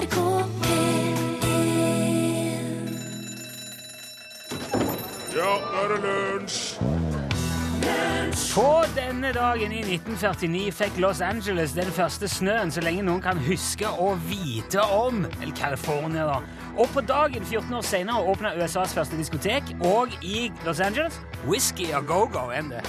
NRK 0.00 0.16
P1 0.62 1.16
Ja, 5.36 5.50
nå 5.60 5.80
er 5.82 5.88
det 5.92 5.98
lunsj! 6.04 6.60
På 8.50 8.82
denne 8.96 9.30
dagen 9.36 9.72
i 9.72 9.80
1949 9.84 10.72
fikk 10.74 10.96
Los 11.04 11.20
Angeles 11.24 11.74
den 11.76 11.90
første 11.92 12.28
snøen 12.28 12.72
så 12.72 12.80
lenge 12.84 13.04
noen 13.06 13.20
kan 13.22 13.38
huske 13.44 13.88
og 13.88 14.18
vite 14.26 14.80
om. 14.82 15.22
Eller 15.40 15.54
California, 15.56 16.24
da. 16.26 16.38
Og 16.80 16.88
på 16.94 17.04
dagen 17.04 17.44
14 17.44 17.76
år 17.76 17.84
senere 17.86 18.24
åpna 18.32 18.54
USAs 18.56 18.94
første 18.96 19.18
diskotek, 19.20 19.74
og 19.86 20.16
i 20.24 20.48
Los 20.66 20.80
Angeles 20.80 21.20
Whisky 21.44 21.90
og 21.94 22.08
go-go 22.08 22.48
enn 22.56 22.72
det. 22.72 22.82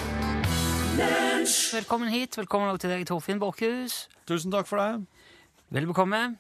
Velkommen 1.76 2.12
hit. 2.14 2.40
Velkommen 2.40 2.80
til 2.80 2.96
deg, 2.96 3.04
Torfinn 3.10 3.42
Borchhus. 3.42 4.06
Tusen 4.30 4.54
takk 4.54 4.70
for 4.70 4.82
det. 4.82 5.04
Vel 5.72 5.92
bekomme. 5.92 6.40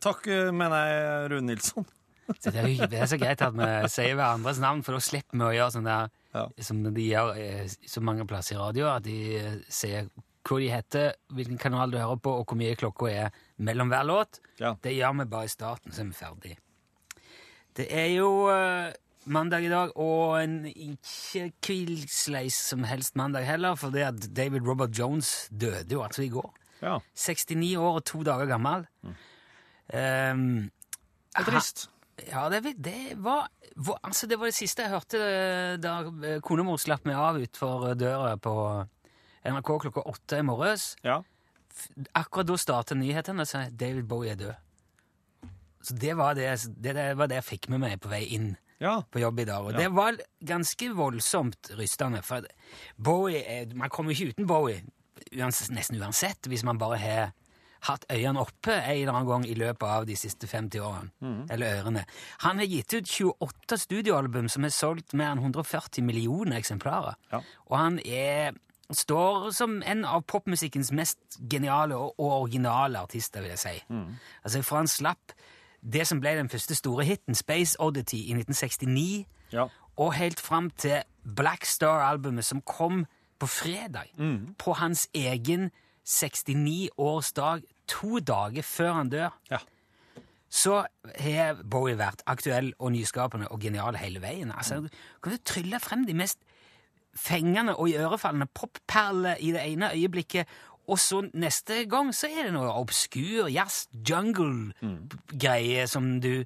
Takk, 0.00 0.26
eh, 0.32 0.50
mener 0.54 0.86
jeg, 0.88 1.30
Rune 1.32 1.46
Nilsson. 1.52 1.86
Så 2.42 2.50
det, 2.52 2.60
er, 2.60 2.68
jo- 2.68 2.86
det 2.92 2.98
er 3.00 3.08
så 3.08 3.16
greit 3.20 3.40
at 3.44 3.54
vi 3.56 3.66
sier 3.88 4.14
hverandres 4.18 4.58
navn, 4.60 4.82
for 4.84 4.92
da 4.96 5.00
slipper 5.00 5.38
vi 5.40 5.44
å 5.46 5.54
gjøre 5.56 5.74
sånn 5.78 5.86
der 5.88 6.10
Ja. 6.36 6.42
som 6.60 6.82
de 6.84 7.04
gjør 7.06 7.30
eh, 7.40 7.68
så 7.88 8.02
mange 8.04 8.26
plasser 8.28 8.56
i 8.56 8.58
radio, 8.60 8.88
at 8.92 9.04
de 9.06 9.14
eh, 9.38 9.54
sier 9.72 10.10
hva 10.48 10.58
de 10.60 10.68
heter, 10.72 11.14
hvilken 11.36 11.58
kanal 11.60 11.90
du 11.92 11.96
hører 12.00 12.20
på, 12.24 12.32
og 12.40 12.46
hvor 12.48 12.56
mye 12.60 12.76
klokka 12.80 13.08
er 13.10 13.30
mellom 13.64 13.88
hver 13.92 14.04
låt. 14.08 14.40
Ja. 14.60 14.74
Det 14.84 14.92
gjør 14.96 15.16
vi 15.22 15.26
bare 15.32 15.48
i 15.48 15.52
starten, 15.52 15.92
så 15.92 16.04
er 16.04 16.08
vi 16.12 16.16
ferdig. 16.20 16.54
Det 17.76 17.86
er 17.94 18.08
jo 18.14 18.30
eh, 18.52 18.92
mandag 19.28 19.64
i 19.64 19.72
dag, 19.72 19.92
og 20.00 20.36
en 20.42 20.60
ikke 20.68 21.48
hvilsleis 21.64 22.56
som 22.72 22.84
helst 22.88 23.16
mandag 23.20 23.44
heller, 23.48 23.76
for 23.80 23.92
det 23.94 24.04
at 24.08 24.28
David 24.36 24.64
Robert 24.68 24.92
Jones 24.96 25.48
døde 25.52 25.92
jo 25.96 26.04
altså 26.04 26.24
i 26.24 26.30
går. 26.32 26.48
Ja, 26.84 26.98
69 27.16 27.72
år 27.80 27.98
og 28.00 28.04
to 28.08 28.20
dager 28.26 28.48
gammel. 28.52 28.84
Um, 29.88 30.68
det 31.32 31.40
er 31.40 31.46
trist. 31.48 31.86
ja, 32.26 32.48
det, 32.52 32.74
det, 32.76 33.14
var, 33.24 33.48
Altså, 34.02 34.26
det 34.26 34.38
var 34.40 34.50
det 34.50 34.56
siste 34.58 34.82
jeg 34.84 34.92
hørte 34.92 35.18
eh, 35.22 35.76
da 35.80 36.00
eh, 36.26 36.40
konemor 36.44 36.80
slapp 36.82 37.06
meg 37.08 37.16
av 37.16 37.38
utfor 37.40 37.92
døra 37.96 38.34
på 38.42 38.54
NRK 39.48 39.70
klokka 39.86 40.02
åtte 40.10 40.40
i 40.42 40.44
morges. 40.44 40.90
Ja. 41.06 41.20
Akkurat 42.18 42.48
da 42.50 42.56
startet 42.58 42.98
nyhetene 42.98 43.46
og 43.46 43.48
sa 43.48 43.68
David 43.70 44.08
Bowie 44.10 44.32
er 44.34 44.40
død. 44.40 44.56
Så 45.86 45.94
det 45.94 46.16
var 46.18 46.34
det, 46.34 46.50
det, 46.76 46.96
det 46.98 47.12
var 47.16 47.30
det 47.30 47.38
jeg 47.38 47.46
fikk 47.52 47.68
med 47.72 47.84
meg 47.84 48.00
på 48.02 48.10
vei 48.10 48.24
inn 48.34 48.50
ja. 48.82 48.98
på 49.08 49.22
jobb 49.22 49.40
i 49.40 49.46
dag. 49.48 49.64
Og 49.64 49.72
Ja. 49.72 49.84
det 49.84 49.92
var 49.94 50.18
ganske 50.44 50.90
voldsomt 50.98 51.70
rystende. 51.78 52.20
For 52.26 52.44
Bowie 52.98 53.44
er, 53.46 53.74
Man 53.78 53.88
kommer 53.94 54.12
ikke 54.12 54.34
uten 54.34 54.46
Bowie, 54.50 54.82
uans, 55.38 55.68
nesten 55.70 56.02
uansett, 56.02 56.50
hvis 56.50 56.64
man 56.66 56.78
bare 56.82 56.98
har 56.98 57.30
hatt 57.86 58.04
øynene 58.10 58.40
oppe 58.40 58.72
en 58.74 58.90
eller 58.98 59.12
annen 59.12 59.28
gang 59.28 59.44
i 59.46 59.54
løpet 59.54 59.86
av 59.88 60.06
de 60.08 60.16
siste 60.18 60.46
50 60.50 60.80
årene. 60.82 61.10
Mm. 61.20 61.46
Eller 61.50 61.80
ørene. 61.82 62.04
Han 62.42 62.58
har 62.58 62.66
gitt 62.66 62.94
ut 62.94 63.06
28 63.08 63.78
studioalbum 63.78 64.48
som 64.48 64.62
har 64.66 64.70
solgt 64.74 65.14
mer 65.14 65.30
enn 65.36 65.38
140 65.44 66.02
millioner 66.04 66.58
eksemplarer. 66.58 67.14
Ja. 67.32 67.40
Og 67.70 67.76
han 67.78 68.00
er, 68.04 68.52
står 68.90 69.50
som 69.54 69.78
en 69.86 70.04
av 70.04 70.24
popmusikkens 70.26 70.90
mest 70.92 71.38
geniale 71.50 71.96
og, 71.96 72.14
originale 72.18 72.98
artister, 72.98 73.40
vil 73.44 73.54
jeg 73.54 73.58
si. 73.62 73.76
Mm. 73.88 74.16
Altså, 74.44 74.62
for 74.62 74.76
han 74.82 74.88
slapp 74.90 75.32
det 75.82 76.06
som 76.10 76.18
ble 76.20 76.34
den 76.34 76.48
første 76.50 76.74
store 76.74 77.04
hiten, 77.06 77.34
Space 77.38 77.76
Oddity, 77.78 78.24
i 78.26 78.34
1969, 78.34 79.26
Ja. 79.52 79.68
og 79.96 80.14
helt 80.14 80.40
fram 80.40 80.70
til 80.70 81.02
Black 81.36 81.64
Star-albumet, 81.64 82.44
som 82.44 82.60
kom 82.60 83.06
på 83.38 83.46
fredag, 83.46 84.10
på 84.58 84.72
hans 84.74 85.06
egen 85.14 85.70
69-årsdag, 86.08 87.62
to 87.88 88.18
dager 88.20 88.62
før 88.64 88.92
han 88.92 89.10
dør, 89.12 89.30
Ja. 89.50 89.58
så 90.50 90.84
har 91.20 91.58
Bowie 91.70 91.98
vært 91.98 92.22
aktuell 92.26 92.72
og 92.78 92.92
nyskapende 92.92 93.48
og 93.52 93.60
genial 93.60 93.96
hele 94.00 94.20
veien. 94.22 94.52
Altså, 94.52 94.80
du 94.80 94.88
kan 95.22 95.32
du 95.32 95.38
trylle 95.44 95.80
frem 95.80 96.06
de 96.06 96.14
mest 96.14 96.38
fengende 97.14 97.76
og 97.76 97.88
iørefallende 97.90 98.46
popperler 98.54 99.36
i 99.40 99.52
det 99.52 99.60
ene 99.72 99.92
øyeblikket, 99.92 100.46
og 100.88 100.98
så 100.98 101.20
neste 101.34 101.82
gang 101.84 102.14
så 102.16 102.30
er 102.32 102.46
det 102.48 102.52
noe 102.54 102.70
obskur 102.72 103.48
jazz, 103.52 103.88
jungle-greie 104.08 105.86
som 105.88 106.20
du 106.20 106.44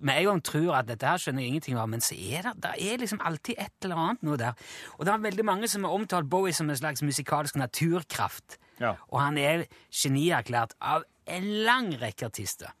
med 0.00 0.14
en 0.14 0.28
gang 0.28 0.42
tror 0.44 0.74
at 0.78 0.88
dette 0.88 1.08
her 1.08 1.20
skjønner 1.20 1.44
jeg 1.44 1.52
ingenting 1.52 1.78
av, 1.80 1.88
men 1.90 2.04
så 2.04 2.16
er 2.16 2.48
det, 2.48 2.52
det 2.64 2.72
er 2.78 3.00
liksom 3.00 3.22
alltid 3.24 3.58
et 3.58 3.86
eller 3.86 4.02
annet 4.02 4.26
noe 4.26 4.38
der. 4.40 4.58
Og 4.98 5.06
det 5.06 5.14
er 5.14 5.24
veldig 5.24 5.46
mange 5.48 5.70
som 5.70 5.86
har 5.88 5.96
omtalt 5.96 6.30
Bowie 6.30 6.54
som 6.56 6.70
en 6.70 6.78
slags 6.78 7.02
musikalsk 7.02 7.56
naturkraft. 7.60 8.58
Ja. 8.80 8.94
Og 9.10 9.20
han 9.22 9.38
er 9.40 9.66
genierklært 9.90 10.76
av 10.80 11.06
en 11.30 11.48
lang 11.66 11.92
rekke 12.00 12.28
artister. 12.28 12.72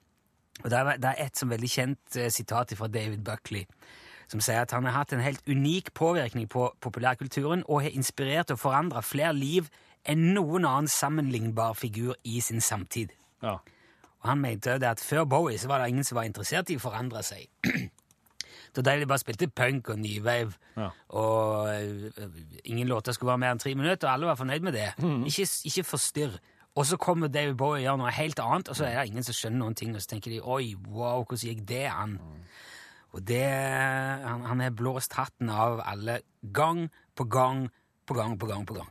Og 0.62 0.70
det 0.70 0.78
er, 0.78 0.96
det 1.00 1.10
er 1.10 1.26
et 1.26 1.38
som 1.38 1.50
veldig 1.50 1.70
kjent 1.70 2.18
eh, 2.18 2.30
sitat 2.30 2.74
fra 2.78 2.88
David 2.92 3.24
Buckley, 3.26 3.64
som 4.30 4.42
sier 4.42 4.62
at 4.62 4.74
han 4.74 4.86
har 4.88 5.00
hatt 5.00 5.14
en 5.14 5.24
helt 5.24 5.42
unik 5.48 5.92
påvirkning 5.98 6.48
på 6.50 6.68
populærkulturen 6.80 7.64
og 7.66 7.84
har 7.86 7.96
inspirert 7.96 8.52
og 8.54 8.60
forandra 8.62 9.02
flere 9.04 9.34
liv 9.36 9.70
enn 10.08 10.32
noen 10.36 10.66
annen 10.66 10.90
sammenlignbar 10.90 11.76
figur 11.78 12.14
i 12.24 12.40
sin 12.44 12.62
samtid. 12.62 13.14
Ja. 13.42 13.58
Og 14.22 14.28
han 14.30 14.38
mente 14.40 14.78
det 14.78 14.86
at 14.86 15.00
før 15.02 15.24
Bowie 15.26 15.58
så 15.58 15.68
var 15.68 15.82
det 15.82 15.88
ingen 15.90 16.04
som 16.06 16.16
var 16.16 16.24
interessert 16.28 16.70
i 16.70 16.76
å 16.78 16.82
forandre 16.82 17.22
seg. 17.26 17.48
Da 18.72 18.80
de 18.96 19.04
bare 19.06 19.18
spilte 19.20 19.48
punk 19.52 19.90
og 19.92 19.98
nyveiv, 20.00 20.54
Ja. 20.76 20.86
og 21.08 21.68
øh, 21.68 22.30
ingen 22.64 22.88
låter 22.88 23.12
skulle 23.12 23.28
være 23.34 23.38
mer 23.42 23.50
enn 23.52 23.58
tre 23.60 23.74
minutter, 23.76 24.08
og 24.08 24.14
alle 24.14 24.26
var 24.30 24.38
fornøyd 24.38 24.62
med 24.64 24.72
det. 24.72 24.86
Ikke, 25.28 25.44
ikke 25.68 25.84
forstyrr. 25.84 26.38
Og 26.74 26.86
så 26.88 26.96
kommer 26.96 27.28
David 27.28 27.54
Bowie 27.60 27.82
og 27.82 27.84
gjør 27.84 27.98
noe 28.00 28.10
helt 28.16 28.40
annet, 28.40 28.68
og 28.72 28.76
så 28.78 28.86
er 28.88 28.94
det 29.02 29.10
ingen 29.10 29.26
som 29.26 29.34
skjønner 29.36 29.58
noen 29.60 29.74
ting, 29.76 29.92
og 29.94 30.00
så 30.00 30.08
tenker 30.14 30.30
de 30.32 30.38
oi, 30.40 30.70
wow, 30.88 31.20
hvordan 31.26 31.42
gikk 31.50 31.66
det 31.68 31.82
an? 31.92 32.14
Og 33.12 33.26
det 33.28 33.42
Han, 34.24 34.46
han 34.48 34.60
har 34.64 34.70
blåst 34.70 35.12
hatten 35.18 35.50
av 35.52 35.82
alle 35.84 36.20
gang 36.52 36.86
på 37.14 37.24
gang 37.28 37.66
på 38.08 38.14
gang 38.16 38.38
på 38.40 38.46
gang 38.48 38.64
på 38.66 38.74
gang. 38.78 38.88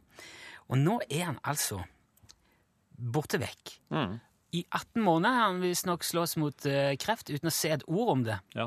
Og 0.69 0.77
nå 0.77 0.99
er 1.09 1.23
han 1.31 1.39
altså 1.43 1.81
borte 2.93 3.39
vekk. 3.41 3.79
I 4.53 4.65
18 4.75 5.01
måneder 5.03 5.35
har 5.37 5.45
han 5.51 5.61
visstnok 5.63 6.03
slåss 6.03 6.35
mot 6.41 6.65
eh, 6.67 6.95
kreft 6.99 7.29
uten 7.31 7.47
å 7.47 7.53
se 7.55 7.69
et 7.71 7.85
ord 7.87 8.09
om 8.17 8.23
det. 8.27 8.39
Ja. 8.57 8.65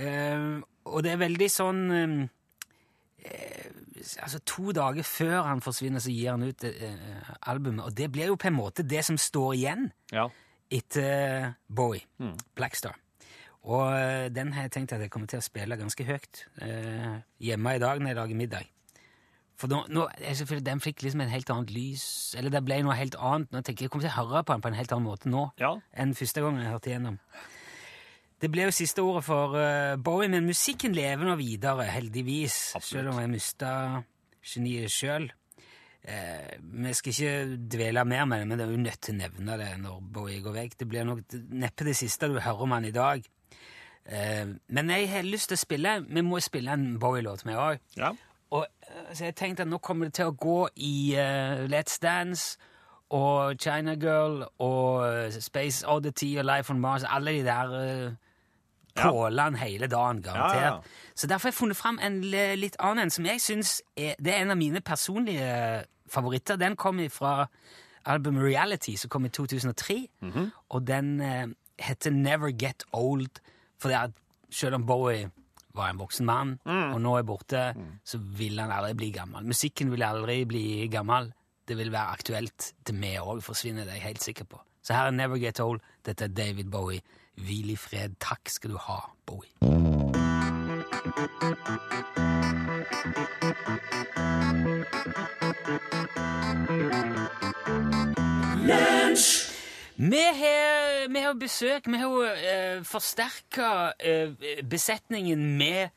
Eh, 0.00 0.46
og 0.88 1.02
det 1.04 1.12
er 1.14 1.20
veldig 1.20 1.48
sånn 1.52 1.82
eh, 1.92 2.14
eh, 3.28 3.70
Altså, 4.20 4.40
to 4.44 4.72
dager 4.76 5.06
før 5.06 5.46
han 5.46 5.62
forsvinner, 5.64 6.02
så 6.02 6.10
gir 6.12 6.32
han 6.34 6.42
ut 6.44 6.64
eh, 6.68 7.30
albumet. 7.48 7.86
Og 7.86 7.94
det 7.96 8.10
blir 8.12 8.28
jo 8.28 8.36
på 8.36 8.50
en 8.50 8.56
måte 8.58 8.84
det 8.84 9.00
som 9.06 9.16
står 9.20 9.54
igjen 9.56 9.86
Ja. 10.12 10.26
etter 10.70 11.54
Bowie. 11.68 12.04
Blackstar. 12.58 12.98
Og 13.64 13.94
eh, 13.96 14.26
den 14.34 14.52
har 14.52 14.66
jeg 14.66 14.74
tenkt 14.76 14.92
at 14.92 15.00
jeg 15.00 15.12
kommer 15.14 15.30
til 15.30 15.40
å 15.40 15.46
spille 15.46 15.78
ganske 15.80 16.04
høyt 16.04 16.42
eh, 16.60 17.14
hjemme 17.40 17.76
i 17.76 17.80
dag 17.80 18.00
når 18.02 18.12
jeg 18.12 18.18
lager 18.18 18.40
middag. 18.42 18.68
For 19.64 19.72
nå, 19.72 19.80
nå 19.88 20.04
jeg 20.20 20.36
selvfølgelig, 20.42 20.66
Den 20.66 20.80
fikk 20.84 21.02
liksom 21.06 21.22
en 21.24 21.32
helt 21.32 21.50
annet 21.54 21.70
lys, 21.72 22.04
eller 22.36 22.52
det 22.52 22.60
ble 22.66 22.82
noe 22.84 22.96
helt 22.98 23.14
annet. 23.16 23.48
Nå 23.48 23.62
tenker 23.64 23.86
Jeg 23.86 23.88
jeg 23.88 23.92
kommer 23.94 24.04
til 24.04 24.12
å 24.12 24.18
høre 24.28 24.42
på 24.44 24.52
den 24.52 24.64
på 24.64 24.68
en 24.68 24.76
helt 24.76 24.92
annen 24.92 25.08
måte 25.08 25.30
nå 25.32 25.44
Ja. 25.62 25.70
enn 25.96 26.12
første 26.18 26.42
gang 26.44 26.58
jeg 26.60 26.72
hørte 26.74 26.90
igjennom. 26.90 27.18
Det 28.44 28.50
ble 28.52 28.66
jo 28.66 28.74
siste 28.76 29.00
ordet 29.00 29.22
for 29.24 29.54
uh, 29.56 29.94
Bowie, 29.96 30.28
men 30.28 30.44
musikken 30.44 30.92
lever 30.92 31.24
nå 31.24 31.38
videre, 31.40 31.86
heldigvis. 31.88 32.74
Absolutt. 32.76 32.90
Selv 32.90 33.14
om 33.14 33.20
jeg 33.22 33.30
mista 33.32 33.70
geniet 34.44 34.92
sjøl. 34.92 35.30
Eh, 36.04 36.58
vi 36.60 36.92
skal 36.92 37.14
ikke 37.14 37.56
dvele 37.72 38.04
mer 38.04 38.26
med 38.28 38.42
det, 38.42 38.48
men 38.50 38.58
det 38.60 38.66
er 38.66 38.74
jo 38.74 38.82
nødt 38.82 39.00
til 39.00 39.14
å 39.14 39.20
nevne 39.22 39.56
det 39.56 39.70
når 39.80 40.02
Bowie 40.12 40.42
går 40.44 40.58
vekk. 40.58 40.76
Det 40.82 40.88
blir 40.90 41.06
nok 41.08 41.38
neppe 41.56 41.86
det 41.88 41.96
siste 41.96 42.28
du 42.28 42.36
hører 42.36 42.66
om 42.66 42.74
han 42.76 42.84
i 42.84 42.92
dag. 42.92 43.24
Eh, 44.04 44.44
men 44.68 44.92
jeg 44.92 45.08
har 45.08 45.24
lyst 45.24 45.48
til 45.48 45.56
å 45.56 45.62
spille 45.62 45.94
Vi 46.04 46.20
må 46.20 46.36
spille 46.44 46.74
en 46.76 46.98
Bowie-låt 47.00 47.46
med 47.48 47.56
òg. 47.56 47.80
Ja. 47.96 48.12
Og 48.50 48.66
eh, 48.82 49.14
så 49.14 49.24
jeg 49.24 49.34
tenkte 49.34 49.62
at 49.62 49.68
nå 49.68 49.78
kommer 49.78 50.04
det 50.06 50.14
til 50.14 50.24
å 50.30 50.36
gå 50.38 50.68
i 50.76 51.14
uh, 51.16 51.64
Let's 51.70 51.98
Dance 52.02 52.58
og 53.14 53.56
China 53.60 53.94
Girl 53.94 54.44
og 54.58 55.06
eh, 55.08 55.40
Space 55.40 55.86
Oddity 55.88 56.36
og 56.38 56.44
Life 56.44 56.72
on 56.72 56.80
Mars. 56.80 57.04
Alle 57.04 57.32
de 57.32 57.44
der 57.44 57.74
uh, 58.06 58.12
Ja. 58.96 59.50
hele 59.56 59.86
dagen, 59.86 60.22
garantert. 60.22 60.62
Ja, 60.62 60.74
ja. 60.74 60.80
Så 61.14 61.26
derfor 61.26 61.48
har 61.48 61.50
jeg 61.50 61.54
funnet 61.54 61.76
fram 61.76 61.98
en 62.02 62.20
litt 62.20 62.76
annen 62.78 63.02
en 63.02 63.10
som 63.10 63.26
jeg 63.26 63.40
syns 63.40 63.82
er, 63.96 64.14
det 64.18 64.34
er 64.34 64.42
en 64.42 64.50
av 64.50 64.56
mine 64.56 64.80
personlige 64.80 65.84
favoritter. 66.06 66.56
Den 66.56 66.76
kom 66.76 67.00
fra 67.10 67.46
albumet 68.06 68.42
Reality, 68.44 68.96
som 68.96 69.08
kom 69.10 69.24
i 69.24 69.28
2003. 69.28 70.06
Mhm. 70.20 70.50
Og 70.68 70.86
den 70.86 71.20
uh, 71.20 71.50
heter 71.78 72.10
Never 72.10 72.50
Get 72.50 72.84
Old, 72.92 73.40
for 73.80 73.88
det 73.88 73.96
er, 73.96 74.08
selv 74.50 74.74
om 74.74 74.86
Bowie 74.86 75.30
var 75.74 75.90
en 75.90 75.98
voksen 75.98 76.24
mann, 76.26 76.58
Mm. 76.66 76.94
og 76.94 77.00
nå 77.00 77.16
er 77.18 77.22
borte, 77.22 77.74
så 78.04 78.18
vil 78.18 78.58
han 78.60 78.70
aldri 78.70 78.94
bli 78.94 79.10
gammel. 79.10 79.44
Musikken 79.44 79.90
vil 79.90 80.02
aldri 80.02 80.44
bli 80.46 80.88
gammel. 80.88 81.32
Det 81.66 81.76
vil 81.76 81.90
være 81.90 82.12
aktuelt 82.12 82.72
til 82.84 82.94
vi 83.00 83.16
òg 83.18 83.40
forsvinner, 83.42 83.84
det 83.84 83.90
er 83.94 84.00
jeg 84.00 84.02
helt 84.02 84.22
sikker 84.22 84.44
på. 84.44 84.60
Så 84.82 84.92
her 84.94 85.06
er 85.06 85.10
Never 85.12 85.36
Get 85.38 85.60
Old. 85.60 85.80
Dette 86.04 86.24
er 86.24 86.28
David 86.28 86.70
Bowie. 86.70 87.00
Hvil 87.36 87.70
i 87.70 87.76
fred. 87.76 88.14
Takk 88.20 88.48
skal 88.48 88.70
du 88.70 88.76
ha, 88.78 89.00
Bowie. 89.26 89.50
Vi 99.96 100.22
har, 100.22 101.08
vi 101.08 101.20
har 101.22 101.34
besøk, 101.38 101.86
vi 101.86 101.98
har 102.00 102.10
jo 102.10 102.22
eh, 102.26 102.80
forsterka 102.82 103.68
uh, 103.94 104.48
besetningen 104.66 105.44
med 105.58 105.92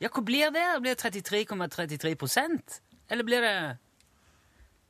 Ja, 0.00 0.08
hva 0.08 0.22
blir 0.24 0.52
det? 0.52 0.64
Blir 0.80 0.96
det 0.96 1.04
33,33 1.04 2.14
prosent? 2.16 2.80
Eller 3.10 3.24
blir 3.24 3.44
det 3.44 3.76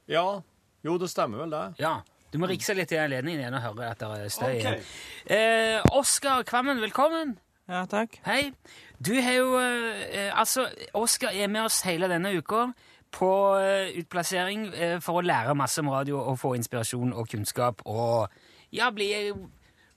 Ja. 0.08 0.42
Jo, 0.84 0.98
det 0.98 1.10
stemmer 1.10 1.38
vel, 1.38 1.50
det. 1.50 1.64
Ja. 1.82 1.96
Du 2.30 2.38
må 2.38 2.46
rikse 2.50 2.74
litt 2.74 2.92
i 2.92 2.98
ledningen 2.98 3.40
igjen 3.40 3.54
og 3.58 3.62
høre 3.62 3.90
at 3.90 4.00
det 4.02 4.24
er 4.24 4.32
støy. 4.32 4.48
Ok. 4.52 4.58
igjen. 4.60 4.80
Eh, 5.26 5.96
Oskar 5.98 6.42
Kvammen, 6.46 6.80
velkommen. 6.82 7.38
Ja, 7.68 7.84
takk. 7.90 8.18
Hei. 8.26 8.52
Du 9.00 9.14
har 9.18 9.38
jo 9.38 9.54
eh, 9.58 10.30
Altså, 10.38 10.68
Oskar 10.94 11.34
er 11.34 11.48
med 11.48 11.64
oss 11.64 11.82
hele 11.86 12.10
denne 12.10 12.34
uka 12.36 12.68
på 13.14 13.30
eh, 13.62 13.94
utplassering 14.00 14.66
eh, 14.74 14.96
for 15.02 15.20
å 15.20 15.24
lære 15.24 15.54
masse 15.58 15.80
om 15.82 15.90
radio 15.92 16.18
og 16.20 16.38
få 16.42 16.54
inspirasjon 16.58 17.14
og 17.14 17.30
kunnskap 17.30 17.82
og 17.86 18.34
ja, 18.75 18.91
bli 18.94 19.09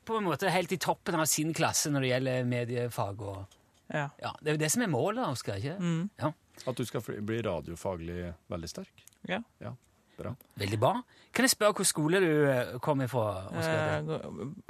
på 0.08 0.18
en 0.22 0.24
måte 0.30 0.50
helt 0.54 0.72
i 0.72 0.78
toppen 0.80 1.18
av 1.20 1.26
sin 1.28 1.50
klasse 1.58 1.90
når 1.92 2.06
det 2.06 2.10
gjelder 2.14 2.46
mediefag 2.48 3.22
og 3.22 3.46
Ja. 3.94 4.10
Ja, 4.22 4.32
Det 4.44 4.50
er 4.52 4.56
jo 4.58 4.58
det 4.66 4.72
som 4.72 4.82
er 4.84 4.88
målet, 4.92 5.24
Oskar, 5.32 5.56
ikke 5.60 5.78
Mm. 5.80 6.10
Ja, 6.20 6.32
At 6.68 6.76
du 6.78 6.84
skal 6.86 7.02
bli 7.02 7.42
radiofaglig 7.42 8.34
veldig 8.50 8.70
sterk. 8.70 9.04
ja. 9.30 9.40
Ja, 9.62 9.72
bra. 10.18 10.36
Veldig 10.58 10.80
bra. 10.80 10.94
Kan 11.34 11.44
jeg 11.44 11.50
spørre 11.52 11.74
hvilken 11.74 11.86
skole 11.86 12.20
du 12.20 12.46
eh, 12.50 12.80
kom 12.80 13.02
ifra? 13.02 13.48
Oskar? 13.48 14.04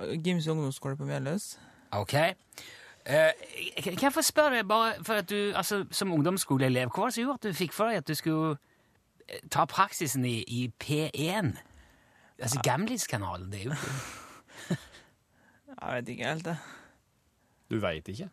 Eh, 0.04 0.18
Gims 0.24 0.48
ungdomsskole 0.48 0.98
på 0.98 1.06
Mjølløs. 1.06 1.58
Ok. 1.92 2.14
Eh, 2.14 3.32
kan 3.84 3.98
jeg 4.02 4.14
få 4.14 4.22
spørre 4.22 4.56
deg, 4.58 4.68
bare 4.68 5.04
for 5.04 5.14
at 5.22 5.30
du, 5.30 5.54
altså, 5.56 5.86
som 5.92 6.12
ungdomsskoleelev, 6.12 6.90
hva 6.92 7.00
var 7.02 7.08
det 7.08 7.14
som 7.16 7.24
gjorde 7.24 7.40
at 7.40 7.48
du 7.48 7.54
fikk 7.54 7.74
for 7.74 7.88
deg 7.88 7.98
at 8.02 8.08
du 8.08 8.14
skulle 8.16 8.58
eh, 9.30 9.40
ta 9.50 9.66
praksisen 9.66 10.26
i, 10.26 10.44
i 10.48 10.68
P1? 10.84 11.56
Altså 12.38 12.62
Gamlis-kanalen, 12.64 13.50
det 13.52 13.64
er 13.64 13.70
jo 13.72 13.78
Jeg 15.78 15.94
vet 15.94 16.10
ikke 16.14 16.30
helt, 16.32 16.46
det. 16.46 16.58
Du 17.70 17.80
veit 17.84 18.08
ikke? 18.10 18.30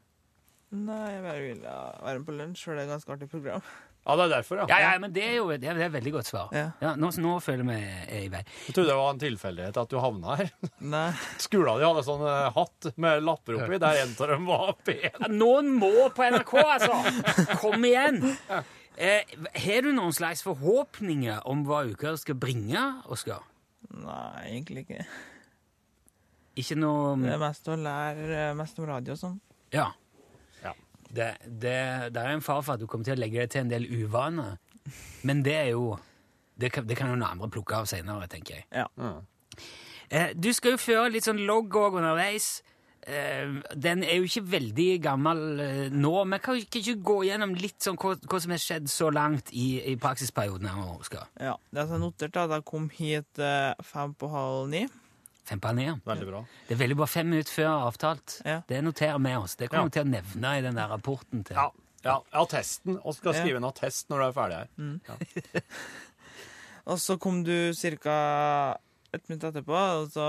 Nei, 0.75 1.01
jeg 1.13 1.23
bare 1.23 1.41
vil 1.43 1.65
være 1.65 2.19
med 2.19 2.27
på 2.27 2.37
lunsj, 2.37 2.63
for 2.67 2.75
det 2.75 2.85
er 2.85 2.89
et 2.89 2.95
ganske 2.95 3.13
artig 3.15 3.29
program. 3.31 3.63
Ja, 4.05 4.17
det 4.19 4.25
er 4.25 4.33
derfor, 4.35 4.59
ja. 4.61 4.65
Ja, 4.69 4.79
ja, 4.85 4.99
men 5.01 5.13
det 5.15 5.23
er 5.25 5.37
jo 5.39 5.47
det 5.49 5.65
er, 5.65 5.79
det 5.79 5.85
er 5.87 5.87
et 5.87 5.95
veldig 5.95 6.13
godt 6.19 6.29
svar. 6.29 6.51
Ja. 6.53 6.91
nå, 7.01 7.09
nå 7.25 7.39
føler 7.41 7.65
vi 7.69 7.77
er 7.79 8.27
i 8.27 8.29
vei. 8.33 8.43
Jeg 8.67 8.77
trodde 8.77 8.91
det 8.91 8.97
var 8.99 9.15
en 9.15 9.23
tilfeldighet 9.23 9.81
at 9.81 9.93
du 9.93 9.97
havna 10.03 10.37
her. 10.41 10.51
Nei. 10.95 11.07
Skolen 11.41 11.81
din 11.81 11.89
hadde 11.89 12.05
sånn 12.05 12.27
eh, 12.29 12.51
hatt 12.59 12.91
med 13.01 13.25
lapper 13.25 13.57
oppi, 13.61 13.81
der 13.81 14.03
en 14.03 14.13
av 14.19 14.35
dem 14.35 14.51
var 14.51 14.75
P1. 14.85 15.09
Ja, 15.09 15.31
Noen 15.33 15.73
må 15.79 15.93
på 16.17 16.29
NRK, 16.37 16.55
altså! 16.65 17.01
Kom 17.63 17.87
igjen! 17.89 18.21
Eh, 18.95 19.33
har 19.65 19.87
du 19.87 19.91
noen 19.95 20.13
slags 20.15 20.45
forhåpninger 20.47 21.41
om 21.51 21.65
hva 21.67 21.81
uka 21.89 22.13
skal 22.21 22.37
bringe, 22.39 22.85
Oskar? 23.11 23.41
Nei, 23.95 24.47
egentlig 24.51 24.85
ikke. 24.85 25.05
Ikke 26.61 26.77
noe 26.79 27.15
Det 27.19 27.33
er 27.35 27.43
mest 27.43 27.69
å 27.71 27.77
lære 27.79 28.27
eh, 28.39 28.57
mest 28.59 28.79
om 28.79 28.89
radio 28.89 29.15
og 29.15 29.21
sånn. 29.21 29.39
Ja. 29.75 29.89
Ja. 30.63 30.75
Det, 31.09 31.31
det, 31.47 31.77
det 32.15 32.23
er 32.23 32.33
en 32.35 32.45
fare 32.45 32.63
for 32.63 32.77
at 32.77 32.83
du 32.83 32.87
kommer 32.91 33.07
til 33.07 33.17
å 33.17 33.21
legge 33.23 33.43
deg 33.43 33.55
til 33.55 33.65
en 33.65 33.73
del 33.73 33.87
uvaner. 33.91 34.59
Men 35.27 35.43
det 35.47 35.55
er 35.57 35.71
jo 35.73 35.95
Det 36.55 36.69
kan, 36.71 36.85
det 36.87 36.95
kan 36.95 37.09
jo 37.11 37.17
noen 37.17 37.33
andre 37.33 37.49
plukke 37.51 37.81
av 37.81 37.87
senere, 37.91 38.29
tenker 38.31 38.61
jeg. 38.61 38.67
Ja. 38.71 38.85
Mm. 38.95 39.25
Eh, 40.15 40.29
du 40.39 40.53
skal 40.55 40.77
jo 40.77 40.79
føre 40.79 41.09
litt 41.11 41.27
sånn 41.27 41.41
logg 41.49 41.75
òg 41.75 41.97
underveis. 41.99 42.61
Eh, 43.07 43.51
den 43.77 44.03
er 44.03 44.17
jo 44.17 44.25
ikke 44.25 44.43
veldig 44.49 44.87
gammel 45.05 45.41
eh, 45.61 45.89
nå, 45.93 46.13
men 46.25 46.41
kan 46.41 46.55
vi 46.57 46.63
ikke 46.65 46.95
gå 47.05 47.17
gjennom 47.29 47.51
litt 47.59 47.85
sånn 47.85 47.99
hva, 48.01 48.15
hva 48.17 48.39
som 48.41 48.55
har 48.55 48.63
skjedd 48.63 48.89
så 48.89 49.11
langt 49.13 49.51
i, 49.53 49.67
i 49.93 49.97
praksisperioden 50.01 50.71
her 50.73 50.95
Oskar? 50.95 51.27
ja. 51.39 51.53
Det 51.71 51.83
er 51.83 51.91
så 51.91 51.99
notert 52.01 52.39
at 52.41 52.55
jeg 52.57 52.65
kom 52.65 52.87
hit 52.97 53.39
eh, 53.45 53.75
fem 53.85 54.15
på 54.17 54.31
halv 54.33 54.71
ni. 54.73 54.87
Fem 55.45 55.61
på 55.61 55.69
halv 55.69 55.77
ni, 55.83 55.85
ja. 55.91 55.99
Veldig 56.09 56.31
bra. 56.31 56.41
Det 56.69 56.79
er 56.79 56.81
veldig 56.81 56.97
bra 57.03 57.11
fem 57.13 57.29
minutter 57.29 57.53
før 57.59 57.73
avtalt. 57.91 58.39
Ja. 58.49 58.63
Det 58.73 58.81
noterer 58.87 59.21
vi 59.21 59.35
oss. 59.37 59.57
Det 59.61 59.69
kommer 59.69 59.85
Ja. 59.85 59.91
vi 59.93 59.97
til 59.99 60.07
å 60.07 60.13
nevne 60.15 60.55
i 60.57 60.63
den 60.65 60.81
der 60.81 60.89
rapporten 60.95 61.45
til 61.45 61.57
Ja, 61.61 61.69
ja 62.09 62.17
attesten. 62.41 62.97
Og 63.05 63.19
skal 63.19 63.35
Ja. 63.35 63.43
skrive 63.43 63.61
en 63.61 63.69
attest 63.69 64.09
når 64.09 64.17
du 64.17 64.25
er 64.31 64.33
ferdig 64.41 64.57
her. 64.63 65.63
Og 66.87 66.99
så 67.01 67.17
kom 67.21 67.43
du 67.45 67.73
ca. 68.01 68.79
et 69.15 69.29
minutt 69.29 69.45
etterpå, 69.45 69.73
og 70.01 70.09
så 70.13 70.25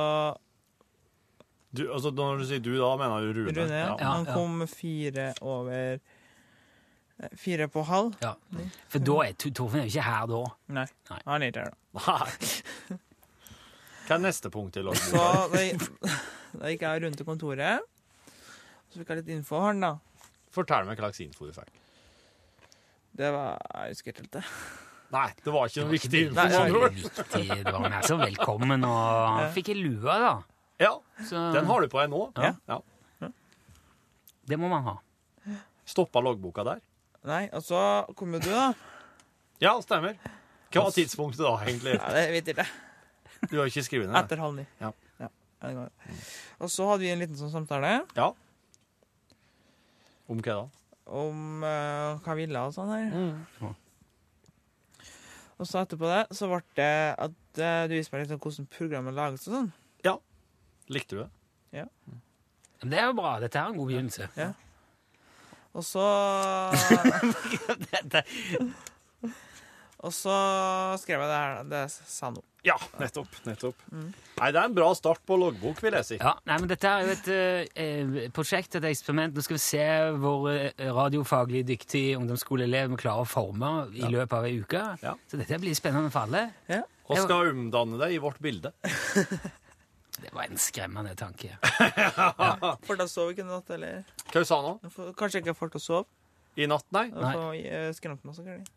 Du, 1.76 1.84
altså, 1.92 2.12
når 2.16 2.42
du 2.42 2.46
sier 2.50 2.62
du, 2.64 2.72
da 2.80 2.92
mener 3.00 3.26
du 3.26 3.40
Rune? 3.42 3.56
Rune. 3.58 3.80
Ja. 3.82 3.96
Han 4.12 4.28
kom 4.30 4.62
fire 4.72 5.30
over 5.44 5.74
eh, 5.98 7.32
Fire 7.40 7.68
på 7.72 7.84
halv. 7.88 8.16
Ja. 8.24 8.34
For 8.92 9.00
da 9.04 9.18
er 9.26 9.36
Tor- 9.40 9.54
Torfinn 9.62 9.84
er 9.86 9.90
jo 9.90 9.94
ikke 9.96 10.06
her 10.08 10.26
da. 10.32 10.42
Nei, 10.80 10.86
Nei. 11.12 11.20
han 11.26 11.46
er 11.46 11.52
ikke 11.54 11.66
her, 11.66 11.74
da. 11.74 12.02
Nei. 12.06 13.00
Hva 14.06 14.18
er 14.20 14.22
neste 14.28 14.52
punkt 14.54 14.76
i 14.78 14.84
Så 14.86 15.16
da, 15.18 15.48
da 16.60 16.72
gikk 16.72 16.84
jeg 16.86 17.02
rundt 17.06 17.18
til 17.22 17.26
kontoret. 17.28 17.86
Så 18.92 19.00
fikk 19.02 19.10
jeg 19.16 19.24
litt 19.24 19.32
info 19.40 19.58
av 19.60 19.70
han, 19.72 19.80
da. 19.82 19.94
Fortell 20.56 20.86
meg 20.88 21.00
hva 21.00 21.08
slags 21.10 21.24
info 21.26 21.48
du 21.50 21.56
fikk. 21.56 21.72
Det 23.16 23.32
var 23.32 23.56
Jeg 23.86 23.96
husker 23.96 24.12
ikke 24.12 24.22
helt 24.26 24.36
det. 24.36 24.44
Nei, 25.16 25.28
det 25.46 25.52
var 25.56 25.70
ikke 25.72 25.84
noe 25.86 25.94
viktig 25.96 26.22
info. 26.26 26.36
Nei, 26.36 26.46
det 26.52 26.60
var. 26.76 26.94
Viktig. 27.00 27.42
Det 27.64 27.72
var 27.72 27.80
han 27.86 27.94
er 27.96 28.08
så 28.08 28.18
velkommen, 28.20 28.84
og 28.88 29.02
han 29.40 29.52
fikk 29.56 29.72
ei 29.72 29.78
lue, 29.80 30.16
da. 30.26 30.34
Ja, 30.82 30.92
Så 31.24 31.40
den 31.56 31.70
har 31.70 31.82
du 31.82 31.88
på 31.92 32.02
deg 32.02 32.12
nå. 32.12 32.22
Ja. 32.36 32.54
ja. 32.68 33.30
det 34.50 34.60
må 34.60 34.70
man 34.72 34.84
ha. 34.88 34.96
Stoppa 35.88 36.22
loggboka 36.24 36.66
der? 36.68 36.82
Nei, 37.26 37.46
og 37.56 37.64
så 37.66 37.80
kom 38.18 38.36
jo 38.36 38.42
du, 38.44 38.52
da. 38.52 38.68
Ja, 39.64 39.76
stemmer. 39.82 40.18
Hva 40.74 40.88
var 40.88 40.96
tidspunktet 40.96 41.46
da, 41.46 41.54
egentlig? 41.64 41.96
Ja, 41.96 42.12
det 42.14 42.26
vet 42.34 42.52
jeg 42.52 42.58
ikke. 42.58 42.68
Du 43.52 43.60
har 43.60 43.70
ikke 43.70 43.86
skrevet 43.86 44.10
ned? 44.10 44.18
Etter 44.20 44.42
halv 44.42 44.58
ni. 44.58 44.66
Ja. 44.82 44.92
Ja, 45.22 45.30
det 45.64 45.76
går. 45.78 45.94
Og 46.66 46.72
så 46.74 46.90
hadde 46.90 47.06
vi 47.06 47.14
en 47.14 47.22
liten 47.24 47.40
sånn 47.40 47.54
samtale 47.54 48.02
Ja. 48.18 48.32
Om 50.26 50.42
hva 50.42 50.58
da? 50.66 50.66
om 51.06 51.64
eh, 51.64 52.20
hva 52.26 52.36
vi 52.36 52.46
ville 52.46 52.62
og 52.66 52.74
sånn 52.74 52.90
her. 52.90 53.12
Ja. 53.62 53.74
Og 55.56 55.70
så 55.70 55.84
etterpå 55.84 56.10
det 56.10 56.22
så 56.36 56.50
ble 56.52 56.62
det 56.80 56.94
at 57.28 57.62
eh, 57.62 57.84
du 57.88 57.96
viste 57.96 58.16
meg 58.16 58.26
litt 58.26 58.34
om 58.36 58.42
hvordan 58.42 58.70
programmet 58.74 59.16
lages 59.16 59.46
og 59.48 59.60
sånn. 59.60 59.70
Likte 60.94 61.16
du 61.16 61.24
det? 61.24 61.30
Men 62.86 62.92
det 62.92 63.00
er 63.02 63.08
jo 63.10 63.16
bra. 63.18 63.40
Dette 63.42 63.58
er 63.58 63.72
en 63.72 63.80
god 63.80 63.88
begynnelse. 63.90 64.28
Ja. 64.38 64.52
Og 65.76 65.84
så 65.84 66.04
Og 70.06 70.14
så 70.14 70.36
skrev 71.02 71.24
jeg 71.24 71.30
det 71.32 71.40
her. 71.40 71.64
Det 71.72 71.80
sa 71.90 72.30
noe. 72.30 72.46
Ja, 72.66 72.76
nettopp. 72.98 73.32
nettopp. 73.46 73.82
Nei, 73.94 74.50
det 74.54 74.60
er 74.60 74.68
en 74.68 74.76
bra 74.78 74.88
start 74.98 75.22
på 75.26 75.38
loggbok, 75.38 75.82
vil 75.82 75.98
jeg 75.98 76.06
si. 76.08 76.18
Ja, 76.20 76.36
nei, 76.50 76.58
men 76.62 76.70
Dette 76.70 76.92
er 76.92 77.06
jo 77.06 77.14
et 77.14 77.30
eh, 77.34 78.30
prosjekt, 78.34 78.78
et 78.78 78.86
eksperiment. 78.90 79.34
Nå 79.34 79.42
skal 79.46 79.58
vi 79.58 79.64
se 79.66 79.84
hvor 80.22 80.48
eh, 80.52 80.86
radiofaglig 80.94 81.64
dyktig 81.70 82.04
ungdomsskoleelev 82.20 82.94
vi 82.94 83.02
klarer 83.02 83.26
å 83.26 83.30
forme 83.30 83.74
i 83.98 84.06
løpet 84.06 84.38
av 84.38 84.50
ei 84.50 84.56
uke. 84.62 84.84
Ja. 85.06 85.14
Så 85.30 85.42
dette 85.42 85.62
blir 85.62 85.78
spennende 85.78 86.14
for 86.14 86.26
alle. 86.26 86.48
Og 87.06 87.22
skal 87.22 87.54
omdanne 87.54 88.02
det 88.02 88.14
i 88.14 88.22
vårt 88.22 88.42
bilde. 88.46 88.74
Det 90.26 90.34
var 90.34 90.48
en 90.50 90.58
skremmende 90.60 91.14
tanke. 91.20 91.54
Får 92.86 92.98
til 92.98 93.06
å 93.06 93.10
sove 93.12 93.34
ikke 93.36 93.44
i 93.46 93.50
natt, 93.50 93.70
eller 93.76 94.04
Hva 94.32 94.42
du 94.42 94.48
sa 94.50 94.58
nå? 94.66 94.72
Får- 94.94 95.12
Kanskje 95.20 95.42
ikke 95.44 95.54
får 95.58 95.74
til 95.76 95.82
å 95.82 95.86
sove? 95.86 96.06
I 96.56 96.66
natt, 96.72 96.86
nei? 96.96 97.04
Nei. 97.12 97.34
eh. 97.68 97.90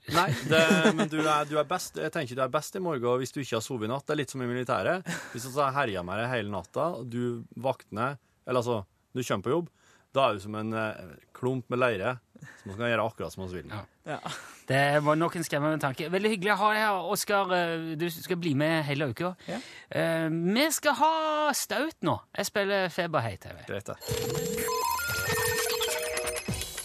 Nei, 0.18 0.26
det, 0.50 0.62
men 0.98 1.06
du 1.12 1.20
er, 1.22 1.44
du 1.46 1.52
er 1.60 1.66
best 1.70 1.94
Jeg 2.02 2.10
tenker 2.10 2.34
du 2.34 2.42
er 2.42 2.50
best 2.50 2.74
i 2.74 2.82
morgen 2.82 3.20
hvis 3.22 3.30
du 3.32 3.38
ikke 3.40 3.60
har 3.60 3.62
sovet 3.64 3.86
i 3.86 3.92
natt. 3.92 4.02
Det 4.08 4.16
er 4.16 4.20
litt 4.24 4.34
som 4.34 4.42
i 4.42 4.48
militæret. 4.50 5.06
Hvis 5.32 5.46
du 5.46 5.60
har 5.60 5.70
herja 5.76 6.02
med 6.06 6.18
deg 6.18 6.32
hele 6.32 6.50
natta, 6.52 6.88
og 6.98 7.06
du 7.12 7.44
vakner 7.54 8.16
Eller 8.48 8.58
altså, 8.64 8.80
du 9.14 9.22
kommer 9.22 9.46
på 9.46 9.54
jobb, 9.54 9.70
da 10.16 10.26
er 10.32 10.34
du 10.38 10.42
som 10.42 10.54
en 10.58 10.74
eh, 10.74 11.16
klump 11.38 11.68
med 11.70 11.78
leire 11.84 12.16
som 12.64 12.74
kan 12.74 12.88
gjøre 12.90 13.04
akkurat 13.08 13.34
som 13.34 13.44
man 13.44 13.54
vil. 13.54 13.70
Ja. 13.70 13.84
Ja. 14.16 14.18
Det 14.68 15.04
var 15.04 15.14
nok 15.16 15.36
en 15.36 15.44
skremmende 15.44 15.80
tanke. 15.80 16.10
Veldig 16.12 16.30
hyggelig 16.34 16.52
å 16.52 16.56
ha 16.60 16.66
deg 16.74 16.82
her, 16.82 17.06
Oskar. 17.14 17.52
Eh, 17.56 17.96
Du 17.96 18.04
skal 18.12 18.36
bli 18.36 18.52
med 18.54 18.82
hele 18.84 19.08
uka. 19.08 19.30
Ja. 19.48 19.60
Uh, 19.88 20.28
vi 20.28 20.66
skal 20.76 20.92
ha 20.98 21.12
staut 21.56 21.96
nå. 22.04 22.18
Jeg 22.36 22.46
spiller 22.50 22.88
Feberheit 22.92 23.40
TV. 23.40 23.62
Greit, 23.68 23.88
da. 23.88 23.96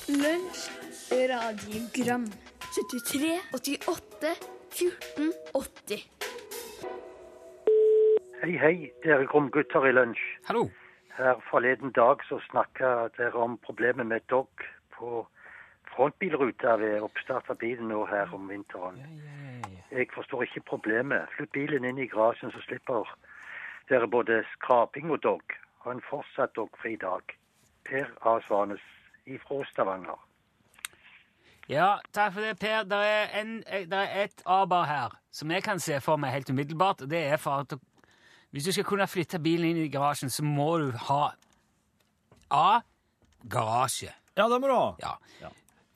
Lunsj, 0.08 0.64
radiogram 1.12 2.26
73, 2.72 3.34
88, 3.54 4.32
14, 4.80 5.34
80 5.54 6.08
Hei, 8.44 8.56
hei, 8.60 8.74
dere 9.04 9.28
krumgutter 9.28 9.86
i 9.88 9.92
lunsj. 9.96 10.24
Hallo. 10.48 10.66
Her 11.18 11.38
forleden 11.52 11.92
dag 11.96 12.24
så 12.28 12.40
snakka 12.50 13.10
dere 13.18 13.40
om 13.40 13.60
problemet 13.64 14.08
med 14.08 14.24
dog 14.32 14.50
på 14.96 15.22
frontbilruta 15.96 16.76
ved 16.82 17.02
oppstart 17.02 17.50
av 17.50 17.58
bilen 17.62 17.88
nå 17.92 18.06
her 18.10 18.34
om 18.34 18.50
vinteren. 18.50 19.00
Jeg 19.92 20.10
forstår 20.16 20.44
ikke 20.48 20.66
problemet. 20.74 21.30
Flytt 21.38 21.52
bilen 21.54 21.86
inn 21.86 22.02
i 22.02 22.10
garasjen, 22.10 22.52
så 22.52 22.62
slipper 22.66 23.10
dere 23.90 24.08
både 24.08 24.42
skraping 24.56 25.12
og 25.12 25.24
dog. 25.24 25.58
Ha 25.84 25.92
en 25.92 26.04
fortsatt 26.10 26.56
dogfri 26.56 26.96
dag. 27.02 27.36
Per 27.86 28.08
A. 28.26 28.40
Svanes 28.48 28.84
ifra 29.26 29.64
Stavanger. 29.72 30.20
Ja, 31.70 31.98
takk 32.12 32.34
for 32.34 32.44
det, 32.44 32.58
Per. 32.60 32.84
Det 32.84 33.00
er, 33.08 33.28
en, 33.40 33.64
eh, 33.68 33.86
der 33.90 33.98
er 33.98 34.24
et 34.24 34.42
aber 34.46 34.84
her 34.84 35.20
som 35.32 35.52
jeg 35.52 35.64
kan 35.64 35.80
se 35.80 36.00
for 36.02 36.20
meg 36.20 36.32
helt 36.32 36.50
umiddelbart. 36.50 37.02
og 37.02 37.10
Det 37.10 37.26
er 37.26 37.38
for 37.38 37.52
at 37.52 37.74
Hvis 38.52 38.64
du 38.64 38.72
skal 38.72 38.84
kunne 38.84 39.08
flytte 39.08 39.40
bilen 39.40 39.66
inn 39.66 39.78
i 39.78 39.90
garasjen, 39.90 40.30
så 40.30 40.44
må 40.44 40.78
du 40.78 40.92
ha 40.92 41.32
A. 42.52 42.82
Garasje. 43.50 44.14
Ja, 44.38 44.48
det 44.50 44.62
må 44.62 44.68
du 44.68 44.74
ha. 44.74 44.96
Ja. 45.02 45.50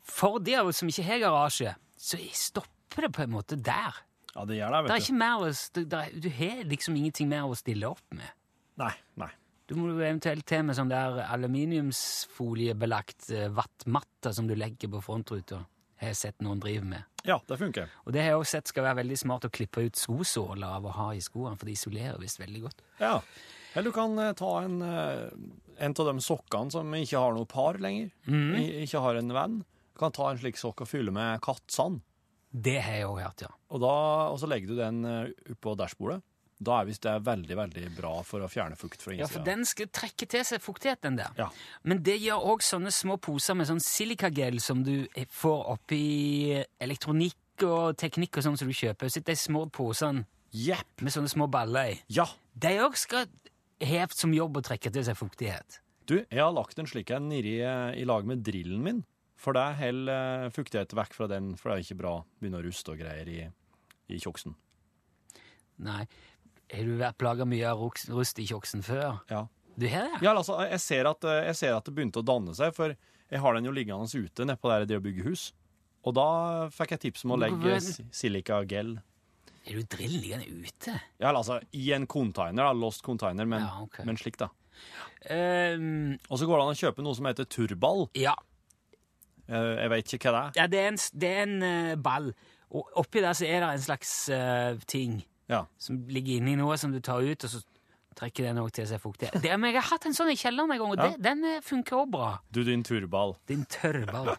For 0.07 0.39
de 0.43 0.55
av 0.59 0.67
oss 0.71 0.79
som 0.81 0.89
ikke 0.91 1.03
har 1.07 1.19
garasje, 1.25 1.71
så 1.99 2.17
stopper 2.33 3.01
det 3.07 3.11
på 3.15 3.21
en 3.25 3.33
måte 3.33 3.55
der. 3.59 3.93
Ja, 4.33 4.45
det 4.45 4.55
gjør 4.59 4.71
det, 4.75 4.79
Det 4.85 4.91
er 4.93 4.99
vet 4.99 5.07
ikke 5.07 5.17
mer 5.17 5.37
å, 5.43 5.45
du, 5.73 5.81
det 5.83 5.99
er, 5.99 6.09
du 6.21 6.29
har 6.37 6.63
liksom 6.69 6.95
ingenting 6.99 7.27
mer 7.31 7.43
å 7.49 7.55
stille 7.57 7.85
opp 7.89 8.05
med. 8.15 8.29
Nei, 8.77 8.93
nei. 9.17 9.31
Du 9.67 9.73
må 9.75 9.89
jo 9.89 9.97
eventuelt 9.99 10.45
til 10.47 10.61
med 10.63 10.75
sånn 10.77 10.91
der 10.91 11.17
aluminiumsfoliebelagt 11.25 13.31
eh, 13.35 13.49
vattmatte 13.51 14.31
som 14.33 14.47
du 14.47 14.55
legger 14.55 14.87
på 14.93 15.01
frontruta. 15.03 15.57
Har 15.97 16.07
jeg 16.13 16.19
sett 16.19 16.41
noen 16.45 16.59
drive 16.61 16.85
med. 16.85 17.01
Ja, 17.25 17.39
det 17.49 17.57
funker. 17.57 17.89
Og 18.05 18.13
det 18.13 18.21
har 18.21 18.29
jeg 18.35 18.41
også 18.43 18.53
sett 18.59 18.69
skal 18.71 18.85
være 18.85 18.99
veldig 19.01 19.17
smart 19.17 19.47
å 19.47 19.49
klippe 19.51 19.81
ut 19.87 19.95
skosåler 19.97 20.69
av 20.77 20.85
å 20.85 20.93
ha 20.93 21.07
i 21.17 21.21
skoene, 21.25 21.57
for 21.57 21.65
de 21.67 21.73
isolerer 21.73 22.21
visst 22.21 22.37
veldig 22.39 22.61
godt. 22.67 22.79
Ja. 23.01 23.15
Eller 23.73 23.89
du 23.89 23.93
kan 23.97 24.13
eh, 24.21 24.35
ta 24.37 24.51
en, 24.63 24.77
eh, 24.85 25.25
en 25.83 25.93
av 25.97 26.05
de 26.13 26.21
sokkene 26.23 26.71
som 26.77 26.93
ikke 27.01 27.19
har 27.25 27.33
noe 27.35 27.49
par 27.49 27.73
lenger. 27.81 28.13
mm. 28.29 28.53
Ikke 28.85 29.01
har 29.03 29.15
en 29.19 29.33
venn. 29.35 29.57
Kan 29.98 30.13
ta 30.16 30.32
en 30.32 30.39
slik 30.39 30.60
sokk 30.60 30.86
og 30.86 30.89
fylle 30.89 31.13
med 31.16 31.42
kattsand. 31.46 32.01
Det 32.48 32.77
har 32.82 33.01
jeg 33.01 33.08
òg 33.10 33.22
hørt, 33.22 33.44
ja. 33.44 33.51
Og, 33.74 33.82
da, 33.84 33.94
og 34.32 34.39
så 34.42 34.50
legger 34.50 34.72
du 34.72 34.80
den 34.80 35.04
eh, 35.06 35.54
oppå 35.54 35.75
dashbordet. 35.77 36.22
Da 36.58 36.80
er 36.80 36.88
visst 36.88 37.04
det 37.06 37.13
veldig, 37.22 37.56
veldig 37.60 37.89
bra 37.94 38.12
for 38.25 38.42
å 38.42 38.48
fjerne 38.50 38.77
fukt 38.80 39.04
fra 39.04 39.13
Ja, 39.13 39.27
for 39.30 39.46
den 39.46 39.62
skal 39.68 39.92
trekke 39.94 40.25
til 40.30 40.46
seg 40.48 40.63
fuktighet, 40.63 41.04
den 41.06 41.20
der. 41.20 41.36
Ja. 41.38 41.51
Men 41.86 42.01
det 42.06 42.16
gjør 42.18 42.48
òg 42.54 42.66
sånne 42.66 42.89
små 42.94 43.20
poser 43.22 43.58
med 43.58 43.70
sånn 43.70 43.84
silikagel 43.84 44.58
som 44.63 44.82
du 44.86 45.06
får 45.38 45.60
oppi 45.75 46.58
elektronikk 46.82 47.68
og 47.68 47.98
teknikk 48.01 48.39
og 48.39 48.48
sånn 48.48 48.58
som 48.58 48.72
du 48.72 48.77
kjøper. 48.77 49.12
Sitter 49.13 49.38
de 49.38 49.42
små 49.42 49.68
posene 49.74 50.25
yep. 50.50 50.89
med 51.01 51.13
sånne 51.13 51.30
små 51.30 51.50
baller 51.51 51.94
i. 51.94 52.00
Ja. 52.18 52.25
De 52.58 52.74
òg 52.82 52.98
skal 52.98 53.30
ha 53.86 54.08
som 54.18 54.34
jobb 54.34 54.58
å 54.58 54.66
trekke 54.66 54.89
til 54.94 55.06
seg 55.06 55.20
fuktighet. 55.20 55.82
Du, 56.10 56.22
jeg 56.24 56.42
har 56.42 56.56
lagt 56.56 56.80
en 56.80 56.89
slik 56.89 57.12
en 57.13 57.30
nedi 57.30 57.60
eh, 57.62 58.00
i 58.00 58.08
lag 58.08 58.25
med 58.25 58.42
drillen 58.48 58.82
min. 58.82 59.06
For 59.38 59.53
det 59.53 59.65
holder 59.77 60.46
eh, 60.46 60.48
fuktighet 60.56 60.96
vekk 60.98 61.13
fra 61.13 61.27
den, 61.29 61.51
for 61.60 61.70
det 61.70 61.75
er 61.77 61.86
ikke 61.86 62.00
bra 62.00 62.13
å 62.20 62.24
begynne 62.41 62.58
å 62.62 62.65
ruste 62.65 62.94
og 62.96 63.01
greier 63.01 63.29
i, 63.29 63.44
i 64.10 64.17
kjoksen. 64.24 64.56
Nei. 65.86 66.08
Har 66.74 66.88
du 66.89 66.96
vært 67.00 67.20
plaga 67.22 67.46
mye 67.48 67.67
av 67.70 67.79
rust 68.17 68.41
i 68.41 68.48
kjoksen 68.50 68.82
før? 68.84 69.20
Ja. 69.32 69.46
Du 69.77 69.86
har 69.88 70.10
det? 70.10 70.24
Ja, 70.25 70.34
altså, 70.34 70.58
jeg 70.65 70.82
ser, 70.82 71.08
at, 71.12 71.24
eh, 71.29 71.44
jeg 71.51 71.60
ser 71.62 71.77
at 71.77 71.86
det 71.86 71.94
begynte 71.96 72.24
å 72.24 72.25
danne 72.25 72.56
seg, 72.58 72.74
for 72.75 72.96
jeg 72.98 73.44
har 73.44 73.53
den 73.56 73.70
jo 73.70 73.75
liggende 73.75 74.08
ute 74.10 74.48
nede 74.48 74.58
på 74.60 74.72
der 74.74 74.88
det 74.89 74.98
å 74.98 75.03
bygge 75.06 75.27
hus. 75.29 75.51
Og 76.08 76.15
da 76.17 76.27
fikk 76.74 76.96
jeg 76.96 77.03
tips 77.06 77.25
om 77.27 77.36
å 77.36 77.39
legge 77.41 77.77
silikagel. 78.15 78.96
Er 79.67 79.77
du 79.77 79.84
drill 79.91 80.13
liggende 80.24 80.48
ute? 80.48 80.96
Ja, 81.20 81.34
altså, 81.34 81.60
i 81.75 81.91
en 81.94 82.08
container, 82.10 82.63
da, 82.70 82.74
lost 82.74 83.03
container, 83.06 83.46
men, 83.46 83.65
Ja, 83.67 83.82
okay. 83.84 84.06
men 84.08 84.17
slik 84.17 84.38
da. 84.39 84.50
Um, 85.29 86.17
Og 86.29 86.39
så 86.39 86.46
går 86.48 86.60
det 86.60 86.63
an 86.67 86.75
å 86.75 86.79
kjøpe 86.79 87.03
noe 87.03 87.17
som 87.17 87.25
heter 87.29 87.46
turball. 87.46 88.08
ja. 88.17 88.36
Eh, 89.50 89.77
Jeg 89.84 89.89
vet 89.89 90.13
ikke 90.13 90.32
hva 90.32 90.36
det 90.38 90.44
er. 90.58 90.62
ja, 90.62 90.68
det 90.68 90.80
er 90.80 90.88
en, 90.88 90.98
det 91.22 91.30
er 91.38 91.42
en 91.44 91.63
eh, 91.63 91.96
ball. 91.96 92.34
Og 92.72 92.89
oppi 93.00 93.22
der 93.24 93.34
så 93.34 93.46
er 93.48 93.62
det 93.63 93.70
en 93.74 93.80
slags 93.80 94.30
uh, 94.30 94.75
ting 94.88 95.24
Ja. 95.50 95.62
som 95.80 96.01
ligger 96.12 96.36
inni 96.42 96.56
noe 96.60 96.75
som 96.77 96.92
du 96.92 97.00
tar 97.00 97.22
ut, 97.24 97.44
og 97.44 97.50
så 97.50 97.62
trekker 98.18 98.44
den 98.44 98.58
òg 98.60 98.72
til 98.74 98.88
seg 98.89 99.00
fuktig. 99.00 99.30
Det, 99.32 99.54
men 99.60 99.72
jeg 99.72 99.80
har 99.82 99.88
hatt 99.94 100.06
en 100.10 100.13
sånn 100.18 100.32
i 100.34 100.36
kjelleren 100.36 100.72
en 100.74 100.80
gang, 100.82 100.92
og 100.92 100.98
Ja. 100.98 101.08
det, 101.13 101.22
den 101.24 101.62
funker 101.63 101.96
òg 102.01 102.12
bra. 102.12 102.39
Du, 102.51 102.63
din 102.66 102.84
turball. 102.84 103.38
Din 103.48 103.63
tørrball. 103.72 104.34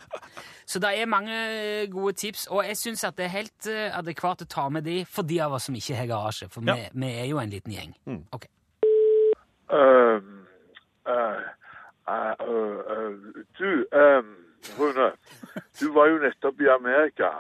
Så 0.67 0.79
det 0.83 0.91
er 1.01 1.07
mange 1.09 1.87
gode 1.89 2.13
tips, 2.21 2.47
og 2.53 2.65
jeg 2.67 2.77
syns 2.77 3.05
at 3.09 3.17
det 3.17 3.25
er 3.31 3.35
helt 3.39 3.67
adekvat 3.97 4.43
å 4.45 4.49
ta 4.51 4.69
med 4.69 4.85
de 4.85 5.05
for 5.09 5.23
de 5.23 5.41
av 5.41 5.53
oss 5.57 5.65
som 5.71 5.75
ikke 5.79 5.97
har 5.97 6.07
garasje, 6.11 6.51
for 6.51 6.61
Ja. 6.67 6.75
vi, 6.75 6.91
vi 7.01 7.13
er 7.23 7.25
jo 7.31 7.39
en 7.39 7.49
liten 7.51 7.73
gjeng. 7.73 7.95
Mm. 8.05 8.25
Ok. 8.33 8.45
Øhm, 9.73 10.45
uh, 11.09 11.41
uh, 12.09 12.35
uh, 12.43 13.43
du, 13.59 13.87
øhm, 13.93 14.35
Rune. 14.79 15.13
Du 15.81 15.93
var 15.95 16.11
jo 16.11 16.19
nettopp 16.23 16.61
i 16.61 16.69
Amerika. 16.73 17.31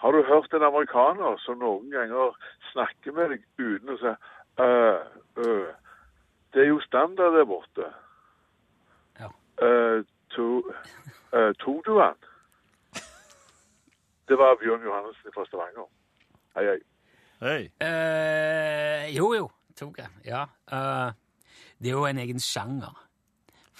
Har 0.00 0.12
du 0.12 0.22
hørt 0.24 0.54
en 0.54 0.64
amerikaner 0.64 1.36
som 1.44 1.58
noen 1.60 1.90
ganger 1.92 2.36
snakker 2.72 3.12
med 3.12 3.34
deg 3.34 3.44
uten 3.58 3.94
å 3.94 3.98
si 4.00 4.14
øh, 4.64 5.02
øh. 5.44 5.68
Det 6.50 6.64
er 6.64 6.68
jo 6.72 6.80
standard 6.82 7.36
der 7.36 7.44
borte. 7.46 7.86
Ja. 9.20 9.28
Uh, 9.62 10.02
to, 10.34 10.46
uh, 11.30 11.52
tok 11.62 11.84
du 11.86 11.92
han? 12.00 12.16
Det 14.28 14.38
var 14.38 14.56
Bjørn 14.58 14.82
Johannessen 14.82 15.34
fra 15.34 15.44
Stavanger. 15.46 15.86
Hei, 16.56 16.64
hei. 16.66 16.80
Hei. 17.40 17.62
Uh, 17.82 19.06
jo, 19.14 19.30
jo, 19.34 19.46
tok 19.78 19.98
jeg. 19.98 20.10
Ja. 20.24 20.42
Eh, 20.72 21.12
det 21.82 21.88
er 21.88 21.96
jo 21.96 22.04
en 22.06 22.18
egen 22.18 22.42
sjanger, 22.42 22.98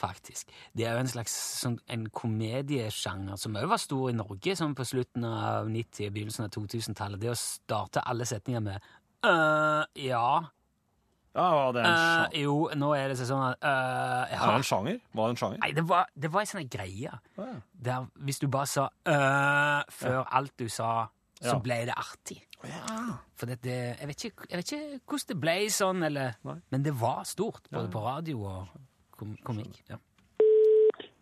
faktisk. 0.01 0.51
Det 0.77 0.87
er 0.89 0.97
jo 0.97 1.03
en 1.05 1.11
slags 1.13 1.35
sånn, 1.61 1.77
en 1.93 2.07
komediesjanger 2.11 3.37
som 3.41 3.57
òg 3.61 3.69
var 3.71 3.81
stor 3.83 4.09
i 4.11 4.17
Norge 4.17 4.57
sånn 4.59 4.75
på 4.79 4.87
slutten 4.89 5.27
av 5.29 5.69
90- 5.71 6.09
og 6.09 6.17
begynnelsen 6.17 6.47
av 6.49 6.55
2000-tallet. 6.57 7.21
Det 7.23 7.31
å 7.33 7.37
starte 7.39 8.03
alle 8.09 8.27
setninger 8.29 8.65
med 8.65 8.89
«Øh, 9.29 9.85
ja, 10.07 10.25
Ja, 11.31 11.45
var 11.55 11.73
det 11.77 11.83
en, 11.87 11.93
sjanger? 11.95 12.33
Uh, 12.35 12.41
jo, 12.43 12.55
nå 12.81 12.89
er 12.97 13.13
det 13.13 13.17
sånn 13.21 13.43
at 13.53 13.61
øh, 13.63 14.23
er 14.25 14.33
ja. 14.35 14.47
det 14.49 14.55
en 14.57 14.65
sjanger? 14.67 14.97
Var 15.15 15.29
det 15.29 15.35
en 15.37 15.39
sjanger? 15.39 15.61
Nei, 15.63 15.69
det 15.77 15.85
var, 15.87 16.09
det 16.25 16.31
var 16.35 16.43
en 16.43 16.49
sånn 16.51 16.71
greie. 16.73 17.13
Ja. 17.37 17.51
Der 17.87 18.09
hvis 18.27 18.41
du 18.43 18.49
bare 18.51 18.67
sa 18.67 18.89
øh, 18.91 19.93
før 19.95 20.25
alt 20.27 20.57
du 20.59 20.67
sa, 20.67 20.89
så 21.39 21.55
Ja. 21.55 21.59
ble 21.63 21.77
det 21.87 21.95
artig. 21.97 22.41
For 23.39 23.47
det, 23.49 23.61
det, 23.65 23.77
jeg, 24.01 24.09
vet 24.11 24.25
ikke, 24.27 24.49
jeg 24.51 24.59
vet 24.59 24.73
ikke 24.75 24.99
hvordan 25.07 25.29
det 25.31 25.37
ble 25.41 25.55
sånn, 25.73 26.03
eller, 26.11 26.35
Nei. 26.45 26.57
men 26.75 26.83
det 26.85 26.93
var 27.01 27.23
stort, 27.25 27.71
både 27.73 27.89
på 27.95 28.03
radio 28.05 28.43
og 28.51 28.75
kom, 29.21 29.37
komikk. 29.45 29.77
Ja. 29.93 30.01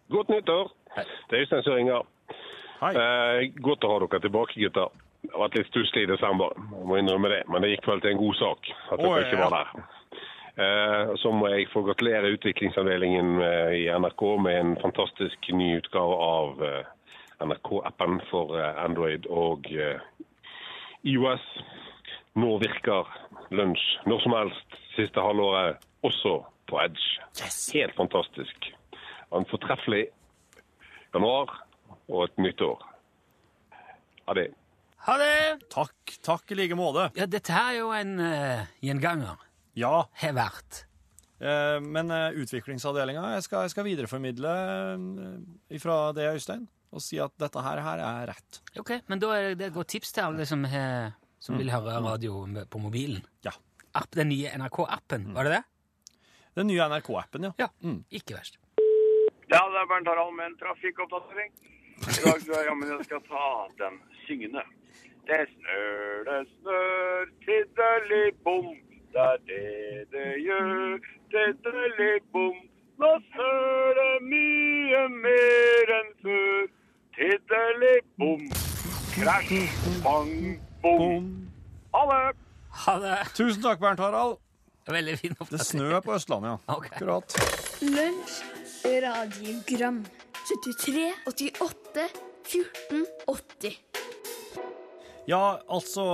Godt 0.08 0.28
nyttår. 0.28 0.70
Det 0.94 1.36
er 1.36 1.40
Øystein 1.42 1.62
som 1.62 1.74
ringer. 1.74 2.06
Hei. 2.80 2.94
Eh, 2.94 3.52
godt 3.62 3.84
å 3.84 3.92
ha 3.92 4.00
dere 4.04 4.20
tilbake, 4.22 4.56
gutter. 4.62 4.90
Det 5.22 5.32
har 5.34 5.48
vært 5.48 5.56
litt 5.58 5.70
stusslig 5.72 6.04
i 6.06 6.10
desember, 6.12 6.54
jeg 6.54 6.86
må 6.86 6.98
innrømme 7.00 7.30
det. 7.32 7.40
Men 7.50 7.64
det 7.64 7.72
gikk 7.74 7.88
vel 7.90 8.02
til 8.02 8.14
en 8.14 8.20
god 8.20 8.36
sak 8.38 8.68
at 8.94 9.02
dere 9.02 9.24
ikke 9.26 9.40
var 9.42 9.56
der. 9.56 9.88
Eh, 10.58 11.10
så 11.22 11.32
må 11.34 11.50
jeg 11.52 11.68
få 11.72 11.82
gratulere 11.86 12.30
utviklingsavdelingen 12.36 13.42
eh, 13.42 13.74
i 13.82 13.84
NRK 13.94 14.22
med 14.46 14.60
en 14.60 14.76
fantastisk 14.82 15.50
ny 15.54 15.72
utgave 15.78 16.16
av 16.22 16.62
eh, 16.66 16.92
NRK-appen 17.46 18.20
for 18.30 18.54
eh, 18.58 18.80
Android 18.82 19.26
og 19.30 19.66
IOS. 21.02 21.50
Nå 22.38 22.56
virker 22.62 23.10
lunsj 23.54 23.84
når 24.06 24.22
som 24.22 24.38
helst 24.38 24.78
siste 24.94 25.22
halvåret, 25.22 25.82
også 26.06 26.40
på 26.68 26.78
Edge. 26.82 27.26
Helt 27.75 27.96
fantastisk. 27.96 28.70
En 29.34 29.46
fortreffelig 29.50 30.06
januar 31.14 31.52
og 32.08 32.25
et 32.26 32.40
nytt 32.40 32.62
år. 32.64 32.84
Ha 34.28 34.37
det. 34.37 34.48
Ha 35.06 35.14
det! 35.20 35.37
Takk, 35.72 36.16
takk 36.26 36.52
i 36.52 36.58
like 36.58 36.76
måte. 36.76 37.08
Ja, 37.16 37.28
dette 37.30 37.54
her 37.54 37.70
er 37.72 37.78
jo 37.78 37.92
en 37.96 38.18
uh, 38.20 38.66
gjenganger. 38.84 39.40
Ja, 39.78 39.92
Har 40.20 40.34
vært. 40.37 40.82
eh, 41.38 41.78
men 41.84 42.10
uh, 42.10 42.34
utviklingsavdelinga, 42.34 43.22
jeg 43.37 43.44
skal, 43.46 43.62
jeg 43.68 43.72
skal 43.76 43.87
videreformidle 43.87 44.54
uh, 44.98 45.78
fra 45.80 45.98
det, 46.16 46.26
Øystein, 46.34 46.66
og 46.90 47.04
si 47.04 47.20
at 47.22 47.32
dette 47.40 47.62
her, 47.62 47.80
her 47.84 48.02
er 48.02 48.28
rett. 48.32 48.60
Ok, 48.80 48.96
Men 49.08 49.22
da 49.22 49.32
er 49.37 49.54
det 49.54 49.70
et 49.70 49.76
godt 49.76 49.92
tips 49.94 50.12
til 50.16 50.26
alle 50.26 50.48
som, 50.50 50.66
som 51.38 51.60
vil 51.60 51.70
høre 51.72 52.00
radio 52.04 52.42
på 52.68 52.82
mobilen. 52.82 53.22
Ja. 53.46 53.54
App, 53.96 54.10
den 54.16 54.32
nye 54.32 54.50
NRK-appen, 54.58 55.30
var 55.37 55.46
det 55.48 55.58
det? 55.60 55.64
Den 56.58 56.66
nye 56.66 56.82
NRK-appen, 56.90 57.44
ja. 57.46 57.52
Ja. 57.62 57.68
Mm. 57.86 58.00
Ikke 58.10 58.34
verst. 58.34 58.58
Ja, 59.52 59.60
det 59.72 59.78
er 59.80 59.86
Bernt 59.90 60.08
Harald 60.10 60.34
med 60.34 60.46
en 60.50 60.56
trafikkoppdatering. 60.58 61.52
I 62.02 62.20
dag 62.24 62.40
tror 62.42 62.56
jeg 62.58 62.66
jammen 62.68 62.90
jeg 62.90 63.04
skal 63.06 63.20
ta 63.28 63.44
den 63.82 63.94
syngende. 64.24 64.64
Det 65.28 65.38
snør, 65.52 66.16
det 66.28 66.40
snør, 66.56 67.30
tiddeli-bom. 67.44 68.66
Det 69.12 69.22
er 69.26 69.38
det 69.50 70.08
det 70.14 70.26
gjør, 70.46 70.98
tiddeli-bom. 71.34 72.58
Nå 73.02 73.12
snør 73.28 73.94
det 74.00 74.10
mye 74.32 75.04
mer 75.22 75.94
enn 76.00 76.12
før. 76.24 76.66
Tiddeli-bom. 77.20 78.44
Krasj, 79.14 79.62
bang, 80.02 80.34
bom. 80.82 81.30
Ha 81.94 82.04
det! 82.12 82.36
Ha 82.82 82.98
det! 83.06 83.16
Tusen 83.38 83.62
takk, 83.62 83.78
Bernt 83.86 84.02
Harald. 84.02 84.40
Veldig 84.88 85.18
fin 85.21 85.35
Det 85.35 85.40
oppdatering. 85.45 85.68
snør 85.68 86.00
på 86.04 86.14
Østlandet, 86.16 86.49
ja. 86.54 86.75
Okay. 86.76 86.90
Akkurat. 86.97 87.37
Lunsj, 87.83 88.38
radiogram 89.04 89.99
73, 90.49 91.12
88, 91.28 92.09
14, 92.49 93.07
80 93.28 93.76
Ja, 95.28 95.59
altså 95.68 96.04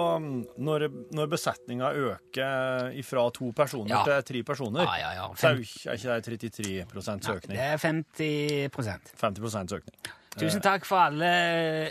Når, 0.58 0.88
når 1.14 1.28
besetninga 1.30 1.92
øker 1.94 2.96
fra 3.06 3.28
to 3.30 3.52
personer 3.54 3.92
Ja. 3.94 4.02
til 4.08 4.24
tre 4.32 4.42
personer, 4.42 4.82
Ja, 4.82 4.96
ja, 4.98 5.12
ja. 5.20 5.28
så 5.38 5.52
er 5.52 5.60
ikke- 5.62 5.90
er 5.90 6.18
ikke 6.18 6.38
det 6.40 6.50
33% 6.50 7.22
søkning. 7.24 7.54
Det 7.56 7.60
er 7.60 7.76
50% 7.78 9.14
50% 9.14 9.68
søkning. 9.70 9.96
Tusen 10.36 10.60
takk 10.60 10.84
for 10.84 10.96
alle 10.98 11.30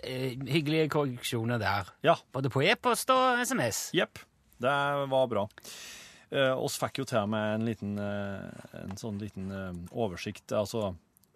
eh, 0.04 0.36
hyggelige 0.36 0.90
korreksjoner 0.90 1.58
der. 1.58 1.88
Ja. 2.04 2.16
Både 2.34 2.50
på 2.50 2.60
e-post 2.62 3.10
og 3.10 3.40
SMS. 3.48 3.92
Jepp. 3.94 4.20
Det 4.60 4.70
var 5.10 5.28
bra. 5.28 5.48
Eh, 6.34 6.52
oss 6.58 6.76
fikk 6.82 7.02
jo 7.04 7.06
til 7.10 7.30
med 7.32 7.56
en 7.60 7.66
liten 7.68 7.96
eh, 8.02 8.68
en 8.84 8.98
sånn 9.00 9.20
liten 9.22 9.50
eh, 9.54 9.72
oversikt, 9.94 10.52
altså 10.58 10.90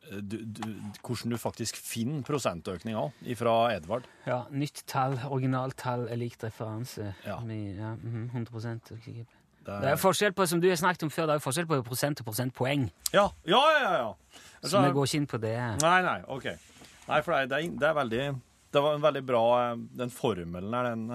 eh, 0.09 0.19
du, 0.21 0.37
du, 0.43 0.61
hvordan 1.05 1.33
du 1.35 1.37
faktisk 1.41 1.77
finner 1.79 2.25
prosentøkninga 2.27 3.07
fra 3.39 3.55
Edvard. 3.75 4.07
Ja, 4.27 4.43
nytt 4.51 4.83
tall, 4.89 5.17
originaltall 5.29 6.07
er 6.11 6.19
likt 6.21 6.43
referanse. 6.47 7.13
Ja. 7.27 7.39
Med, 7.45 7.77
ja, 7.79 7.95
mhm, 8.01 8.29
100 8.33 8.95
ok. 8.97 9.09
Det 9.67 9.81
Det 9.83 9.89
er 9.91 9.99
forskjell 9.99 10.31
på, 10.31 10.45
som 10.47 10.61
du 10.63 10.69
har 10.69 10.77
snakket 10.79 11.03
om 11.03 11.09
før, 11.11 11.27
det 11.27 11.35
er 11.35 11.43
forskjell 11.43 11.67
på 11.67 11.81
prosent 11.83 12.21
og 12.23 12.29
prosentpoeng. 12.29 12.85
Ja, 13.11 13.27
ja, 13.45 13.59
ja! 13.59 13.79
ja, 13.83 13.93
ja. 13.99 14.39
Så 14.63 14.79
vi 14.81 14.93
går 14.95 15.09
ikke 15.09 15.19
inn 15.21 15.27
på 15.27 15.39
det. 15.43 15.57
Nei, 15.83 15.97
nei, 16.05 16.21
ok. 16.23 16.47
Nei, 17.07 17.19
for 17.23 17.35
det, 17.35 17.57
er- 17.57 17.75
det, 17.75 17.87
er, 17.87 17.95
veldig 17.95 18.23
Det 18.73 18.81
var 18.83 18.95
en 18.97 19.03
veldig 19.03 19.21
bra 19.23 19.43
Den 19.75 20.09
formelen 20.11 20.73
er 20.75 20.89
den 20.89 21.05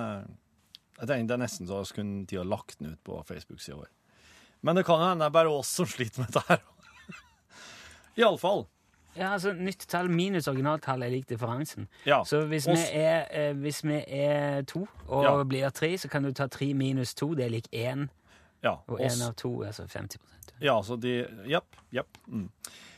Jeg 1.01 1.09
tenker 1.09 1.27
det 1.31 1.35
er 1.39 1.43
nesten 1.45 1.67
så 1.69 1.81
jeg 1.83 1.91
skulle 1.93 2.27
tid 2.31 2.39
å 2.43 2.45
lagt 2.47 2.79
den 2.79 2.93
ut 2.93 3.01
på 3.05 3.19
Facebook-sida 3.27 3.79
vår. 3.81 3.89
Men 4.63 4.77
det 4.79 4.85
kan 4.87 5.01
jo 5.01 5.09
hende 5.09 5.25
det 5.25 5.31
er 5.33 5.35
bare 5.39 5.51
oss 5.51 5.73
som 5.75 5.89
sliter 5.91 6.23
med 6.23 6.31
dette 6.31 6.45
her. 6.49 6.61
Iallfall. 8.21 8.67
Ja, 9.15 9.33
altså 9.35 9.53
Nytt 9.53 9.85
tall 9.93 10.09
minus 10.09 10.47
originaltall 10.49 11.03
er 11.05 11.11
lik 11.13 11.27
differansen. 11.29 11.89
Ja. 12.09 12.23
Så 12.25 12.45
hvis 12.49 12.65
vi, 12.69 12.79
er, 12.97 13.27
eh, 13.29 13.53
hvis 13.61 13.83
vi 13.85 13.99
er 14.07 14.63
to 14.69 14.87
og 15.09 15.25
Ja. 15.25 15.35
blir 15.45 15.71
tre, 15.71 15.91
så 15.99 16.09
kan 16.09 16.23
du 16.23 16.33
ta 16.33 16.47
tre 16.47 16.73
minus 16.75 17.15
to, 17.15 17.35
det 17.35 17.45
er 17.45 17.51
lik 17.51 17.69
én. 17.73 18.09
Ja, 18.63 18.77
Og 18.89 19.01
én 19.01 19.21
av 19.27 19.35
to 19.35 19.63
er 19.63 19.73
altså 19.73 19.87
50% 19.91 20.53
Ja, 20.61 20.81
så 20.83 20.97
de 20.97 21.27
Jepp. 21.51 21.77
Jepp. 21.93 22.19
Mm. 22.29 22.49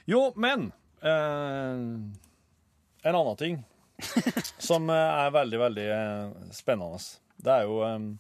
Jo, 0.06 0.32
men 0.36 0.72
eh, 1.02 1.08
En 3.08 3.14
annen 3.14 3.36
ting 3.36 3.64
som 4.58 4.90
eh, 4.90 4.94
er 5.26 5.30
veldig, 5.30 5.58
veldig 5.58 5.86
eh, 5.88 6.50
spennende, 6.52 6.98
det 7.42 7.52
er 7.52 7.68
jo 7.68 7.80
um, 7.82 8.10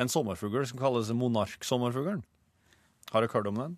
en 0.00 0.10
sommerfugl 0.10 0.64
som 0.68 0.80
kalles 0.80 1.12
monarksommerfuglen. 1.16 2.22
Har 3.12 3.24
dere 3.24 3.34
hørt 3.34 3.50
om 3.50 3.60
den? 3.60 3.76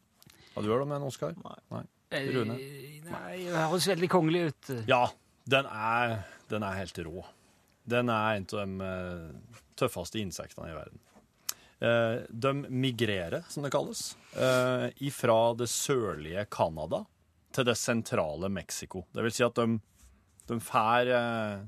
Har 0.54 0.64
du 0.64 0.70
hørt 0.72 0.86
om 0.86 0.94
den, 0.94 1.06
Oskar? 1.06 1.34
Nei. 1.72 1.84
Rune? 2.32 2.54
Eh, 2.54 3.00
Nei, 3.10 3.32
det 3.44 3.56
høres 3.56 3.88
veldig 3.90 4.08
kongelig 4.10 4.44
ut. 4.50 4.70
Ja, 4.88 5.02
den 5.50 5.66
er, 5.66 6.20
den 6.50 6.64
er 6.64 6.78
helt 6.78 7.00
rå. 7.04 7.24
Den 7.86 8.10
er 8.10 8.38
en 8.38 8.46
av 8.46 8.62
de 8.62 8.86
eh, 8.86 9.58
tøffeste 9.78 10.22
insektene 10.22 10.70
i 10.70 10.76
verden. 10.76 11.02
Eh, 11.76 12.22
de 12.30 12.54
migrerer, 12.70 13.44
som 13.52 13.66
det 13.66 13.72
kalles, 13.74 14.14
uh, 14.38 14.88
fra 15.12 15.40
det 15.58 15.68
sørlige 15.68 16.46
Canada 16.50 17.02
til 17.52 17.66
det 17.68 17.76
sentrale 17.78 18.48
Mexico. 18.52 19.04
Det 19.12 19.24
vil 19.24 19.34
si 19.34 19.44
at 19.44 19.58
de, 19.58 19.78
de 20.48 20.58
fær 20.62 21.10
eh, 21.12 21.66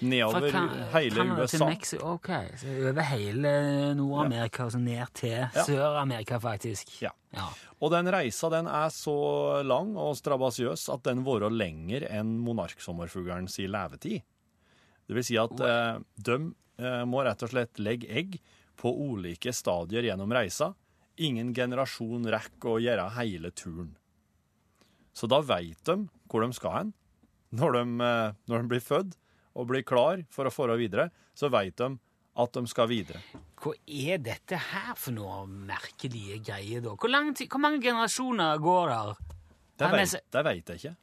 nedover 0.00 0.56
hele 0.94 1.26
USA. 1.38 1.68
Ok. 2.02 2.30
Så 2.60 2.72
over 2.90 3.06
hele 3.10 3.52
Nord-Amerika 3.98 4.66
og 4.66 4.72
så 4.74 4.80
ned 4.82 5.06
til 5.14 5.36
Ja. 5.36 5.64
Sør-Amerika, 5.66 6.38
faktisk. 6.40 6.90
Ja. 7.02 7.12
Ja. 7.34 7.48
Og 7.82 7.90
den 7.92 8.08
reisa 8.12 8.48
den 8.50 8.66
er 8.70 8.88
så 8.94 9.62
lang 9.66 9.96
og 10.00 10.16
strabasiøs 10.16 10.88
at 10.94 11.02
den 11.04 11.24
varer 11.26 11.50
lenger 11.52 12.06
enn 12.10 12.38
monarksommerfuglen 12.44 13.48
sin 13.50 13.70
levetid. 13.74 14.22
Det 15.06 15.16
vil 15.18 15.26
si 15.26 15.36
at 15.36 15.60
eh, 15.60 15.98
de 16.16 16.38
eh, 16.80 17.02
må 17.04 17.24
rett 17.26 17.42
og 17.44 17.50
slett 17.52 17.78
legge 17.82 18.08
egg 18.08 18.38
på 18.80 18.88
ulike 18.90 19.52
stadier 19.52 20.06
gjennom 20.06 20.32
reisa. 20.32 20.72
Ingen 21.20 21.52
generasjon 21.54 22.24
rekker 22.32 22.72
å 22.72 22.80
gjøre 22.82 23.10
hele 23.18 23.50
turen. 23.54 23.92
Så 25.14 25.28
da 25.30 25.38
veit 25.46 25.78
de 25.86 26.08
hvor 26.30 26.42
de 26.42 26.56
skal 26.56 26.78
hen. 26.78 26.94
Når 27.54 27.76
de, 27.76 27.82
eh, 28.02 28.32
når 28.50 28.64
de 28.64 28.70
blir 28.72 28.82
født 28.82 29.12
og 29.54 29.68
blir 29.70 29.82
klar 29.86 30.24
for 30.34 30.46
å 30.46 30.52
fare 30.52 30.76
videre, 30.80 31.10
så 31.34 31.50
veit 31.52 31.76
de 31.78 31.92
at 32.36 32.52
de 32.56 32.66
skal 32.66 32.88
videre. 32.90 33.20
Hva 33.62 33.72
er 33.86 34.18
dette 34.18 34.58
her 34.58 34.94
for 34.98 35.14
noe 35.14 35.44
merkelige 35.46 36.40
greier, 36.44 36.80
da? 36.82 36.96
Hvor, 36.98 37.08
lang 37.12 37.30
tid, 37.38 37.48
hvor 37.52 37.62
mange 37.62 37.78
generasjoner 37.84 38.58
går 38.58 38.90
der? 38.90 39.14
Det 39.78 40.44
veit 40.44 40.68
jeg 40.74 40.80
ikke. 40.82 40.96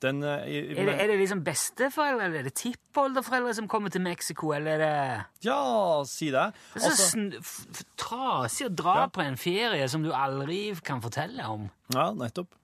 Den, 0.00 0.22
eh, 0.22 0.44
i, 0.46 0.58
i- 0.70 0.76
Er 0.78 0.86
det, 0.86 0.94
er 1.02 1.06
det 1.10 1.14
liksom 1.18 1.40
besteforeldre, 1.42 2.24
eller 2.28 2.38
er 2.38 2.46
det 2.46 2.54
tippolderforeldre 2.54 3.54
som 3.58 3.66
kommer 3.68 3.90
til 3.90 4.00
Mexico, 4.04 4.52
eller 4.54 4.76
er 4.76 4.78
det 4.78 5.46
Ja, 5.48 6.04
si 6.06 6.28
det. 6.30 6.44
Det 6.74 6.84
er 6.86 6.94
så 6.94 7.84
trasig 7.98 8.68
å 8.68 8.74
dra 8.78 8.94
Ja. 9.02 9.06
på 9.08 9.24
en 9.26 9.36
ferie 9.36 9.88
som 9.90 10.02
du 10.04 10.12
aldri 10.12 10.72
kan 10.84 11.00
fortelle 11.02 11.42
om. 11.50 11.68
ja, 11.92 12.12
nettopp. 12.14 12.54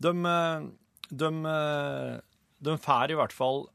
De, 0.00 0.12
de, 0.12 0.72
de, 1.10 1.28
eh, 1.46 2.20
de 2.62 2.76
fær 2.78 3.10
i 3.10 3.14
hvert 3.20 3.32
fall 3.32 3.68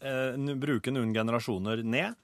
eh, 0.00 0.54
bruke 0.60 0.92
noen 0.94 1.14
generasjoner 1.16 1.84
ned. 1.84 2.18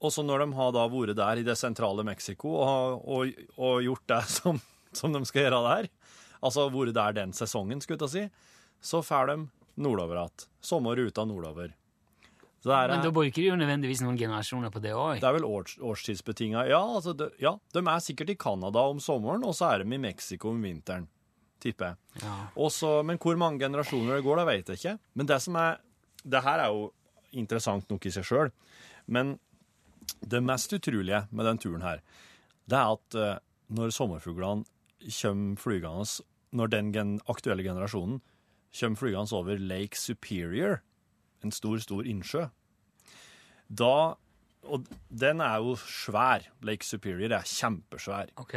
Og 0.00 0.12
så 0.14 0.24
når 0.24 0.44
de 0.44 0.52
har 0.56 0.70
da 0.72 0.86
vært 0.88 1.16
der 1.18 1.42
i 1.42 1.46
det 1.46 1.58
sentrale 1.60 2.04
Mexico 2.06 2.54
og, 2.56 3.02
og, 3.04 3.42
og 3.60 3.82
gjort 3.84 4.06
det 4.08 4.22
som, 4.38 4.60
som 4.96 5.12
de 5.12 5.24
skal 5.28 5.46
gjøre 5.46 5.64
der, 5.66 5.90
altså 6.40 6.70
vært 6.72 6.96
der 6.96 7.18
den 7.20 7.36
sesongen, 7.36 7.82
skulle 7.84 8.08
jeg 8.08 8.14
si, 8.14 8.24
så 8.80 9.02
får 9.04 9.32
de 9.32 9.36
nordover 9.80 10.22
igjen. 10.22 10.48
Sommerruta 10.64 11.26
nordover. 11.28 11.76
Så 12.60 12.68
det 12.68 12.76
er, 12.76 12.90
Men 12.92 13.04
da 13.06 13.12
bruker 13.16 13.40
de 13.40 13.46
jo 13.46 13.56
nødvendigvis 13.56 14.02
noen 14.04 14.18
generasjoner 14.20 14.72
på 14.72 14.82
det 14.84 14.92
òg. 14.92 15.20
Det 15.22 15.28
er 15.28 15.36
vel 15.38 15.46
års, 15.48 15.78
årstidsbetinga. 15.80 16.66
Ja, 16.68 16.80
altså, 16.82 17.14
de, 17.16 17.30
ja, 17.40 17.54
de 17.72 17.80
er 17.80 18.02
sikkert 18.04 18.34
i 18.34 18.36
Canada 18.40 18.82
om 18.90 19.00
sommeren, 19.00 19.46
og 19.48 19.56
så 19.56 19.70
er 19.70 19.84
de 19.84 19.96
i 19.96 20.00
Mexico 20.00 20.52
om 20.52 20.60
vinteren. 20.60 21.06
Tipper 21.60 21.94
jeg. 21.94 22.24
Ja. 22.24 23.00
Men 23.04 23.20
hvor 23.20 23.36
mange 23.40 23.64
generasjoner 23.64 24.18
det 24.18 24.26
går, 24.26 24.42
det 24.42 24.46
vet 24.48 24.72
jeg 24.72 24.80
ikke. 24.80 24.94
Men 25.16 25.28
det 25.28 25.40
som 25.44 25.56
er 25.60 25.80
Det 26.24 26.42
her 26.44 26.62
er 26.64 26.72
jo 26.72 26.90
interessant 27.32 27.88
nok 27.90 28.06
i 28.06 28.12
seg 28.14 28.26
sjøl. 28.26 28.50
Men 29.06 29.38
det 30.26 30.42
mest 30.42 30.72
utrolige 30.74 31.24
med 31.30 31.46
den 31.46 31.60
turen 31.62 31.84
her, 31.84 32.02
det 32.70 32.78
er 32.78 32.96
at 32.96 33.18
eh, 33.18 33.38
når 33.70 33.94
sommerfuglene 33.94 34.66
kommer 35.00 35.56
flygende 35.56 36.24
Når 36.52 36.66
den 36.66 36.92
gen 36.92 37.20
aktuelle 37.30 37.62
generasjonen 37.62 38.20
kommer 38.78 38.98
flygende 38.98 39.36
over 39.36 39.58
Lake 39.58 39.96
Superior, 39.96 40.82
en 41.42 41.52
stor, 41.52 41.78
stor 41.78 42.04
innsjø, 42.04 42.48
da 43.68 44.16
Og 44.66 44.84
den 45.08 45.40
er 45.40 45.56
jo 45.56 45.76
svær. 45.76 46.44
Lake 46.60 46.84
Superior 46.84 47.32
er 47.32 47.46
kjempesvær. 47.48 48.28
Ok. 48.36 48.54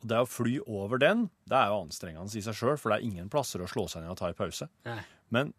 Og 0.00 0.08
det 0.08 0.16
å 0.16 0.28
fly 0.28 0.54
over 0.64 0.98
den, 0.98 1.26
det 1.44 1.58
er 1.58 1.68
jo 1.68 1.82
anstrengende 1.82 2.32
i 2.38 2.40
seg 2.40 2.56
sjøl, 2.56 2.78
for 2.80 2.88
det 2.88 2.96
er 2.96 3.04
ingen 3.10 3.28
plasser 3.28 3.60
å 3.60 3.68
slå 3.68 3.84
seg 3.88 4.02
ned 4.02 4.14
og 4.14 4.18
ta 4.20 4.30
en 4.30 4.38
pause. 4.38 4.68
Nei. 4.88 5.02
Men 5.28 5.52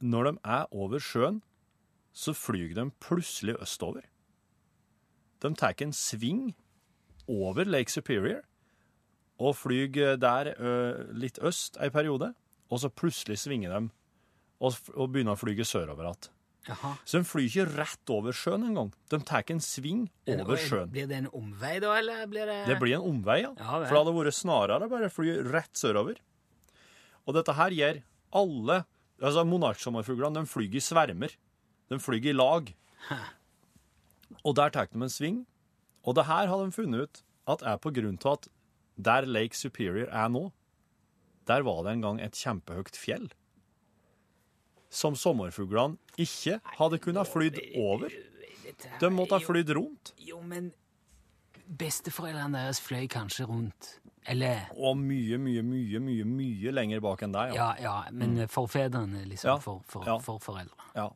når 0.00 0.30
de 0.30 0.34
er 0.56 0.66
over 0.74 1.02
sjøen, 1.02 1.42
så 2.14 2.34
flyr 2.36 2.74
de 2.76 2.88
plutselig 3.02 3.56
østover. 3.62 4.06
De 5.42 5.50
tar 5.58 5.74
en 5.82 5.92
sving 5.92 6.54
over 7.28 7.66
Lake 7.68 7.90
Superior 7.92 8.42
og 9.42 9.56
flyr 9.58 10.16
der 10.20 10.52
ø, 10.54 10.70
litt 11.18 11.40
øst 11.42 11.76
en 11.82 11.90
periode, 11.90 12.30
og 12.70 12.80
så 12.80 12.88
plutselig 12.88 13.40
svinger 13.42 13.72
de 13.74 13.80
og, 14.62 14.76
og 14.94 15.10
begynner 15.12 15.34
å 15.34 15.40
flyge 15.40 15.66
sørover 15.66 16.06
igjen. 16.06 16.30
Så 17.04 17.18
de 17.20 17.26
flyr 17.28 17.48
ikke 17.50 17.64
rett 17.74 18.10
over 18.14 18.32
sjøen 18.32 18.62
engang. 18.70 18.92
De 19.12 19.18
tar 19.26 19.44
en 19.52 19.60
sving 19.60 20.06
over 20.32 20.56
sjøen. 20.56 20.88
Blir 20.94 21.10
det 21.10 21.18
en 21.18 21.28
omvei, 21.36 21.74
da, 21.82 21.90
eller 21.98 22.22
blir 22.30 22.48
det 22.48 22.60
Det 22.70 22.78
blir 22.80 22.94
en 22.96 23.04
omvei, 23.10 23.42
ja. 23.42 23.50
Ja. 23.58 23.82
For 23.82 23.90
det 23.92 24.00
hadde 24.00 24.14
vært 24.16 24.38
snarere 24.38 24.88
bare 24.88 25.10
å 25.10 25.12
fly 25.12 25.34
rett 25.50 25.76
sørover. 25.76 26.22
Og 27.26 27.36
dette 27.36 27.52
her 27.58 27.74
gjør 27.76 28.00
alle 28.40 28.78
altså 29.30 29.44
Monarksommerfuglene 29.48 30.42
de 30.42 30.50
flyr 30.50 30.74
i 30.76 30.82
svermer. 30.82 31.34
De 31.90 31.98
flyr 32.00 32.30
i 32.30 32.34
lag. 32.36 32.70
Og 34.44 34.56
der 34.56 34.72
tar 34.74 34.90
de 34.90 35.00
en 35.02 35.12
sving. 35.12 35.44
Og 36.04 36.16
det 36.16 36.26
her 36.28 36.50
har 36.50 36.64
de 36.64 36.74
funnet 36.74 37.06
ut 37.06 37.22
at 37.48 37.64
er 37.64 37.80
på 37.80 37.92
grunn 37.94 38.18
til 38.20 38.36
at 38.36 38.48
der 38.96 39.26
Lake 39.26 39.56
Superior 39.56 40.08
er 40.08 40.28
nå, 40.28 40.50
der 41.48 41.64
var 41.66 41.82
det 41.84 41.92
en 41.92 42.04
gang 42.04 42.20
et 42.22 42.36
kjempehøyt 42.38 42.96
fjell. 42.96 43.26
Som 44.88 45.16
sommerfuglene 45.18 45.98
ikke 46.20 46.60
hadde 46.78 47.00
kunnet 47.02 47.28
flydd 47.28 47.58
over. 47.80 48.12
De 49.00 49.10
måtte 49.12 49.36
ha 49.36 49.44
flydd 49.44 49.74
rundt. 49.76 50.14
Jo, 50.18 50.40
men 50.40 50.70
besteforeldrene 51.80 52.64
deres 52.64 52.80
fløy 52.84 53.08
kanskje 53.10 53.48
rundt. 53.48 53.98
Eller 54.26 54.70
Og 54.76 54.96
mye, 54.96 55.36
mye, 55.38 55.62
mye, 55.62 56.00
mye 56.00 56.24
mye 56.24 56.72
lenger 56.72 57.02
bak 57.04 57.22
enn 57.26 57.34
deg. 57.34 57.52
Ja, 57.58 57.66
ja, 57.80 57.94
men 58.12 58.38
forfedrene, 58.48 59.24
liksom. 59.28 59.50
Ja, 59.50 59.56
For, 59.60 59.82
for, 59.90 60.06
ja. 60.08 60.16
for 60.24 60.40
foreldre. 60.42 60.90
ja. 60.96 61.10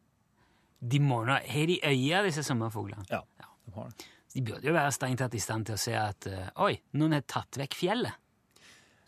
De 0.78 1.00
må 1.02 1.24
nå 1.26 1.34
Har 1.42 1.66
de 1.66 1.80
øye, 1.82 2.20
disse 2.28 2.44
sommerfuglene? 2.46 3.02
Ja, 3.10 3.22
de 3.66 3.72
har 3.74 3.88
det. 3.90 4.04
De 4.34 4.42
burde 4.46 4.68
jo 4.68 4.74
være 4.76 4.92
strengt 4.94 5.18
tatt 5.18 5.34
i 5.34 5.40
stand 5.42 5.66
til 5.66 5.74
å 5.74 5.80
se 5.80 5.94
at 5.98 6.28
uh, 6.30 6.44
Oi, 6.68 6.76
noen 7.00 7.16
har 7.16 7.24
tatt 7.26 7.58
vekk 7.58 7.74
fjellet. 7.74 8.14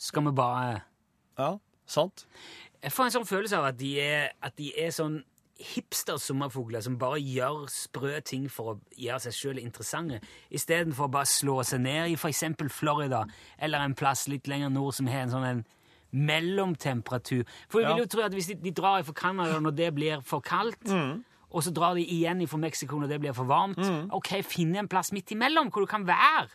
Skal 0.01 0.25
vi 0.27 0.33
bare 0.35 0.81
Ja, 1.39 1.53
sant? 1.87 2.25
Jeg 2.83 2.91
får 2.97 3.05
en 3.11 3.15
sånn 3.19 3.29
følelse 3.29 3.61
av 3.61 3.69
at 3.69 3.79
de 3.79 3.93
er, 4.03 4.31
at 4.43 4.57
de 4.59 4.73
er 4.81 4.91
sånn 4.97 5.21
hipster-sommerfugler 5.61 6.83
som 6.85 6.99
bare 7.01 7.21
gjør 7.21 7.67
sprø 7.73 8.21
ting 8.27 8.47
for 8.53 8.73
å 8.73 8.77
gjøre 8.97 9.21
seg 9.27 9.37
sjøl 9.37 9.61
interessante, 9.63 10.21
istedenfor 10.51 11.09
å 11.09 11.15
bare 11.19 11.29
slå 11.29 11.61
seg 11.67 11.83
ned 11.85 12.13
i 12.13 12.17
f.eks. 12.19 12.45
Florida 12.73 13.25
eller 13.59 13.85
en 13.85 13.97
plass 13.99 14.27
litt 14.33 14.49
lenger 14.51 14.73
nord 14.73 14.97
som 14.97 15.11
har 15.11 15.27
en 15.27 15.35
sånn 15.35 15.49
en 15.49 15.65
mellomtemperatur. 16.11 17.45
For 17.71 17.83
jeg 17.83 17.93
vil 17.93 18.05
jo 18.05 18.11
tro 18.11 18.25
at 18.27 18.35
hvis 18.35 18.51
de, 18.51 18.57
de 18.65 18.73
drar 18.75 19.05
fra 19.07 19.15
Canada 19.17 19.61
når 19.63 19.77
det 19.79 19.91
blir 19.95 20.25
for 20.27 20.43
kaldt, 20.43 20.89
og 21.51 21.67
så 21.67 21.73
drar 21.75 21.99
de 21.99 22.07
igjen 22.07 22.43
fra 22.51 22.61
Mexico 22.63 22.99
når 22.99 23.13
det 23.13 23.21
blir 23.23 23.37
for 23.37 23.51
varmt, 23.51 23.79
ok, 24.17 24.33
Finn 24.47 24.75
en 24.79 24.91
plass 24.91 25.13
midt 25.15 25.31
imellom 25.35 25.71
hvor 25.71 25.87
du 25.87 25.91
kan 25.91 26.07
være. 26.09 26.49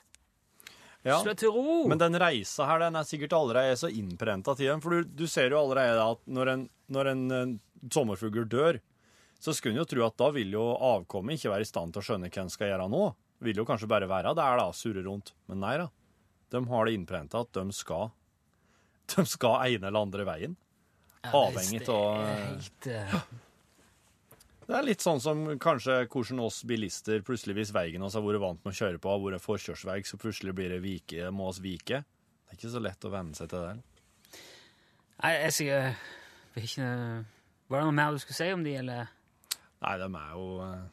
Ja. 1.05 1.19
Slå 1.21 1.35
til 1.37 1.53
ro! 1.53 1.83
Men 1.85 1.99
den 2.01 2.17
reisa 2.17 2.65
her, 2.65 2.81
den 2.81 2.97
er 2.97 3.05
sikkert 3.05 3.35
allerede 3.37 3.75
så 3.77 3.91
innprenta 3.93 4.55
til 4.57 4.71
dem. 4.71 4.81
For 4.81 4.95
du, 4.95 5.11
du 5.21 5.27
ser 5.29 5.53
jo 5.53 5.59
allerede 5.61 6.01
at 6.01 6.23
når 6.25 6.51
en, 6.55 6.63
når 6.89 7.09
en, 7.11 7.21
eh, 7.29 7.51
sommerfugl 7.93 8.47
dør, 8.49 8.79
så 9.39 9.53
skulle 9.53 9.75
en 9.75 9.83
jo 9.83 9.87
tro 9.89 10.03
at 10.05 10.17
da 10.17 10.31
vil 10.33 10.53
jo 10.55 10.63
avkommet 10.73 11.37
ikke 11.37 11.53
være 11.53 11.65
i 11.65 11.69
stand 11.69 11.93
til 11.93 12.01
å 12.01 12.07
skjønne 12.09 12.31
hva 12.31 12.43
en 12.45 12.51
skal 12.53 12.71
gjøre 12.71 12.89
nå. 12.91 13.05
Vil 13.45 13.59
jo 13.61 13.65
kanskje 13.67 13.89
bare 13.91 14.09
være 14.09 14.33
der, 14.37 14.59
da, 14.61 14.69
surre 14.73 15.03
rundt. 15.05 15.33
Men 15.51 15.61
nei 15.61 15.75
da. 15.81 15.89
De 16.53 16.61
har 16.69 16.85
det 16.87 16.93
innprenta 16.95 17.41
at 17.43 17.51
de 17.57 17.65
skal 17.75 18.11
De 19.15 19.25
skal 19.27 19.75
ene 19.75 19.89
eller 19.89 20.05
andre 20.07 20.25
veien. 20.25 20.55
Avhengig 21.33 21.83
av 21.89 22.21
helt, 22.21 22.87
eh, 22.87 23.15
Det 24.65 24.73
er 24.73 24.85
litt 24.85 25.01
sånn 25.01 25.21
som 25.21 25.43
kanskje 25.61 26.07
hvordan 26.09 26.41
oss 26.41 26.63
bilister 26.65 27.21
plutselig, 27.25 27.53
hvis 27.59 27.73
veien 27.73 28.01
oss 28.05 28.17
har 28.17 28.23
vært 28.25 28.41
vant 28.41 28.63
med 28.65 28.73
å 28.73 28.77
kjøre 28.79 29.01
på, 29.01 29.11
har 29.13 29.21
vært 29.21 29.45
forkjørsvei, 29.45 29.99
så 30.05 30.17
plutselig 30.21 30.55
blir 30.57 30.73
det 30.73 30.81
vike, 30.81 31.29
må 31.33 31.51
oss 31.51 31.61
vike. 31.61 32.01
Det 32.01 32.53
er 32.53 32.59
ikke 32.59 32.73
så 32.73 32.81
lett 32.81 33.05
å 33.05 33.13
venne 33.13 33.37
seg 33.37 33.51
til 33.51 33.61
det. 33.61 33.75
Nei, 35.21 35.33
jeg 35.45 35.53
sier 35.55 35.85
er 36.55 36.65
ikke 36.65 36.87
Var 37.69 37.79
det 37.79 37.85
noe 37.87 37.95
mer 37.97 38.13
du 38.13 38.21
skulle 38.21 38.37
si 38.37 38.49
om 38.53 38.65
det, 38.65 38.75
eller? 38.81 39.13
Nei, 39.81 39.97
de 39.97 40.07
er 40.15 40.29
jo 40.33 40.45
eh, 40.63 40.85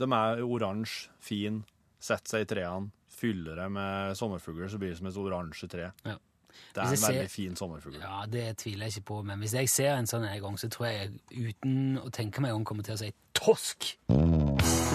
De 0.00 0.08
er 0.12 0.42
oransje, 0.42 1.10
fin, 1.20 1.62
setter 2.00 2.28
seg 2.36 2.42
i 2.46 2.50
trærne, 2.54 2.90
fyller 3.20 3.56
det 3.60 3.70
med 3.72 4.14
sommerfugler, 4.16 4.68
så 4.72 4.78
blir 4.80 4.90
det 4.94 4.98
som 4.98 5.06
et 5.10 5.16
oransje 5.20 5.68
tre. 5.68 5.90
Ja. 6.08 6.16
Det 6.74 6.80
er 6.82 6.84
en 6.84 6.90
veldig 6.90 7.20
ser- 7.22 7.28
fin 7.30 7.56
sommerfugl. 7.56 7.98
Ja, 8.00 8.24
det 8.26 8.56
tviler 8.58 8.86
jeg 8.88 8.96
ikke 8.96 9.06
på, 9.12 9.22
men 9.22 9.38
hvis 9.38 9.52
jeg 9.54 9.68
ser 9.70 9.94
en 9.96 10.06
sånn 10.08 10.24
en 10.26 10.40
gang, 10.42 10.56
så 10.58 10.68
tror 10.72 10.86
jeg 10.88 11.12
uten 11.30 11.98
å 12.02 12.10
tenke 12.10 12.40
meg 12.42 12.52
om 12.56 12.64
kommer 12.64 12.82
til 12.82 12.94
å 12.96 12.98
si 13.00 13.12
tosk. 13.38 13.92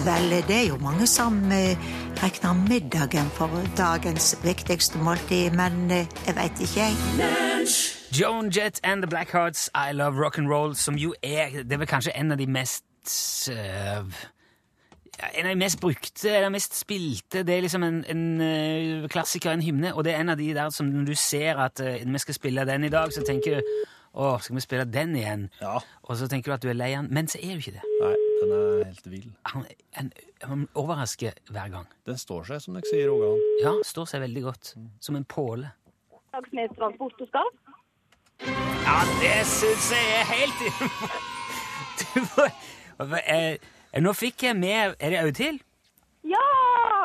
Vel, 0.06 0.28
det 0.46 0.54
er 0.54 0.66
jo 0.68 0.76
mange 0.78 1.06
som 1.10 1.38
eh, 1.50 1.78
regner 2.20 2.54
middagen 2.68 3.30
for 3.38 3.50
dagens 3.78 4.34
viktigste 4.44 4.98
måltid, 5.02 5.56
men 5.58 5.90
eh, 5.90 6.06
jeg 6.26 6.36
veit 6.36 6.60
ikke, 6.66 6.86
jeg. 6.86 7.72
Joan 8.14 8.50
Jett 8.54 8.78
and 8.84 9.02
The 9.02 9.08
Blackhearts, 9.10 9.68
I 9.74 9.92
Love 9.92 10.18
Rock'n'Roll, 10.20 10.74
som 10.78 10.94
jo 10.96 11.14
er 11.22 11.62
Det 11.64 11.72
er 11.72 11.78
vel 11.82 11.88
kanskje 11.90 12.14
en 12.16 12.32
av 12.32 12.38
de 12.38 12.46
mest 12.46 12.84
eh, 13.52 14.16
ja, 15.16 15.28
En 15.32 15.46
av 15.46 15.52
de 15.54 15.58
mest 15.60 15.80
brukte, 15.80 16.30
eller 16.30 16.52
mest 16.52 16.76
spilte. 16.76 17.42
Det 17.46 17.54
er 17.56 17.64
liksom 17.64 17.84
en, 17.86 18.02
en 18.12 18.24
uh, 18.40 19.08
klassiker, 19.12 19.52
en 19.52 19.64
hymne, 19.64 19.94
og 19.94 20.04
det 20.04 20.12
er 20.12 20.20
en 20.20 20.34
av 20.34 20.40
de 20.40 20.50
der 20.54 20.72
som 20.74 20.90
når 20.92 21.06
du 21.08 21.14
ser 21.16 21.56
at 21.62 21.80
uh, 21.80 21.94
vi 22.04 22.20
skal 22.20 22.36
spille 22.36 22.66
den 22.68 22.84
i 22.84 22.92
dag, 22.92 23.12
så 23.14 23.24
tenker 23.24 23.56
du 23.56 23.72
å, 24.16 24.36
skal 24.40 24.56
vi 24.56 24.64
spille 24.64 24.84
den 24.88 25.16
igjen? 25.16 25.48
Ja. 25.60 25.78
Og 26.08 26.16
så 26.20 26.28
tenker 26.28 26.52
du 26.52 26.56
at 26.56 26.64
du 26.64 26.70
er 26.72 26.78
lei 26.78 26.90
den, 26.94 27.08
men 27.12 27.28
så 27.28 27.40
er 27.40 27.56
du 27.56 27.64
ikke 27.64 27.76
det. 27.78 27.88
Nei, 28.00 28.12
den 28.42 28.54
er 28.56 28.84
helt 28.90 29.10
vill. 29.12 29.26
Han, 29.52 29.66
han, 29.98 30.12
han 30.44 30.68
overrasker 30.76 31.36
hver 31.52 31.72
gang. 31.74 31.88
Den 32.08 32.20
står 32.20 32.48
seg, 32.52 32.62
som 32.64 32.76
dere 32.76 32.88
sier, 32.88 33.08
Rogaland. 33.12 33.44
Ja, 33.64 33.74
står 33.84 34.08
seg 34.12 34.24
veldig 34.24 34.44
godt. 34.50 34.72
Som 35.04 35.20
en 35.20 35.28
påle. 35.28 35.72
Og 36.36 36.48
skarv. 36.52 37.52
Ja, 38.86 38.96
det 39.20 39.36
syns 39.48 39.90
jeg 39.92 40.16
er 40.20 40.26
helt 40.28 40.58
Du 42.00 42.24
får- 42.28 42.75
Nå 43.00 44.12
fikk 44.16 44.42
jeg 44.48 44.56
med 44.56 44.94
Er 45.00 45.10
det 45.12 45.18
Audhild? 45.20 45.60
Ja! 46.26 46.42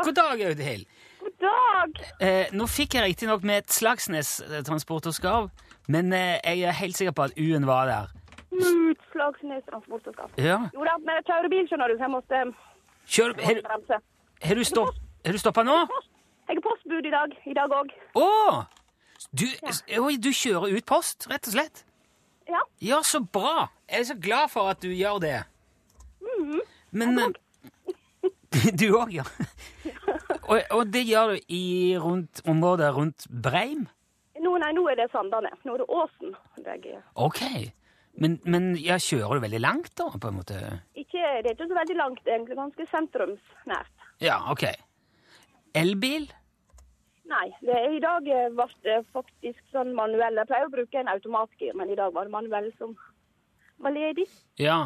God 0.03 0.13
dag, 0.17 0.41
Audhild. 0.47 0.85
God 1.21 1.35
dag! 1.43 1.99
Eh, 2.23 2.47
nå 2.57 2.65
fikk 2.69 2.95
jeg 2.97 3.03
riktignok 3.11 3.43
med 3.45 3.61
et 3.63 3.73
Slagsnes 3.75 4.39
eh, 4.47 4.61
transport 4.65 5.05
og 5.09 5.13
skarv, 5.13 5.49
men 5.91 6.09
eh, 6.13 6.39
jeg 6.45 6.63
er 6.65 6.77
helt 6.79 6.97
sikker 6.97 7.13
på 7.17 7.27
at 7.27 7.35
U-en 7.37 7.67
var 7.69 7.85
der. 7.91 8.09
Utslagsnes 8.51 9.63
transport 9.69 10.07
og 10.09 10.15
skarv. 10.15 10.33
Ja. 10.41 10.57
Jo 10.73 10.87
da, 10.87 10.95
men 11.05 11.19
jeg 11.19 11.27
kjører 11.29 11.51
bil, 11.53 11.67
skjønner 11.69 11.91
du, 11.93 11.97
så 11.99 12.07
jeg 12.07 12.13
måtte 12.15 12.41
Kjør, 13.11 13.35
har, 13.45 13.53
du- 13.59 13.67
bremse. 13.67 13.99
har 14.47 14.55
du 14.57 14.63
stopp, 14.71 14.97
har 15.25 15.37
du 15.37 15.41
stoppa 15.43 15.63
nå? 15.67 15.77
Jeg 16.49 16.57
har 16.57 16.63
postbud 16.65 17.05
i 17.07 17.13
dag. 17.13 17.37
I 17.47 17.53
dag 17.55 17.77
òg. 17.77 17.93
Å! 18.17 18.27
Du, 19.37 19.45
oi, 20.01 20.15
du 20.17 20.31
kjører 20.33 20.73
ut 20.73 20.85
post, 20.89 21.27
rett 21.31 21.45
og 21.47 21.53
slett? 21.59 21.83
Ja. 22.49 22.63
Ja, 22.81 22.97
så 23.05 23.21
bra! 23.21 23.67
Jeg 23.87 24.01
er 24.01 24.09
så 24.09 24.17
glad 24.19 24.49
for 24.51 24.71
at 24.73 24.81
du 24.83 24.89
gjør 24.89 25.21
det. 25.23 25.37
Men 26.91 27.19
eh, 27.19 27.31
Du 28.79 28.87
òg, 28.99 29.13
ja. 29.15 29.25
og, 30.49 30.59
og 30.75 30.85
det 30.91 31.05
gjør 31.07 31.35
du 31.35 31.53
i 31.55 31.63
rundt, 31.99 32.43
området 32.49 32.91
rundt 32.95 33.27
Breim? 33.31 33.87
Nå, 34.41 34.55
nei, 34.59 34.71
nå 34.75 34.83
er 34.89 34.97
det 34.99 35.11
Sandane. 35.13 35.53
Nå 35.63 35.75
er 35.75 35.83
det 35.83 35.87
Åsen. 35.93 36.35
Ok. 37.15 37.41
Men, 38.19 38.37
men 38.43 38.73
ja, 38.81 38.97
kjører 38.99 39.39
du 39.39 39.45
veldig 39.45 39.61
langt, 39.63 39.93
da? 39.97 40.09
på 40.11 40.31
en 40.31 40.39
måte? 40.41 40.57
ikke, 40.97 41.21
det 41.43 41.51
er 41.51 41.55
ikke 41.55 41.69
så 41.69 41.77
veldig 41.77 41.97
langt, 41.99 42.21
egentlig. 42.27 42.57
Ganske 42.59 42.87
sentrumsnært. 42.91 44.07
Ja, 44.23 44.41
ok. 44.51 44.65
Elbil? 45.77 46.27
Nei, 47.31 47.47
det 47.63 47.77
i 47.95 48.01
dag 48.03 48.27
eh, 48.27 48.49
ble 48.51 48.67
det 48.83 48.97
faktisk 49.15 49.61
sånn 49.71 49.93
manuell. 49.95 50.41
Jeg 50.41 50.49
pleier 50.49 50.67
å 50.67 50.73
bruke 50.73 50.99
en 50.99 51.11
automatgir, 51.11 51.71
men 51.79 51.93
i 51.93 51.95
dag 51.99 52.11
var 52.15 52.27
det 52.27 52.35
manuell 52.35 52.67
som 52.81 52.97
var 53.83 53.93
ledig. 53.95 54.27
Ja. 54.61 54.79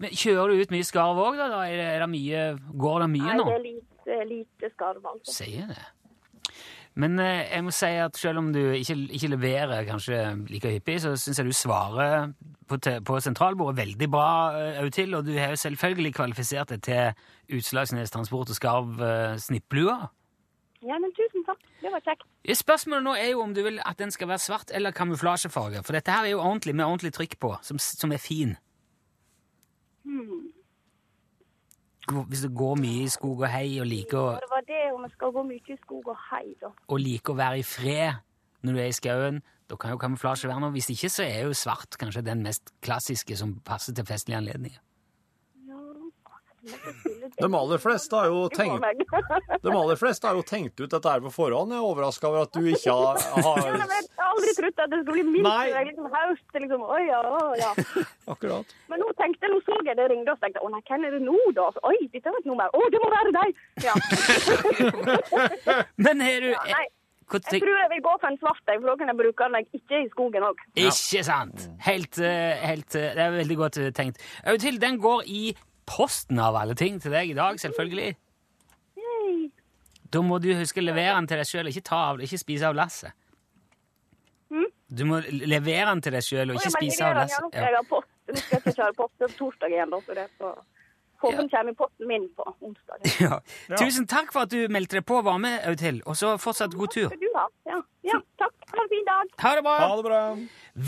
Men 0.00 0.12
Kjører 0.16 0.52
du 0.52 0.64
ut 0.64 0.74
mye 0.74 0.86
skarv 0.86 1.20
òg, 1.22 1.38
da? 1.40 1.62
Er 1.66 1.78
det, 1.80 1.88
det 2.02 2.10
mye, 2.12 2.44
går 2.84 3.00
det 3.04 3.08
mye 3.14 3.30
Nei, 3.30 3.38
nå? 3.38 3.48
det 3.48 3.56
er 3.56 3.64
lite, 3.64 4.20
lite 4.28 4.70
skarv, 4.74 5.02
altså. 5.14 5.40
Sier 5.40 5.72
det. 5.72 5.82
Men 6.98 7.18
eh, 7.22 7.46
jeg 7.46 7.64
må 7.64 7.72
si 7.74 7.90
at 8.02 8.16
selv 8.18 8.40
om 8.42 8.48
du 8.54 8.60
ikke, 8.74 8.96
ikke 9.14 9.30
leverer 9.30 9.86
kanskje 9.88 10.22
like 10.50 10.72
hyppig, 10.74 10.98
så 11.04 11.14
syns 11.20 11.38
jeg 11.38 11.46
du 11.46 11.54
svarer 11.54 12.32
på, 12.68 12.78
på 13.06 13.18
sentralbordet 13.22 13.78
veldig 13.78 14.08
bra, 14.10 14.30
eh, 14.58 14.90
til, 14.94 15.14
og 15.14 15.26
du 15.26 15.32
har 15.38 15.54
jo 15.54 15.60
selvfølgelig 15.62 16.14
kvalifisert 16.18 16.74
deg 16.74 16.82
til 16.88 17.58
Utslagsnes 17.60 18.10
Transport 18.10 18.50
og 18.50 18.58
Skarv 18.58 19.02
eh, 19.06 19.36
snipplua. 19.38 20.00
Ja, 20.82 20.98
men 20.98 21.12
tusen 21.16 21.46
takk. 21.46 21.62
Det 21.80 21.90
var 21.92 22.02
kjekt. 22.04 22.26
Spørsmålet 22.60 23.04
nå 23.06 23.14
er 23.16 23.30
jo 23.32 23.42
om 23.44 23.52
du 23.56 23.62
vil 23.64 23.80
at 23.86 23.98
den 23.98 24.12
skal 24.12 24.28
være 24.28 24.42
svart 24.42 24.72
eller 24.74 24.94
kamuflasjefarge, 24.96 25.82
for 25.86 25.96
dette 25.96 26.12
her 26.12 26.28
er 26.28 26.34
jo 26.34 26.42
ordentlig 26.44 26.74
med 26.76 26.84
ordentlig 26.84 27.12
trykk 27.16 27.38
på, 27.40 27.54
som, 27.64 27.78
som 27.78 28.12
er 28.12 28.20
fin. 28.20 28.56
Hmm. 30.04 30.50
Hvis 32.28 32.42
du 32.42 32.50
går 32.56 32.74
mye 32.80 33.04
i 33.04 33.12
skog 33.12 33.44
og 33.44 33.48
hei 33.52 33.78
og 33.80 33.86
liker 33.86 34.18
å 34.18 34.30
Det 34.40 34.50
var 34.50 34.64
det 34.66 34.82
om 34.94 35.04
jeg 35.06 35.14
skal 35.14 35.32
gå 35.36 35.44
mye 35.46 35.74
i 35.74 35.78
skog 35.78 36.10
og 36.10 36.18
hei, 36.30 36.44
da. 36.60 36.72
og 36.88 37.00
liker 37.00 37.34
å 37.34 37.38
være 37.38 37.60
i 37.60 37.66
fred 37.66 38.20
når 38.66 38.76
du 38.76 38.80
er 38.82 38.90
i 38.90 38.96
skauen, 38.96 39.40
da 39.70 39.76
kan 39.80 39.94
jo 39.94 40.00
kamuflasje 40.02 40.48
være 40.50 40.60
noe. 40.60 40.74
Hvis 40.74 40.90
ikke, 40.92 41.08
så 41.08 41.24
er 41.24 41.46
jo 41.46 41.54
svart 41.56 41.96
kanskje 42.00 42.26
den 42.26 42.42
mest 42.44 42.74
klassiske 42.84 43.38
som 43.38 43.54
passer 43.64 43.96
til 43.96 44.08
festlige 44.08 44.40
anledninger. 44.40 44.82
De 47.40 47.48
aller 47.60 47.80
fleste 47.82 48.16
har 48.16 48.28
jo 48.30 48.46
tenkt, 48.58 48.84
de 49.64 49.72
aller 49.72 50.00
fleste 50.00 50.28
har 50.28 50.38
jo 50.38 50.44
tenkt 50.46 50.80
ut 50.80 50.90
dette 50.90 51.14
her 51.14 51.24
på 51.24 51.32
forhånd. 51.34 51.74
Jeg 51.74 51.80
er 51.80 51.88
overraska 51.90 52.28
over 52.30 52.46
at 52.46 52.52
du 52.54 52.68
ikke 52.70 52.94
har, 52.94 53.20
har 53.46 53.62
jeg 53.64 53.80
har 53.80 54.30
aldri 54.30 54.54
trodd 54.58 54.84
at 54.84 54.92
det 54.92 55.00
skulle 55.02 55.16
bli 55.16 55.24
mildt. 55.38 55.48
Nei. 55.48 55.66
Er 55.74 55.88
liksom 55.88 56.06
høst, 56.12 56.46
liksom. 56.54 56.86
Oi, 56.96 57.02
ja, 57.08 57.20
ja. 57.60 57.72
Akkurat. 58.30 58.76
Men 58.92 59.02
nå 59.02 59.10
tenkte 59.18 59.48
jeg, 59.48 59.54
nå 59.54 59.60
så 59.66 59.80
jeg 59.86 59.98
det 59.98 60.06
ringte, 60.12 60.36
og 60.36 60.44
tenkte 60.44 60.62
å 60.64 60.70
nei, 60.72 60.82
hvem 60.88 61.08
er 61.08 61.16
det 61.16 61.24
nå 61.24 61.40
da? 61.56 61.66
Så, 61.74 61.82
Oi, 61.90 61.98
dette 62.12 62.32
var 62.32 62.40
et 62.42 62.48
nummer. 62.48 62.70
Å, 62.70 62.88
det 62.92 63.02
må 63.02 63.10
være 63.16 63.34
deg! 63.40 63.60
Ja. 63.84 63.94
Men 66.00 66.24
har 66.24 66.42
du 66.44 66.50
ja 66.50 66.80
Jeg 67.30 67.62
tror 67.62 67.76
jeg 67.78 67.90
vil 67.92 68.02
gå 68.02 68.12
for 68.18 68.26
en 68.26 68.38
svart, 68.40 68.62
jeg, 68.66 68.80
for 68.80 68.90
da 68.90 68.94
kan 68.98 69.12
jeg 69.12 69.18
bruke 69.20 69.46
den 69.54 69.66
ikke 69.78 70.00
i 70.02 70.08
skogen 70.10 70.46
òg. 70.48 70.62
Ikke 70.82 71.22
sant? 71.26 71.66
Helt, 71.86 72.18
eh, 72.18 72.58
helt 72.66 72.96
eh, 72.98 73.12
Det 73.14 73.22
er 73.22 73.36
veldig 73.36 73.58
godt 73.60 73.78
eh, 73.78 73.92
tenkt. 73.94 74.18
Audhild, 74.50 74.80
den 74.82 74.98
går 75.02 75.28
i 75.30 75.42
posten 75.90 76.38
av 76.42 76.56
alle 76.60 76.74
ting 76.78 77.00
til 77.02 77.12
deg 77.14 77.32
i 77.32 77.36
dag, 77.38 77.58
selvfølgelig. 77.60 78.12
Da 80.10 80.22
må 80.26 80.40
du 80.42 80.48
huske 80.58 80.82
å 80.82 80.84
levere 80.86 81.14
den 81.18 81.28
til 81.30 81.38
deg 81.38 81.46
sjøl, 81.46 81.68
ikke, 81.70 81.84
ta 81.86 81.98
av, 82.10 82.22
ikke 82.24 82.38
spise 82.40 82.66
av 82.70 82.74
lasset. 82.78 83.14
Du 84.90 85.04
må 85.06 85.20
levere 85.30 85.86
den 85.92 86.00
til 86.02 86.16
deg 86.16 86.24
sjøl 86.26 86.50
og 86.50 86.56
ikke 86.58 86.72
spise 86.74 87.04
av 87.06 87.12
Ja, 87.14 87.20
lasset. 87.22 87.54
jeg 87.54 87.76
har 87.76 87.84
post. 87.86 88.08
jeg 88.26 88.40
skal 88.42 88.64
ikke 88.72 88.86
ha 88.88 88.94
post 88.98 89.36
torsdag 89.38 89.70
igjen, 89.76 89.92
da, 89.94 90.00
så 90.06 90.16
det 90.18 90.24
er 90.26 90.32
så... 90.40 90.50
Håper 91.20 91.36
den 91.42 91.50
kommer 91.52 91.72
i 91.72 91.76
posten 91.76 92.08
min 92.08 92.28
på 92.36 92.46
onsdag. 92.60 92.96
Ja. 93.20 93.76
Tusen 93.76 94.06
takk 94.08 94.32
for 94.32 94.46
at 94.46 94.52
du 94.52 94.64
meldte 94.72 94.98
deg 94.98 95.04
på 95.08 95.18
og 95.20 95.26
var 95.28 95.38
med, 95.42 95.58
Audhild. 95.68 96.02
og 96.06 96.16
så 96.16 96.36
fortsatt 96.40 96.74
god 96.74 96.94
tur. 96.94 97.08
Du 97.12 97.28
har. 97.36 97.50
Ja. 97.68 97.80
ja, 98.08 98.20
takk. 98.40 98.54
Ha 98.72 98.82
en 98.82 98.90
fin 98.92 99.06
dag. 99.06 99.34
Ha 99.44 99.54
det 99.58 99.64
bra! 99.66 99.76
Ha 99.84 99.96
det 99.96 100.04
bra. 100.06 100.20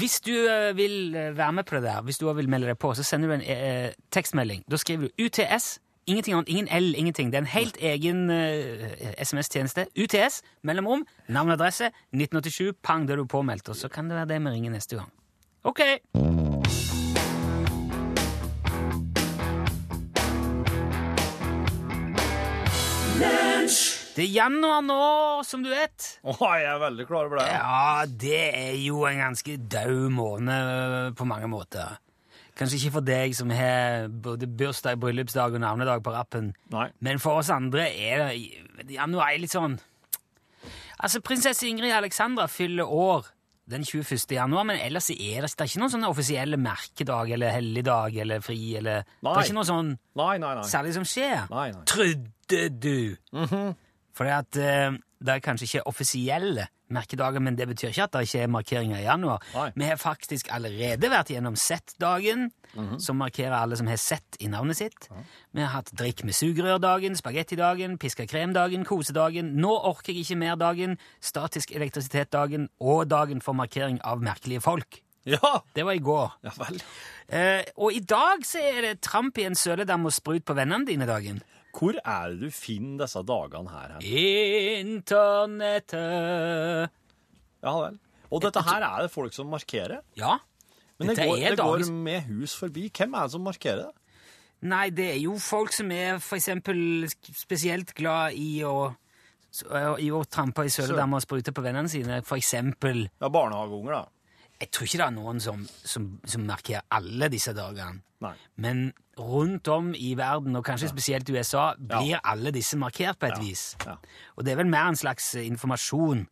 Hvis 0.01 0.21
du 0.25 0.33
eh, 0.33 0.77
vil 0.77 1.15
eh, 1.15 1.37
være 1.37 1.53
med 1.53 1.65
på 1.69 1.75
det 1.77 1.83
der, 1.83 2.03
hvis 2.03 2.19
du 2.19 2.29
også 2.29 2.41
vil 2.41 2.49
melde 2.49 2.71
deg 2.73 2.79
på, 2.79 2.95
så 2.95 3.05
sender 3.05 3.29
du 3.29 3.35
en 3.35 3.45
eh, 3.45 3.93
tekstmelding. 4.11 4.65
Da 4.71 4.81
skriver 4.81 5.09
du 5.09 5.27
UTS. 5.27 5.79
Ingenting 6.07 6.35
annet, 6.35 6.49
ingen 6.49 6.69
L, 6.69 6.95
ingenting. 6.99 7.31
Det 7.31 7.39
er 7.39 7.45
en 7.45 7.53
helt 7.53 7.77
egen 7.79 8.31
uh, 8.31 8.89
SMS-tjeneste. 9.23 9.87
UTS, 9.95 10.41
mellomrom, 10.67 11.07
navn 11.29 11.55
og 11.55 11.61
adresse, 11.61 11.93
1987, 12.11 12.73
pang, 12.83 13.07
da 13.07 13.15
er 13.15 13.23
du 13.23 13.25
påmeldt. 13.31 13.69
Og 13.69 13.79
så 13.79 13.89
kan 13.89 14.11
det 14.11 14.19
være 14.19 14.33
det 14.35 14.41
vi 14.43 14.57
ringer 14.57 14.75
neste 14.75 14.99
gang. 14.99 15.13
Ok! 15.63 15.81
Det 24.13 24.25
er 24.27 24.33
januar 24.35 24.83
nå, 24.85 24.97
som 25.49 25.63
du 25.65 25.71
vet. 25.73 26.09
Å, 26.29 26.35
jeg 26.37 26.67
er 26.69 26.81
veldig 26.83 27.05
klar 27.09 27.29
over 27.31 27.41
det. 27.41 27.47
Ja, 27.49 28.05
det 28.07 28.41
er 28.59 28.75
jo 28.83 29.07
en 29.09 29.21
ganske 29.23 29.55
død 29.73 30.11
måned 30.13 31.15
på 31.17 31.25
mange 31.29 31.49
måter. 31.49 31.95
Kanskje 32.59 32.77
ikke 32.77 32.93
for 32.99 33.07
deg 33.09 33.33
som 33.39 33.49
har 33.57 34.11
både 34.13 34.45
bursdag, 34.53 34.99
bryllupsdag 35.01 35.55
og 35.57 35.63
navnedag 35.65 36.03
på 36.05 36.13
rappen, 36.13 36.51
Nei. 36.75 36.91
men 37.01 37.21
for 37.23 37.41
oss 37.41 37.49
andre 37.55 37.87
er 37.89 38.27
det 38.83 38.99
januar 38.99 39.31
er 39.33 39.41
litt 39.41 39.55
sånn 39.55 39.79
Altså, 41.03 41.19
Prinsesse 41.25 41.65
Ingrid 41.67 41.91
Alexandra 41.97 42.45
fyller 42.53 42.87
år 42.87 43.25
den 43.73 43.83
21. 43.89 44.35
januar, 44.37 44.67
men 44.69 44.77
ellers 44.85 45.09
er 45.15 45.41
det, 45.43 45.49
det 45.57 45.65
er 45.65 45.71
ikke 45.71 45.81
noen 45.81 45.95
sånn 45.95 46.05
offisielle 46.07 46.59
merkedag 46.61 47.33
eller 47.35 47.55
helligdag 47.57 48.19
eller 48.23 48.45
fri 48.45 48.59
eller 48.79 49.01
Det 49.09 49.25
Nei. 49.25 49.33
er 49.33 49.49
ikke 49.49 49.57
noe 49.57 49.67
sånn 49.73 49.91
Nei, 50.21 50.35
nei, 50.45 50.53
nei. 50.61 50.67
særlig 50.69 50.93
som 50.99 51.09
skjer. 51.09 51.49
Nei, 51.51 51.65
nei. 51.73 51.83
Trodde 51.91 52.63
du! 52.85 53.17
Mhm. 53.33 53.73
Fordi 53.73 53.92
at 54.21 54.57
eh, 54.57 54.93
det 55.23 55.29
er 55.29 55.41
kanskje 55.41 55.65
ikke 55.69 55.87
offisielle 55.87 56.67
merkedager, 56.93 57.41
men 57.41 57.57
det 57.57 57.69
betyr 57.69 57.89
ikke 57.89 58.03
at 58.05 58.13
det 58.13 58.23
ikke 58.29 58.41
er 58.43 58.47
markeringer 58.53 58.99
i 58.99 59.05
januar. 59.07 59.41
Nei. 59.55 59.71
Vi 59.77 59.85
har 59.85 59.97
faktisk 59.97 60.49
allerede 60.53 61.09
vært 61.11 61.31
gjennom 61.33 61.57
Z-dagen, 61.57 62.51
Mhm. 62.75 62.99
som 63.01 63.17
markerer 63.17 63.53
alle 63.53 63.77
som 63.77 63.87
har 63.87 63.97
sett 63.97 64.37
i 64.41 64.47
navnet 64.49 64.77
sitt. 64.77 65.09
Vi 65.53 65.61
har 65.61 65.69
hatt 65.69 65.91
drikk 65.93 66.25
med 66.25 66.33
sugerørdagen, 66.35 67.17
spagettidagen, 67.17 67.99
piska 67.99 68.27
kremdagen, 68.27 68.85
kosedagen, 68.85 69.55
nå 69.57 69.69
orker 69.85 70.13
jeg 70.13 70.25
ikke 70.25 70.37
mer-dagen, 70.39 70.99
statisk 71.21 71.71
elektrisitet-dagen 71.73 72.69
og 72.81 73.09
dagen 73.09 73.41
for 73.41 73.53
markering 73.53 74.01
av 74.05 74.21
merkelige 74.23 74.61
folk. 74.63 75.03
Ja! 75.25 75.61
Det 75.75 75.85
var 75.85 75.93
i 75.93 75.99
går. 76.03 76.33
Ja 76.43 76.51
vel. 76.59 76.81
Eh, 77.29 77.63
og 77.77 77.93
i 77.95 78.01
dag 78.01 78.41
så 78.45 78.59
er 78.59 78.81
det 78.83 79.01
tramp 79.03 79.39
i 79.39 79.45
en 79.45 79.55
søledam 79.55 80.05
og 80.07 80.13
sprut 80.13 80.45
på 80.45 80.55
vennene 80.57 80.85
dine-dagen. 80.87 81.43
Hvor 81.73 81.97
er 81.99 82.33
det 82.33 82.41
du 82.43 82.51
finner 82.53 83.07
disse 83.07 83.23
dagene 83.27 83.71
her? 83.73 83.89
hen? 83.97 84.03
Internettet 84.87 86.91
Ja 87.63 87.73
vel. 87.81 87.99
Og 88.33 88.41
dette 88.45 88.63
her 88.65 88.85
er 88.87 89.03
det 89.05 89.11
folk 89.13 89.35
som 89.37 89.51
markerer? 89.53 90.01
Ja. 90.17 90.39
Men 90.99 91.09
det 91.13 91.27
går, 91.27 91.37
det 91.37 91.59
går 91.59 91.85
med 91.93 92.23
hus 92.29 92.55
forbi. 92.57 92.89
Hvem 92.93 93.15
er 93.15 93.29
det 93.29 93.35
som 93.35 93.45
markerer 93.45 93.83
det? 93.87 93.93
Nei, 94.63 94.91
det 94.95 95.09
er 95.17 95.21
jo 95.25 95.35
folk 95.43 95.73
som 95.75 95.91
er 95.91 96.21
eksempel 96.23 97.09
spesielt 97.11 97.95
glad 97.99 98.33
i 98.39 98.63
å 98.67 98.93
i 100.01 100.07
å 100.09 100.23
trampe 100.25 100.65
i 100.65 100.71
søledammer 100.73 101.21
og 101.21 101.25
sprute 101.27 101.53
på 101.53 101.61
vennene 101.61 101.91
sine, 101.93 102.23
eksempel. 102.25 103.03
Ja, 103.21 103.29
barnehageunger, 103.29 103.99
da. 103.99 104.22
Jeg 104.63 104.71
tror 104.71 104.87
ikke 104.87 104.99
det 105.01 105.07
er 105.09 105.15
noen 105.17 105.41
som, 105.43 105.63
som, 105.67 106.05
som 106.29 106.45
markerer 106.47 106.85
alle 106.95 107.27
disse 107.33 107.51
dagene. 107.57 107.99
Nei. 108.23 108.37
Men 108.63 108.85
rundt 109.19 109.67
om 109.75 109.89
i 109.99 110.13
verden, 110.19 110.55
og 110.55 110.63
kanskje 110.69 110.93
spesielt 110.93 111.29
i 111.29 111.35
USA, 111.35 111.73
blir 111.75 112.21
alle 112.23 112.53
disse 112.55 112.79
markert 112.79 113.19
på 113.19 113.27
et 113.27 113.43
vis. 113.43 113.73
Ja. 113.83 113.97
Og 114.37 114.47
det 114.47 114.55
er 114.55 114.61
vel 114.63 114.71
mer 114.71 114.93
en 114.93 114.99
slags 114.99 115.33
informasjon 115.41 116.23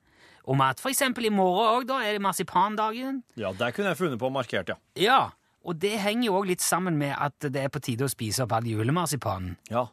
om 0.50 0.62
at 0.64 0.80
eksempel 0.86 1.26
i 1.26 1.34
morgen 1.34 1.74
òg, 1.74 1.88
da 1.90 1.98
er 2.06 2.16
det 2.16 2.22
marsipandagen. 2.24 3.20
Ja, 3.38 3.50
der 3.58 3.74
kunne 3.74 3.90
jeg 3.92 3.98
funnet 3.98 4.22
på 4.22 4.30
markert, 4.32 4.70
ja. 4.70 4.78
Ja, 4.98 5.20
og 5.66 5.80
det 5.82 5.98
henger 6.00 6.30
jo 6.30 6.38
òg 6.38 6.48
litt 6.54 6.64
sammen 6.64 6.96
med 6.98 7.12
at 7.18 7.50
det 7.52 7.66
er 7.66 7.72
på 7.72 7.82
tide 7.84 8.06
å 8.06 8.12
spise 8.12 8.46
opp 8.46 8.54
all 8.56 8.66
julemarsipanen. 8.70 9.58
Ja. 9.70 9.88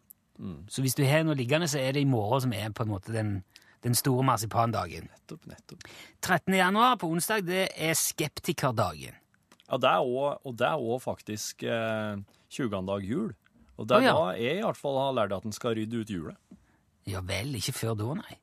Så 0.69 0.83
hvis 0.85 0.95
du 0.95 1.01
har 1.09 1.25
noe 1.25 1.35
liggende, 1.37 1.67
så 1.67 1.81
er 1.81 1.97
det 1.97 2.05
i 2.05 2.09
morgen 2.09 2.45
som 2.45 2.53
er 2.53 2.69
på 2.69 2.85
en 2.85 2.91
måte 2.93 3.13
den, 3.15 3.39
den 3.87 3.97
store 3.97 4.25
marsipandagen. 4.27 5.09
Nettopp, 5.11 5.47
nettopp. 5.49 5.87
13. 6.21 6.53
januar 6.59 6.97
på 7.01 7.09
onsdag, 7.11 7.45
det 7.47 7.67
er 7.73 7.97
skeptikerdagen. 7.97 9.17
Ja, 9.67 9.77
det 9.83 9.89
er 9.91 9.99
også, 9.99 10.39
og 10.47 10.57
det 10.59 10.67
er 10.67 10.87
òg 10.89 11.03
faktisk 11.03 11.63
eh, 11.67 12.19
20. 12.55 12.81
dag 12.87 13.03
jul. 13.03 13.31
Og 13.77 13.87
det 13.87 13.97
er 13.97 14.01
Å, 14.01 14.05
ja. 14.05 14.17
da 14.17 14.35
jeg 14.39 14.59
i 14.59 14.65
hvert 14.65 14.79
fall 14.79 14.99
har 14.99 15.15
lært 15.17 15.35
at 15.35 15.47
en 15.47 15.55
skal 15.55 15.75
rydde 15.77 16.01
ut 16.01 16.11
hjulet. 16.11 16.59
Ja 17.07 17.21
vel, 17.23 17.55
ikke 17.55 17.75
før 17.75 17.97
da, 17.99 18.13
nei. 18.19 18.37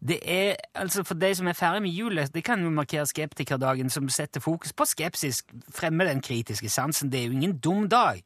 Det 0.00 0.16
er, 0.24 0.56
altså 0.80 1.02
For 1.04 1.18
de 1.20 1.28
som 1.36 1.48
er 1.50 1.56
ferdig 1.56 1.82
med 1.84 1.92
julet, 1.92 2.30
det 2.32 2.44
kan 2.46 2.62
jo 2.64 2.70
markere 2.72 3.04
skeptikerdagen, 3.06 3.90
som 3.92 4.08
setter 4.08 4.40
fokus 4.40 4.72
på 4.72 4.86
skepsis, 4.88 5.42
fremme 5.70 6.06
den 6.08 6.22
kritiske 6.24 6.70
sansen. 6.72 7.10
Det 7.12 7.20
er 7.20 7.26
jo 7.28 7.36
ingen 7.36 7.58
dum 7.60 7.88
dag. 7.88 8.22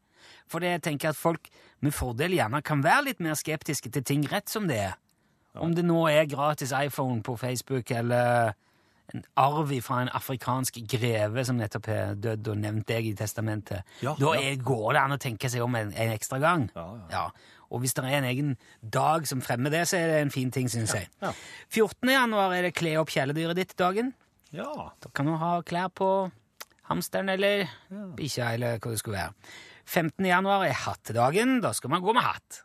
For 0.51 0.63
jeg 0.63 0.85
tenker 0.87 1.11
at 1.11 1.19
folk 1.19 1.49
med 1.83 1.95
fordel 1.95 2.37
gjerne 2.37 2.63
kan 2.63 2.85
være 2.85 3.09
litt 3.09 3.21
mer 3.25 3.35
skeptiske 3.39 3.91
til 3.91 4.07
ting 4.07 4.23
rett 4.31 4.51
som 4.51 4.69
det 4.71 4.79
er. 4.85 4.95
Om 5.63 5.75
det 5.77 5.85
nå 5.87 6.03
er 6.11 6.29
gratis 6.31 6.73
iPhone 6.77 7.23
på 7.27 7.37
Facebook, 7.41 7.91
eller 7.91 8.55
en 9.15 9.23
arv 9.39 9.71
fra 9.87 10.01
en 10.03 10.11
afrikansk 10.19 10.81
greve 10.91 11.45
som 11.47 11.59
nettopp 11.61 11.89
er 11.95 12.17
dødd 12.19 12.49
og 12.51 12.59
nevnt 12.59 12.89
deg 12.91 13.07
i 13.07 13.15
testamentet. 13.19 13.87
Ja, 14.03 14.17
da 14.19 14.33
er, 14.39 14.57
går 14.59 14.97
det 14.97 15.03
an 15.05 15.15
å 15.15 15.21
tenke 15.23 15.51
seg 15.53 15.63
om 15.63 15.77
en, 15.79 15.93
en 15.95 16.15
ekstra 16.17 16.41
gang. 16.43 16.67
Ja, 16.75 16.87
ja. 17.13 17.27
Og 17.71 17.83
hvis 17.83 17.97
det 17.99 18.05
er 18.05 18.19
en 18.21 18.29
egen 18.29 18.53
dag 18.83 19.27
som 19.27 19.43
fremmer 19.43 19.73
det, 19.75 19.85
så 19.91 19.99
er 19.99 20.11
det 20.11 20.19
en 20.23 20.35
fin 20.35 20.51
ting, 20.55 20.69
syns 20.71 20.95
jeg. 20.95 21.09
ja. 21.23 21.33
14. 21.75 22.11
januar 22.11 22.55
er 22.55 22.69
det 22.69 22.75
kle 22.79 22.97
opp 23.01 23.11
kjæledyret 23.15 23.59
ditt-dagen. 23.59 24.13
Ja. 24.55 24.91
Da 25.03 25.11
kan 25.15 25.27
du 25.27 25.35
ha 25.39 25.57
klær 25.67 25.91
på 25.95 26.11
hamsteren 26.91 27.31
eller 27.33 27.67
bikkja, 28.19 28.53
eller 28.55 28.79
hva 28.79 28.93
det 28.95 29.01
skulle 29.03 29.19
være. 29.19 29.35
15. 29.87 30.27
januar 30.27 30.67
er 30.67 30.79
hattedagen. 30.83 31.61
Da 31.63 31.73
skal 31.75 31.91
man 31.95 32.03
gå 32.03 32.15
med 32.15 32.27
hatt. 32.27 32.63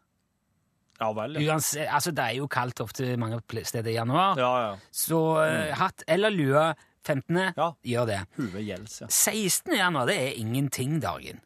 Ja 1.02 1.12
vel, 1.18 1.36
ja. 1.42 1.52
Uansett, 1.56 1.88
altså 1.90 2.12
Det 2.14 2.24
er 2.30 2.36
jo 2.38 2.48
kaldt 2.52 2.80
ofte 2.84 3.16
mange 3.18 3.40
steder 3.66 3.90
i 3.90 3.96
januar, 3.98 4.38
Ja, 4.38 4.52
ja. 4.68 4.74
så 4.94 5.22
eh, 5.44 5.72
hatt 5.80 6.04
eller 6.08 6.30
lue 6.34 6.68
15. 7.04 7.54
Ja. 7.58 7.72
gjør 7.84 8.06
det. 8.12 8.20
Gjelds, 8.62 9.00
ja. 9.02 9.08
16. 9.10 9.74
januar 9.80 10.06
det 10.06 10.20
er 10.22 10.36
ingenting-dagen, 10.38 11.40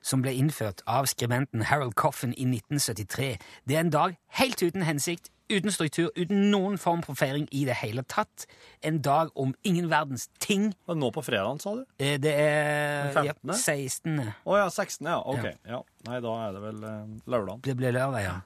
som 0.00 0.22
ble 0.24 0.32
innført 0.32 0.80
av 0.88 1.04
skribenten 1.10 1.66
Harold 1.68 1.92
Coffin 2.00 2.32
i 2.32 2.46
1973. 2.48 3.34
Det 3.68 3.76
er 3.76 3.80
en 3.84 3.92
dag 3.92 4.16
helt 4.40 4.62
uten 4.64 4.86
hensikt, 4.88 5.28
uten 5.50 5.68
struktur, 5.74 6.08
uten 6.16 6.46
noen 6.52 6.78
form 6.80 7.02
for 7.04 7.18
feiring 7.18 7.44
i 7.52 7.64
det 7.68 7.74
hele 7.82 8.04
tatt. 8.08 8.46
En 8.86 9.02
dag 9.04 9.28
om 9.36 9.52
ingen 9.66 9.90
verdens 9.90 10.28
ting. 10.40 10.70
Og 10.88 10.96
nå 10.96 11.10
på 11.12 11.24
fredagen, 11.26 11.58
sa 11.60 11.74
du? 11.74 11.84
Eh, 11.98 12.16
Det 12.22 12.32
er 12.32 13.12
Den 13.12 13.28
ja, 13.28 13.34
16. 13.52 14.20
Å 14.46 14.56
ja, 14.62 14.68
16. 14.70 15.06
Ja, 15.10 15.18
ok. 15.20 15.50
Ja. 15.68 15.82
Nei, 16.06 16.20
da 16.24 16.36
er 16.46 16.54
det 16.56 16.62
vel 16.64 16.84
eh, 16.86 17.02
lørdag. 17.34 17.60
Det 17.66 17.76
blir 17.76 17.92
lørdag, 17.92 18.22
ja. 18.24 18.36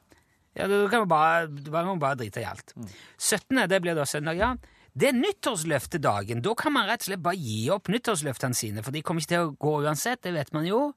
Ja, 0.55 0.69
Da 0.71 0.89
kan 0.89 1.05
man 1.05 1.09
bare, 1.11 1.47
du 1.51 1.71
kan 1.71 1.87
man 1.87 1.99
bare 2.03 2.19
drite 2.21 2.41
i 2.43 2.47
alt. 2.49 2.75
17. 3.19 3.69
det 3.69 3.81
blir 3.83 3.95
da 3.99 4.07
søndag, 4.07 4.39
ja. 4.39 4.55
Det 4.95 5.09
er 5.09 5.17
nyttårsløftedagen. 5.19 6.43
Da 6.43 6.55
kan 6.55 6.73
man 6.73 6.87
rett 6.87 7.03
og 7.03 7.09
slett 7.09 7.23
bare 7.25 7.41
gi 7.41 7.65
opp 7.75 7.89
nyttårsløftene 7.91 8.55
sine, 8.55 8.83
for 8.87 8.95
de 8.95 9.03
kommer 9.03 9.25
ikke 9.25 9.33
til 9.33 9.49
å 9.49 9.55
gå 9.59 9.73
uansett, 9.83 10.23
det 10.23 10.35
vet 10.37 10.53
man 10.55 10.69
jo. 10.69 10.93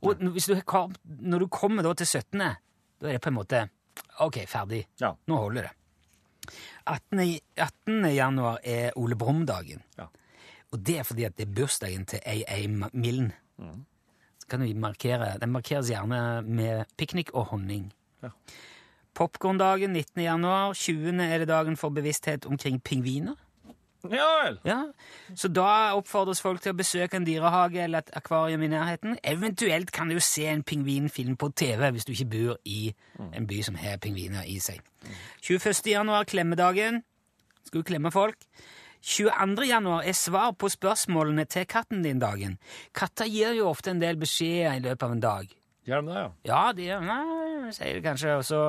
Og 0.00 0.20
du, 0.20 0.30
når 0.32 1.44
du 1.44 1.48
kommer 1.52 1.84
da 1.84 1.92
til 2.00 2.08
17., 2.08 2.38
da 2.40 3.10
er 3.10 3.18
det 3.18 3.24
på 3.24 3.28
en 3.28 3.36
måte 3.36 3.66
OK, 4.24 4.38
ferdig. 4.48 4.86
Ja. 5.00 5.12
Nå 5.28 5.40
holder 5.40 5.68
det. 5.68 5.74
18. 6.86 7.40
18. 7.58 8.08
januar 8.14 8.60
er 8.64 8.96
Ole 8.96 9.16
Brumm-dagen. 9.18 9.82
Ja. 9.98 10.06
Og 10.72 10.80
det 10.84 11.00
er 11.00 11.08
fordi 11.08 11.26
at 11.28 11.36
det 11.36 11.46
er 11.48 11.54
bursdagen 11.56 12.06
til 12.08 12.22
A.A. 12.24 12.60
Milne. 12.92 13.34
Så 14.40 14.48
kan 14.48 14.62
vi 14.64 14.72
markere, 14.74 15.38
Den 15.40 15.52
markeres 15.52 15.90
gjerne 15.90 16.42
med 16.44 16.86
piknik 16.96 17.32
og 17.34 17.50
honning. 17.52 17.90
Ja. 18.22 18.30
Popkorndagen 19.16 19.92
19. 19.96 20.22
januar. 20.22 20.74
20. 20.76 21.20
er 21.24 21.38
det 21.42 21.48
dagen 21.48 21.76
for 21.80 21.88
bevissthet 21.94 22.46
omkring 22.46 22.80
pingviner. 22.84 23.34
Ja 24.10 24.26
vel. 24.44 24.58
Ja, 24.64 24.82
Så 25.34 25.48
da 25.48 25.94
oppfordres 25.96 26.38
folk 26.44 26.60
til 26.62 26.74
å 26.74 26.76
besøke 26.78 27.16
en 27.18 27.24
dyrehage 27.26 27.80
eller 27.82 28.04
et 28.04 28.12
akvarium 28.14 28.62
i 28.62 28.68
nærheten. 28.70 29.16
Eventuelt 29.24 29.90
kan 29.92 30.08
du 30.08 30.14
jo 30.14 30.22
se 30.22 30.46
en 30.46 30.62
pingvinfilm 30.62 31.34
på 31.36 31.48
TV 31.56 31.90
hvis 31.90 32.04
du 32.06 32.12
ikke 32.12 32.30
bor 32.30 32.56
i 32.64 32.92
en 33.32 33.48
by 33.48 33.62
som 33.66 33.74
har 33.80 33.98
pingviner 33.98 34.46
i 34.46 34.60
seg. 34.62 34.78
21. 35.42 35.90
januar, 35.90 36.24
klemmedagen. 36.24 37.02
Skal 37.64 37.82
du 37.82 37.88
klemme 37.88 38.12
folk? 38.14 38.36
22. 39.02 39.66
januar 39.68 40.06
er 40.06 40.14
svar 40.18 40.52
på 40.58 40.68
spørsmålene 40.70 41.44
til 41.50 41.66
katten 41.66 42.02
din 42.02 42.18
dagen. 42.22 42.58
Katter 42.94 43.26
gir 43.30 43.54
jo 43.58 43.68
ofte 43.70 43.90
en 43.90 44.00
del 44.02 44.18
beskjeder 44.18 44.76
i 44.76 44.84
løpet 44.86 45.02
av 45.02 45.12
en 45.16 45.22
dag. 45.24 45.56
Gjør 45.86 46.02
de 46.02 46.08
det, 46.12 46.20
ja? 46.20 46.30
Ja, 46.44 46.62
de 46.72 46.86
gjør 46.88 47.04
det. 47.06 47.74
sier 47.76 47.94
det 47.94 48.02
kanskje. 48.02 48.36
Og 48.36 48.44
så 48.44 48.62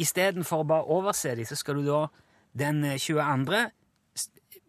istedenfor 0.00 0.64
å 0.64 0.68
bare 0.68 0.88
overse 0.90 1.34
dem, 1.36 1.46
så 1.48 1.56
skal 1.58 1.80
du 1.80 1.86
da 1.88 2.02
den 2.58 2.84
eh, 2.84 2.98
22. 2.98 3.64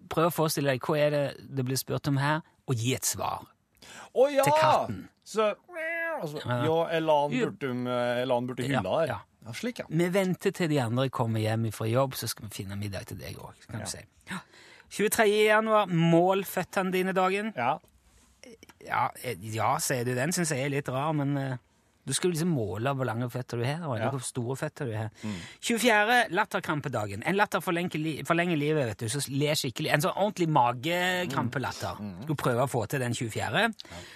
prøve 0.10 0.30
å 0.32 0.36
forestille 0.36 0.76
deg 0.76 0.86
hva 0.86 0.98
er 1.02 1.14
det 1.16 1.26
det 1.58 1.66
blir 1.66 1.80
spurt 1.80 2.08
om 2.12 2.18
her, 2.22 2.42
og 2.66 2.76
gi 2.82 2.96
et 2.98 3.06
svar. 3.06 3.46
Å 4.16 4.28
ja! 4.32 4.44
Til 4.46 4.58
katten. 4.60 5.00
Så, 5.26 5.54
altså, 6.22 6.42
Ja. 6.46 6.60
ja, 6.66 6.76
jeg 6.94 7.04
burde, 7.06 7.72
borti 8.48 8.68
Ja, 8.70 8.80
hylla 8.82 9.00
der. 9.00 9.08
ja. 9.08 9.20
Ja, 9.46 9.54
slik, 9.54 9.80
ja. 9.80 9.86
Vi 9.90 10.08
venter 10.10 10.52
til 10.52 10.70
de 10.70 10.80
andre 10.82 11.10
kommer 11.10 11.40
hjem 11.40 11.68
fra 11.72 11.86
jobb, 11.86 12.16
så 12.18 12.28
skal 12.28 12.48
vi 12.48 12.64
finne 12.64 12.76
middag 12.76 13.06
til 13.06 13.18
deg 13.18 13.38
òg. 13.38 13.54
kan 13.70 13.80
du 13.84 13.86
si. 13.86 14.00
Ja. 14.30 14.40
23. 14.90 15.28
januar, 15.46 15.86
mål 15.86 16.44
føttene 16.46 16.92
dine 16.92 17.14
dagen. 17.14 17.54
Ja. 17.56 17.78
Ja, 18.86 19.10
eh, 19.24 19.38
ja 19.54 19.78
sier 19.82 20.06
du. 20.06 20.16
Den 20.16 20.32
syns 20.34 20.50
jeg 20.54 20.66
er 20.66 20.70
litt 20.74 20.90
rar, 20.90 21.14
men 21.14 21.38
eh, 21.38 21.58
du 22.06 22.14
skal 22.14 22.30
liksom 22.32 22.52
måle 22.54 22.92
hvor 22.96 23.06
lange 23.10 23.28
føtter 23.34 23.58
du 23.58 23.64
har, 23.66 23.82
og 23.88 23.98
Ja. 23.98 24.10
hvor 24.14 24.20
store 24.22 24.56
føtter 24.56 24.86
du 24.86 24.94
har. 24.96 25.10
24. 25.62 26.30
latterkrampedagen. 26.30 27.24
En 27.26 27.36
latter 27.36 27.60
forlenger, 27.60 27.98
li 28.00 28.24
forlenger 28.24 28.58
livet, 28.58 28.86
vet 28.88 29.00
du, 29.00 29.08
så 29.10 29.24
ler 29.30 29.56
skikkelig. 29.58 29.92
En 29.94 30.02
sånn 30.02 30.14
ordentlig 30.16 30.48
magekrampelatter. 30.50 31.98
Skal 32.24 32.36
prøve 32.36 32.64
å 32.66 32.70
få 32.70 32.86
til 32.88 33.00
den 33.00 33.14
24. 33.14 33.74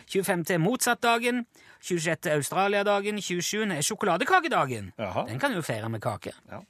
25. 0.07 0.53
er 0.53 0.57
motsatt-dagen. 0.63 1.45
26. 1.81 2.25
er 2.29 2.35
Australiadagen. 2.37 3.21
27. 3.21 3.71
er 3.71 3.81
sjokoladekakedagen. 3.81 4.91
Jaha. 4.99 5.25
Den 5.27 5.39
kan 5.39 5.51
du 5.51 5.57
jo 5.57 5.61
feire 5.65 5.89
med 5.89 6.01
kake. 6.01 6.33
Ja. 6.51 6.61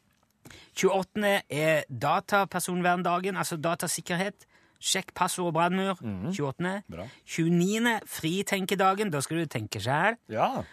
28. 0.75 1.41
er 1.49 1.83
datapersonverndagen, 1.89 3.35
altså 3.37 3.57
datasikkerhet. 3.59 4.45
Sjekk 4.79 5.09
passord 5.13 5.49
og 5.51 5.53
brannmur. 5.57 5.97
28. 6.31 6.83
Bra. 6.87 7.05
29. 7.27 7.99
fritenkedagen. 8.07 9.11
Da 9.11 9.19
skal 9.25 9.41
du 9.41 9.45
tenke 9.51 9.81
sjæl. 9.83 10.15
Ja. 10.31 10.63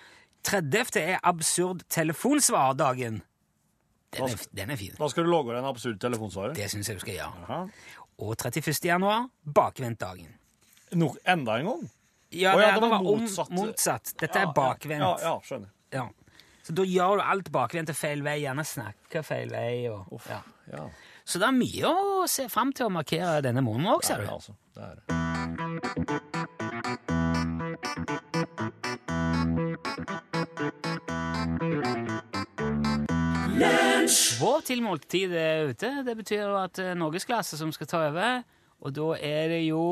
30. 0.47 0.97
er 1.03 1.19
absurd 1.27 1.83
telefonsvardagen. 1.93 3.19
Den 4.17 4.31
er, 4.31 4.45
den 4.57 4.71
er 4.73 4.79
fin. 4.81 4.95
Da 4.97 5.09
skal 5.13 5.27
du 5.27 5.31
logge 5.33 5.57
en 5.59 5.67
absurd 5.69 5.99
telefonsvarer. 6.01 6.55
Det 6.57 6.69
syns 6.73 6.89
jeg 6.89 6.97
du 7.01 7.03
skal 7.03 7.17
gjøre. 7.19 7.59
Og 8.23 8.31
31. 8.39 8.79
januar, 8.89 9.27
bakvendtdagen. 9.45 10.31
No, 10.97 11.11
enda 11.29 11.59
en 11.61 11.67
gang? 11.73 11.83
Ja, 12.37 12.53
Å 12.55 12.59
det, 12.61 12.65
ja, 12.67 12.71
det 12.77 12.81
det 12.87 12.91
var 12.93 13.03
motsatt. 13.05 13.51
motsatt. 13.55 14.15
Dette 14.23 14.39
Ja, 14.41 14.45
er 14.49 14.53
bakvendt. 14.57 15.03
Ja, 15.03 15.11
ja, 15.23 15.35
skjønner. 15.45 15.71
Ja. 15.95 16.07
Så 16.67 16.71
da 16.75 16.83
gjør 16.89 17.17
du 17.21 17.25
alt 17.27 17.51
bakvendt 17.55 17.89
til 17.93 17.99
feil 17.99 18.21
vei, 18.27 18.39
gjerne 18.43 18.65
snakker 18.67 19.23
feil 19.27 19.49
vei. 19.53 19.75
Og, 19.93 20.17
ja. 20.31 20.41
Ja. 20.73 20.85
Så 21.27 21.39
det 21.43 21.47
er 21.51 21.57
mye 21.59 21.85
å 21.91 22.27
se 22.31 22.45
fram 22.51 22.71
til 22.75 22.87
å 22.89 22.91
markere 22.95 23.43
denne 23.47 23.63
måneden 23.67 23.93
òg, 23.95 24.03
ser 24.07 24.17
du. 24.23 24.27
Ja, 24.31 24.35
altså, 24.39 24.53
det 24.75 24.83
er 24.83 24.89
det. 25.03 25.07
Vår 34.37 34.65
til 34.69 34.83
måltid 34.85 35.33
er 35.33 35.71
ute. 35.71 35.91
Det 36.05 36.15
betyr 36.19 36.51
at 36.59 36.75
det 36.77 36.91
er 36.93 36.99
norgesklasse 36.99 37.57
som 37.57 37.71
skal 37.73 37.89
ta 37.89 38.03
over. 38.11 38.43
Og 38.85 38.93
da 38.97 39.13
er 39.25 39.53
det 39.55 39.63
jo 39.69 39.85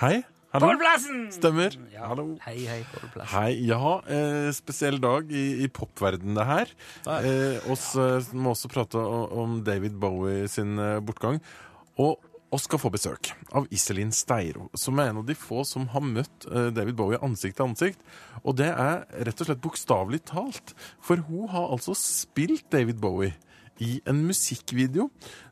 Hei. 0.00 0.24
Hallo. 0.52 0.70
Pålplassen! 0.70 1.26
Stemmer. 1.34 1.74
Ja. 1.92 2.06
Hallo. 2.10 2.24
Hei, 2.46 2.56
hei, 2.64 2.78
Pålplassen. 2.88 3.28
Hei, 3.34 3.50
ja, 3.68 3.92
eh, 4.08 4.48
spesiell 4.56 4.96
dag 5.02 5.28
i, 5.30 5.44
i 5.66 5.68
popverdenen 5.68 6.38
det 6.38 6.46
her. 6.48 6.72
Eh, 7.18 7.66
oss 7.72 7.90
eh, 8.00 8.30
må 8.32 8.54
også 8.54 8.70
prate 8.72 9.02
om 9.02 9.58
David 9.66 9.98
Bowie 10.00 10.46
sin 10.50 10.78
eh, 10.80 10.98
bortgang. 11.04 11.42
Og 12.00 12.22
oss 12.56 12.66
skal 12.66 12.80
få 12.80 12.90
besøk 12.92 13.30
av 13.56 13.66
Iselin 13.74 14.12
Steiro, 14.14 14.68
som 14.76 14.98
er 15.00 15.10
en 15.10 15.20
av 15.22 15.26
de 15.28 15.36
få 15.38 15.62
som 15.68 15.86
har 15.92 16.04
møtt 16.04 16.46
eh, 16.50 16.70
David 16.74 16.96
Bowie 16.98 17.20
ansikt 17.24 17.58
til 17.58 17.68
ansikt. 17.68 18.04
Og 18.42 18.56
det 18.60 18.70
er 18.72 19.04
rett 19.26 19.42
og 19.42 19.48
slett 19.48 19.62
bokstavelig 19.64 20.22
talt. 20.30 20.74
For 21.04 21.20
hun 21.28 21.50
har 21.52 21.68
altså 21.74 21.96
spilt 21.98 22.66
David 22.72 23.00
Bowie 23.02 23.34
i 23.82 23.98
en 24.08 24.22
musikkvideo 24.24 25.10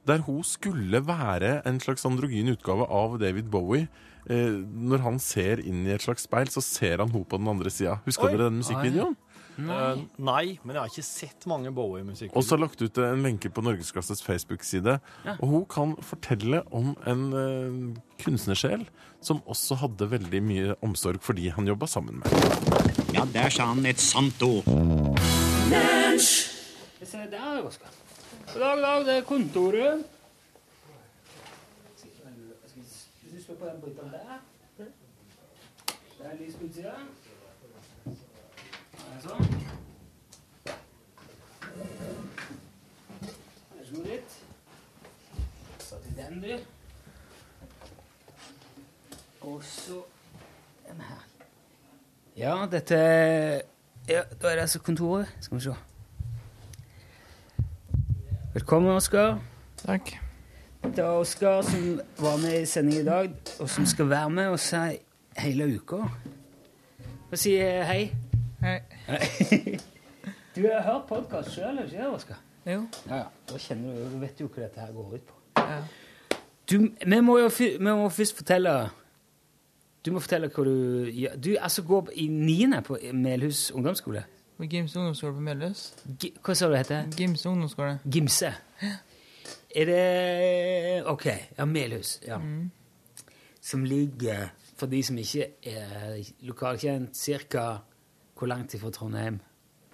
der 0.08 0.24
hun 0.24 0.40
skulle 0.48 1.02
være 1.04 1.58
en 1.68 1.80
slags 1.82 2.06
androgyn 2.08 2.54
utgave 2.54 2.88
av 2.88 3.18
David 3.20 3.50
Bowie. 3.52 3.88
Eh, 4.24 4.56
når 4.64 5.04
han 5.04 5.20
ser 5.20 5.60
inn 5.60 5.84
i 5.84 5.92
et 5.92 6.04
slags 6.04 6.24
speil, 6.24 6.48
så 6.52 6.64
ser 6.64 7.02
han 7.02 7.12
henne 7.12 7.28
på 7.28 7.40
den 7.40 7.50
andre 7.52 7.72
sida. 7.72 7.98
Husker 8.08 8.30
Oi. 8.30 8.34
dere 8.34 8.48
den 8.48 8.62
musikkvideoen? 8.62 9.16
Eh, 9.58 10.00
nei, 10.18 10.58
men 10.64 10.74
jeg 10.74 10.80
har 10.80 10.90
ikke 10.90 11.06
sett 11.06 11.46
mange 11.50 11.70
Bowie-musikkvideoer. 11.74 12.36
Og 12.40 12.46
så 12.46 12.56
har 12.56 12.64
lagt 12.64 12.82
ut 12.82 12.98
en 12.98 13.22
lenke 13.22 13.50
på 13.54 13.62
Norgesklasses 13.62 14.22
Facebook-side. 14.24 14.96
Ja. 15.24 15.36
Og 15.38 15.52
hun 15.52 15.66
kan 15.70 15.94
fortelle 16.02 16.64
om 16.74 16.94
en 17.06 17.22
uh, 17.30 18.00
kunstnersjel 18.22 18.86
som 19.24 19.42
også 19.46 19.78
hadde 19.84 20.10
veldig 20.10 20.40
mye 20.44 20.74
omsorg 20.84 21.22
for 21.24 21.38
de 21.38 21.52
han 21.54 21.70
jobba 21.70 21.86
sammen 21.90 22.18
med. 22.20 22.34
Ja, 23.14 23.24
der 23.30 23.54
sa 23.54 23.70
han 23.70 23.86
et 23.86 24.02
sant 24.02 24.42
ord. 24.42 24.66
Se 27.04 27.20
der, 27.30 27.62
Oskar. 27.62 27.92
God 28.50 28.60
dag, 28.60 28.74
god 28.74 28.82
dag. 28.82 29.06
Det 29.06 29.16
er 29.20 29.26
kontoret. 29.28 30.04
Skal 32.00 33.30
du 33.30 33.42
slå 33.44 33.54
på 33.60 33.68
den 33.70 33.80
bryteren 33.84 34.10
der? 34.16 34.40
Det 34.78 36.32
er 36.32 36.40
lys 36.40 36.56
på 36.58 36.66
utsida. 36.66 36.96
Sånn. 39.22 39.46
God 43.94 44.07
litt. 44.09 44.33
Så 45.79 46.00
til 46.03 46.16
den, 46.16 46.40
du. 46.42 46.55
Og 49.40 49.62
så 49.64 50.00
den 50.88 51.00
her. 51.00 51.22
Ja, 52.37 52.66
dette 52.70 52.98
Ja, 54.09 54.22
da 54.42 54.50
er 54.50 54.55
det 54.55 54.61
altså 54.66 54.81
kontoret. 54.83 55.31
Skal 55.40 55.59
vi 55.59 55.62
se. 55.64 55.74
Velkommen, 58.55 58.90
Oskar. 58.96 59.38
Takk. 59.87 60.18
Det 60.83 60.98
er 60.98 61.09
Oskar 61.22 61.62
som 61.62 62.00
var 62.18 62.37
med 62.42 62.62
i 62.62 62.66
sending 62.66 63.00
i 63.00 63.05
dag, 63.05 63.31
og 63.61 63.70
som 63.70 63.87
skal 63.87 64.11
være 64.11 64.31
med 64.31 64.48
oss 64.48 64.74
hele 65.38 65.74
uka. 65.77 66.03
Få 67.31 67.37
si 67.40 67.57
eh, 67.57 67.87
hei. 68.64 68.81
Hei. 69.07 69.79
Du 70.55 70.62
har 70.62 70.83
hørt 70.87 71.07
podkast 71.09 71.53
sjøl, 71.53 71.79
ikke 71.85 71.98
det, 71.98 72.09
Oskar? 72.09 72.40
Jo. 72.64 72.85
Ja, 73.09 73.16
ja. 73.16 73.24
Da 73.50 73.59
kjenner 73.61 73.96
du, 73.96 74.05
du 74.14 74.20
vet 74.22 74.40
jo 74.40 74.48
hva 74.48 74.62
dette 74.64 74.81
her 74.81 74.92
går 74.94 75.16
ut 75.18 75.24
på. 75.29 75.40
Ja. 75.59 75.81
Du, 76.70 76.77
vi 77.05 77.18
må 77.20 77.38
jo 77.42 77.50
vi 77.59 77.77
må 77.85 78.09
først 78.09 78.38
fortelle 78.38 78.72
Du 80.05 80.12
må 80.14 80.20
fortelle 80.20 80.48
hva 80.48 80.64
du 80.64 81.11
gjør. 81.12 81.37
Du 81.37 81.50
altså 81.59 81.85
går 81.85 82.12
i 82.20 82.29
niende 82.29 82.81
på 82.85 82.96
Melhus 83.12 83.70
ungdomsskole. 83.72 84.24
På 84.57 84.68
Gimse 84.70 84.98
ungdomsskole 84.98 85.35
på 85.35 85.44
Melhus. 85.44 85.85
Hva 86.44 86.55
sa 86.55 86.68
du 86.68 86.74
det 86.74 86.85
heter? 86.85 87.09
Gimse 87.18 87.48
ungdomsskole. 87.48 87.98
Gimse. 88.05 88.53
Er 89.74 89.88
det 89.90 91.07
OK. 91.11 91.27
Ja, 91.59 91.64
Melhus. 91.64 92.20
Ja. 92.27 92.38
Mm. 92.38 92.70
Som 93.61 93.85
ligger, 93.85 94.53
for 94.77 94.87
de 94.92 95.03
som 95.03 95.18
ikke 95.18 95.48
er 95.64 96.20
lokalkjent, 96.44 97.16
ca. 97.48 97.66
hvor 98.44 98.48
langt 98.48 98.74
ifra 98.74 98.90
Trondheim? 98.90 99.38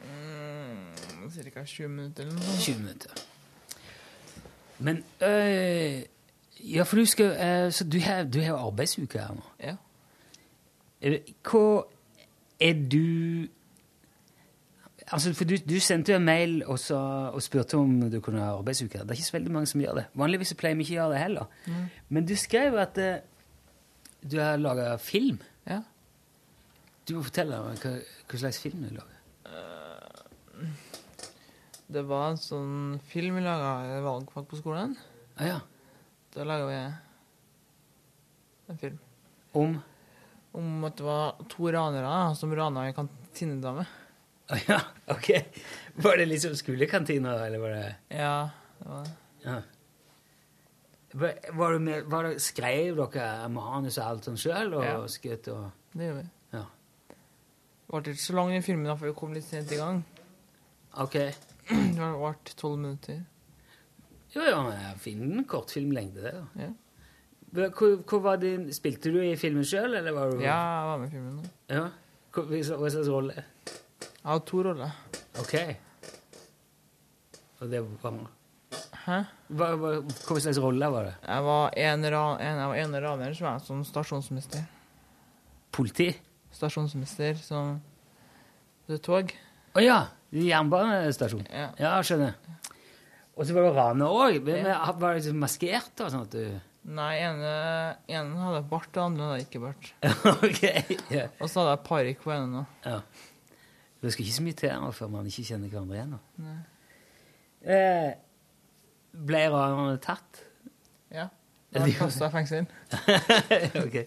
Mm, 0.03 1.31
Cirka 1.31 1.65
20 1.65 1.89
minutter 1.89 2.23
eller 2.23 2.35
noe 2.35 2.57
20 2.59 2.79
minutter. 2.79 3.11
Men 4.79 5.05
øh, 5.23 6.03
Ja, 6.61 6.83
for 6.83 6.97
du 6.97 7.05
skal 7.05 7.27
øh, 7.27 7.73
Så 7.73 7.85
du 7.85 7.99
har, 8.01 8.25
du 8.25 8.41
har 8.41 8.57
arbeidsuke 8.57 9.19
her 9.19 9.35
nå? 9.35 9.43
Ja. 9.63 9.77
Hva 11.51 11.83
er 12.61 12.75
du 12.93 13.47
Altså, 15.13 15.35
for 15.35 15.45
du, 15.45 15.55
du 15.69 15.81
sendte 15.81 16.13
jo 16.13 16.19
en 16.19 16.25
mail 16.25 16.65
og, 16.67 16.79
så, 16.79 16.99
og 17.35 17.43
spurte 17.43 17.77
om 17.77 18.11
du 18.11 18.21
kunne 18.21 18.41
ha 18.41 18.57
arbeidsuke. 18.59 18.99
Det 18.99 19.11
er 19.11 19.13
ikke 19.13 19.25
så 19.25 19.33
veldig 19.33 19.53
mange 19.53 19.67
som 19.67 19.81
gjør 19.81 19.95
det. 19.95 20.05
Vanligvis 20.15 20.55
pleier 20.55 20.77
vi 20.79 20.83
ikke 20.87 20.93
å 20.93 20.99
gjøre 21.01 21.15
det 21.15 21.23
heller. 21.23 21.49
Mm. 21.67 21.87
Men 22.09 22.27
du 22.27 22.37
skrev 22.37 22.79
at 22.79 22.99
uh, 22.99 23.17
du 24.31 24.39
har 24.39 24.57
laga 24.57 24.97
film. 24.97 25.41
Ja. 25.67 25.81
Du 27.11 27.17
må 27.19 27.25
fortelle 27.27 27.57
meg 27.67 27.81
hva, 27.83 27.91
hva 28.31 28.39
slags 28.39 28.61
film 28.63 28.85
du 28.87 28.93
lager. 28.95 29.17
Det 31.91 32.03
var 32.07 32.29
en 32.31 32.39
sånn 32.39 32.75
film 33.11 33.41
vi 33.41 33.43
laga 33.43 33.71
i 33.97 34.03
valgfag 34.05 34.45
på 34.51 34.59
skolen. 34.61 34.93
Ah, 35.41 35.47
ja. 35.49 35.57
Da 36.31 36.45
laga 36.47 36.69
vi 36.69 36.77
en 38.71 38.79
film. 38.79 39.01
Om? 39.59 39.75
Om 40.55 40.85
at 40.87 41.01
det 41.01 41.07
var 41.09 41.41
to 41.51 41.73
ranere 41.75 42.13
som 42.39 42.55
rana 42.55 42.87
ei 42.87 42.95
kantinedame. 42.95 43.89
Ah, 44.51 44.63
ja, 44.69 44.79
ok. 45.17 45.29
Var 46.07 46.23
det 46.23 46.29
liksom 46.31 46.55
skolekantina, 46.59 47.35
eller 47.49 47.59
var 47.63 47.75
det 47.75 47.91
Ja, 48.21 48.37
det 48.79 48.87
var 48.93 49.05
det. 49.05 49.15
Ja. 49.49 49.59
Var, 51.11 51.73
det 51.75 51.79
med, 51.83 52.05
var 52.07 52.29
det, 52.29 52.37
skrev 52.43 52.95
dere 53.03 53.49
manus 53.51 53.99
og 53.99 54.05
alt 54.07 54.29
sånn 54.31 54.39
sjøl, 54.39 54.77
og 54.79 54.85
Ja. 54.87 54.95
skjøt 55.11 55.51
og 55.57 55.73
Det 55.91 56.07
gjorde 56.07 56.23
vi. 56.23 56.29
Ja. 57.91 57.99
Ble 57.99 58.15
ikke 58.15 58.23
så 58.23 58.37
lang 58.39 58.53
den 58.55 58.63
filmen, 58.63 58.87
da, 58.87 58.95
for 58.95 59.11
vi 59.11 59.17
kom 59.19 59.33
litt 59.35 59.47
sent 59.47 59.73
i 59.75 59.79
gang. 59.81 60.05
Ok. 61.03 61.17
Det 61.71 61.97
ble 61.99 62.55
tolv 62.55 62.79
minutter. 62.79 63.25
Jo, 64.31 64.45
jo, 64.47 64.63
men 64.63 64.79
jeg 64.79 64.99
finner 65.03 65.41
en 65.41 65.47
kortfilmlengde, 65.51 66.23
det. 66.23 66.33
da. 66.37 66.67
Ja. 66.67 66.71
Hvor, 67.51 67.97
hvor, 68.07 68.21
var 68.23 68.37
din, 68.39 68.69
Spilte 68.71 69.11
du 69.11 69.19
i 69.25 69.35
filmen 69.39 69.67
sjøl, 69.67 69.97
eller 69.99 70.15
var 70.15 70.31
du 70.31 70.39
Ja, 70.39 70.55
jeg 70.55 70.87
var 70.87 71.01
med 71.01 71.09
i 71.09 71.15
filmen. 71.17 71.41
Da. 71.43 71.51
Ja? 71.75 71.87
Hva 72.31 72.91
slags 72.95 73.11
rolle? 73.11 73.35
Jeg 73.41 74.29
har 74.29 74.43
to 74.47 74.63
roller. 74.63 74.93
Ok. 75.43 75.57
Og 77.59 77.73
det 77.73 77.83
var 77.83 78.21
Hæ? 79.01 79.17
Hva, 79.57 79.73
hva, 79.81 79.93
hva 80.05 80.41
slags 80.45 80.61
rolle 80.63 80.91
var 80.95 81.09
det? 81.09 81.15
Jeg 81.27 81.47
var 81.49 81.79
en, 81.83 82.07
ra 82.15 82.25
en, 82.39 82.61
jeg 82.77 83.03
var 83.03 83.35
som 83.35 83.49
er 83.51 83.63
som 83.67 83.85
stasjonsmester. 83.89 84.63
Politi? 85.75 86.13
Stasjonsmester 86.55 87.39
som 87.41 87.79
Det 88.91 88.99
tog. 89.07 89.31
Å 89.77 89.83
ja! 89.85 90.01
Jernbanestasjon? 90.31 91.47
Ja. 91.51 91.71
ja, 91.79 91.93
skjønner. 92.07 92.37
Og 93.35 93.47
så 93.47 93.55
var 93.55 93.67
det 93.67 93.71
rane 93.75 94.07
òg. 94.11 94.39
Var 94.47 95.19
det 95.19 95.33
maskert? 95.35 95.95
og 96.03 96.13
sånn 96.13 96.27
at 96.27 96.35
du... 96.35 96.45
Nei, 96.91 97.13
ene, 97.21 97.51
ene 98.09 98.41
hadde 98.41 98.63
bart, 98.71 98.89
den 98.95 99.11
andre 99.11 99.27
hadde 99.29 99.45
ikke 99.45 99.61
bart. 99.63 99.91
ok. 100.47 100.63
yeah. 101.13 101.29
Og 101.39 101.51
så 101.51 101.61
hadde 101.61 101.75
jeg 101.75 101.83
parykk 101.91 102.23
på 102.25 102.33
ene 102.35 102.49
nå. 102.55 102.65
ja. 102.87 103.03
Det 104.01 104.15
skal 104.15 104.25
ikke 104.25 104.33
så 104.39 104.45
mye 104.47 104.57
til 104.57 104.85
før 104.97 105.09
man 105.13 105.27
ikke 105.29 105.43
kjenner 105.45 105.69
hverandre 105.69 105.99
igjen. 105.99 106.15
Eh, 107.69 108.13
ble 109.29 109.43
ranerne 109.53 109.99
tatt? 110.03 110.45
Ja. 111.13 111.29
Da 111.71 111.85
kasta 111.95 112.27
jeg 112.27 112.33
fengsel. 112.35 112.65
ok. 113.85 113.99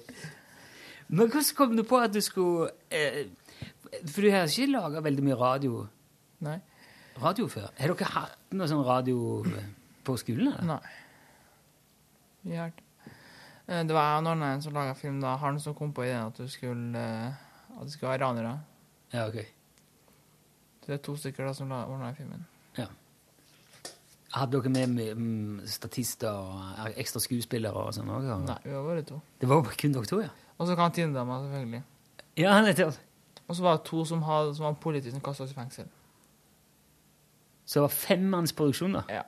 Men 1.14 1.30
hvordan 1.30 1.56
kom 1.58 1.76
du 1.78 1.84
på 1.86 2.00
at 2.02 2.14
du 2.16 2.20
skulle 2.26 2.72
eh, 2.90 3.28
For 4.10 4.26
du 4.26 4.32
har 4.34 4.48
ikke 4.50 4.72
laga 4.72 5.04
veldig 5.06 5.26
mye 5.28 5.38
radio 5.38 5.84
Nei. 6.44 6.58
radio 7.22 7.46
før? 7.52 7.70
Har 7.78 7.94
dere 7.94 8.10
hatt 8.16 8.56
noe 8.58 8.70
sånn 8.72 8.86
radio 8.88 9.44
eh, 9.46 9.68
på 10.04 10.16
skolen? 10.18 10.50
eller? 10.54 10.66
Nei. 10.74 10.96
Vi 12.44 12.58
har 12.60 12.74
Eh, 13.64 13.84
Det 13.88 13.96
var 13.96 14.10
jeg 14.20 14.28
og 14.28 14.42
en 14.44 14.62
som 14.62 14.74
laga 14.76 14.94
film 14.94 15.22
da. 15.22 15.38
Han 15.40 15.60
som 15.60 15.74
kom 15.74 15.94
på 15.96 16.04
ideen 16.04 16.28
at 16.28 16.36
du 16.36 16.48
skulle 16.52 17.00
eh, 17.00 17.32
At 17.78 17.86
det 17.86 17.94
skulle 17.94 18.12
være 18.12 18.26
ranere. 18.26 18.58
Ja, 19.14 19.28
ok. 19.28 19.38
Det 20.84 20.94
er 20.94 20.98
to 20.98 21.16
stykker 21.16 21.48
da 21.48 21.54
som 21.54 21.72
ordna 21.72 22.12
filmen. 22.14 22.44
Hadde 24.34 24.58
dere 24.58 24.70
med 24.74 24.90
med, 24.90 25.16
mm, 25.18 25.68
statister 25.70 26.34
og 26.34 26.96
ekstra 26.98 27.20
skuespillere 27.22 27.74
og 27.78 27.94
sånn 27.94 28.10
òg? 28.10 28.24
Nei, 28.48 28.56
vi 28.64 28.72
var 28.74 28.84
bare 28.88 29.04
to. 29.06 29.20
Det 29.40 29.50
var 29.50 29.62
kun 29.78 29.94
dere 29.94 30.10
to, 30.10 30.22
ja? 30.24 30.30
Og 30.64 30.70
så 30.70 30.78
kantinedama, 30.80 31.42
selvfølgelig. 31.44 31.82
Ja, 32.40 32.56
nettopp. 32.64 32.96
Og 33.48 33.58
så 33.58 33.66
var 33.66 33.78
det 33.78 33.86
to 33.90 34.06
som, 34.08 34.22
hadde, 34.24 34.56
som 34.56 34.70
var 34.70 34.80
politiske 34.80 35.12
som 35.12 35.24
kasta 35.24 35.44
oss 35.44 35.52
i 35.52 35.58
fengsel. 35.58 35.90
Så 37.66 37.80
det 37.80 37.84
var 37.84 37.96
femmannsproduksjon, 37.98 38.96
da? 38.96 39.04
Ja. 39.12 39.26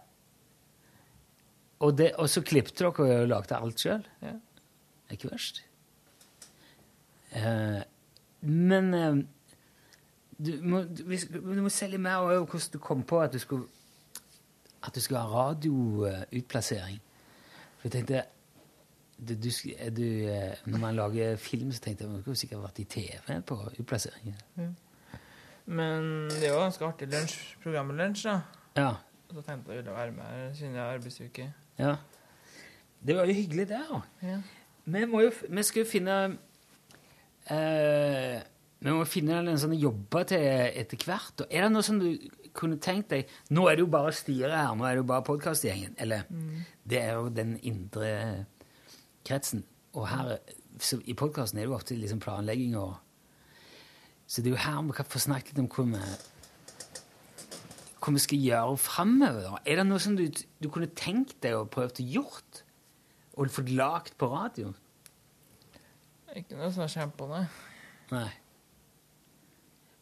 Og, 1.84 1.98
det, 1.98 2.14
og 2.16 2.30
så 2.32 2.42
klippte 2.42 2.86
dere 2.86 3.20
og 3.20 3.28
lagde 3.28 3.60
alt 3.60 3.84
sjøl? 3.84 4.06
Ja. 4.24 4.38
Det 4.38 5.12
er 5.12 5.20
ikke 5.20 5.34
verst. 5.34 5.60
Eh, 7.36 7.82
men 8.48 8.94
eh, 8.96 9.18
du, 10.40 10.54
må, 10.64 10.86
du, 10.88 11.04
du 11.36 11.62
må 11.66 11.74
selge 11.74 12.00
mer 12.00 12.24
om 12.24 12.48
hvordan 12.48 12.72
du 12.74 12.80
kom 12.80 13.04
på 13.04 13.20
at 13.26 13.36
du 13.36 13.44
skulle 13.44 13.68
at 14.86 14.96
du 14.96 15.02
skulle 15.02 15.20
ha 15.20 15.28
radioutplassering. 15.50 17.00
For 17.78 17.88
jeg 17.88 17.92
tenkte 17.92 18.24
du, 19.18 19.34
du, 19.36 19.50
du, 19.96 20.08
eh, 20.28 20.56
Når 20.66 20.80
man 20.80 20.96
lager 20.96 21.36
film, 21.40 21.72
så 21.72 21.80
tenkte 21.82 22.04
jeg 22.04 22.12
man 22.12 22.22
skulle 22.22 22.36
sikkert 22.40 22.64
vært 22.64 22.80
i 22.80 22.84
TV 22.84 23.40
på 23.48 23.58
utplassering. 23.80 24.34
Men 25.66 26.28
det 26.30 26.44
er 26.46 26.52
jo 26.54 26.60
ganske 26.62 26.86
artig 26.86 27.08
lunsj, 27.10 27.38
programmet 27.64 27.98
Lunsj, 27.98 28.26
da. 28.28 28.36
Ja. 28.78 28.90
Og 29.30 29.40
så 29.40 29.42
tenkte 29.48 29.72
jeg 29.74 29.80
ville 29.82 29.96
være 29.96 30.12
med 30.14 30.24
her 30.30 30.52
siden 30.54 30.76
jeg 30.76 30.84
har 30.84 30.98
arbeidsuke. 31.00 31.48
Ja. 31.80 31.96
Det 33.06 33.16
var 33.18 33.26
jo 33.26 33.34
hyggelig, 33.34 33.68
det. 33.72 33.80
da. 33.90 34.02
Ja. 34.28 34.38
Vi, 34.86 35.06
må 35.10 35.22
jo, 35.26 35.32
vi 35.50 35.64
skal 35.66 35.82
jo 35.82 35.90
finne 35.90 36.16
eh, 37.50 38.42
Vi 38.86 38.94
må 38.94 39.06
finne 39.10 39.40
en 39.42 39.58
sånn 39.62 39.74
jobber 39.80 40.28
til 40.30 40.44
etter 40.46 41.02
hvert. 41.08 41.46
Er 41.50 41.66
det 41.66 41.72
noe 41.74 41.86
som 41.86 41.98
du 42.02 42.12
kunne 42.56 42.78
tenkt 42.80 43.10
deg 43.12 43.32
Nå 43.56 43.66
er 43.68 43.76
det 43.80 43.84
jo 43.84 43.90
bare 43.92 44.14
styret 44.16 44.54
her, 44.54 44.76
nå 44.78 44.86
er 44.88 44.94
det 44.96 45.02
jo 45.04 45.10
bare 45.10 45.26
podkastgjengen. 45.28 45.96
Eller 46.00 46.28
Mm. 46.30 46.62
det 46.86 47.02
er 47.02 47.14
jo 47.18 47.30
den 47.30 47.56
indre 47.64 48.46
kretsen. 49.26 49.64
Og 49.96 50.08
her 50.12 50.38
så 50.84 51.00
i 51.08 51.14
podkasten 51.16 51.58
er 51.60 51.66
det 51.66 51.72
jo 51.72 51.76
ofte 51.78 51.96
liksom 51.98 52.20
planlegging 52.24 52.76
og 52.78 52.96
Så 54.28 54.42
det 54.42 54.50
er 54.50 54.56
jo 54.56 54.64
her 54.66 54.82
vi 54.88 54.96
kan 54.98 55.06
få 55.06 55.20
snakket 55.22 55.54
litt 55.54 55.60
om 55.62 55.68
hva 55.70 55.86
vi 55.92 56.00
hva 58.06 58.14
vi 58.14 58.22
skal 58.22 58.38
gjøre 58.42 58.78
framover. 58.78 59.60
Er 59.66 59.80
det 59.80 59.86
noe 59.88 60.02
som 60.02 60.16
du, 60.18 60.26
du 60.62 60.68
kunne 60.70 60.90
tenkt 60.98 61.40
deg 61.42 61.56
og 61.58 61.70
prøvd 61.74 62.02
å 62.04 62.08
gjort? 62.16 62.60
Og 63.36 63.50
fått 63.54 63.70
lagt 63.74 64.18
på 64.22 64.30
radio? 64.32 64.74
Ikke 66.36 66.58
noe 66.60 66.70
sånn 66.76 67.14
på 67.18 67.28
nei. 67.32 67.46
Nei. 68.12 68.28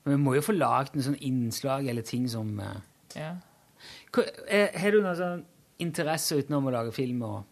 Men 0.04 0.18
vi 0.18 0.20
må 0.24 0.34
jo 0.36 0.44
få 0.44 0.56
lagd 0.58 0.96
noe 0.98 1.06
sånn 1.06 1.20
innslag 1.24 1.88
eller 1.88 2.04
ting 2.08 2.26
som 2.32 2.50
eh, 2.60 2.80
Ja. 3.16 3.30
eh, 4.48 4.74
Har 4.80 4.92
du 4.92 5.02
noen 5.02 5.16
sånn 5.20 5.46
interesse 5.80 6.36
utenom 6.40 6.68
å 6.68 6.74
lage 6.76 6.92
film? 6.96 7.22
og 7.24 7.44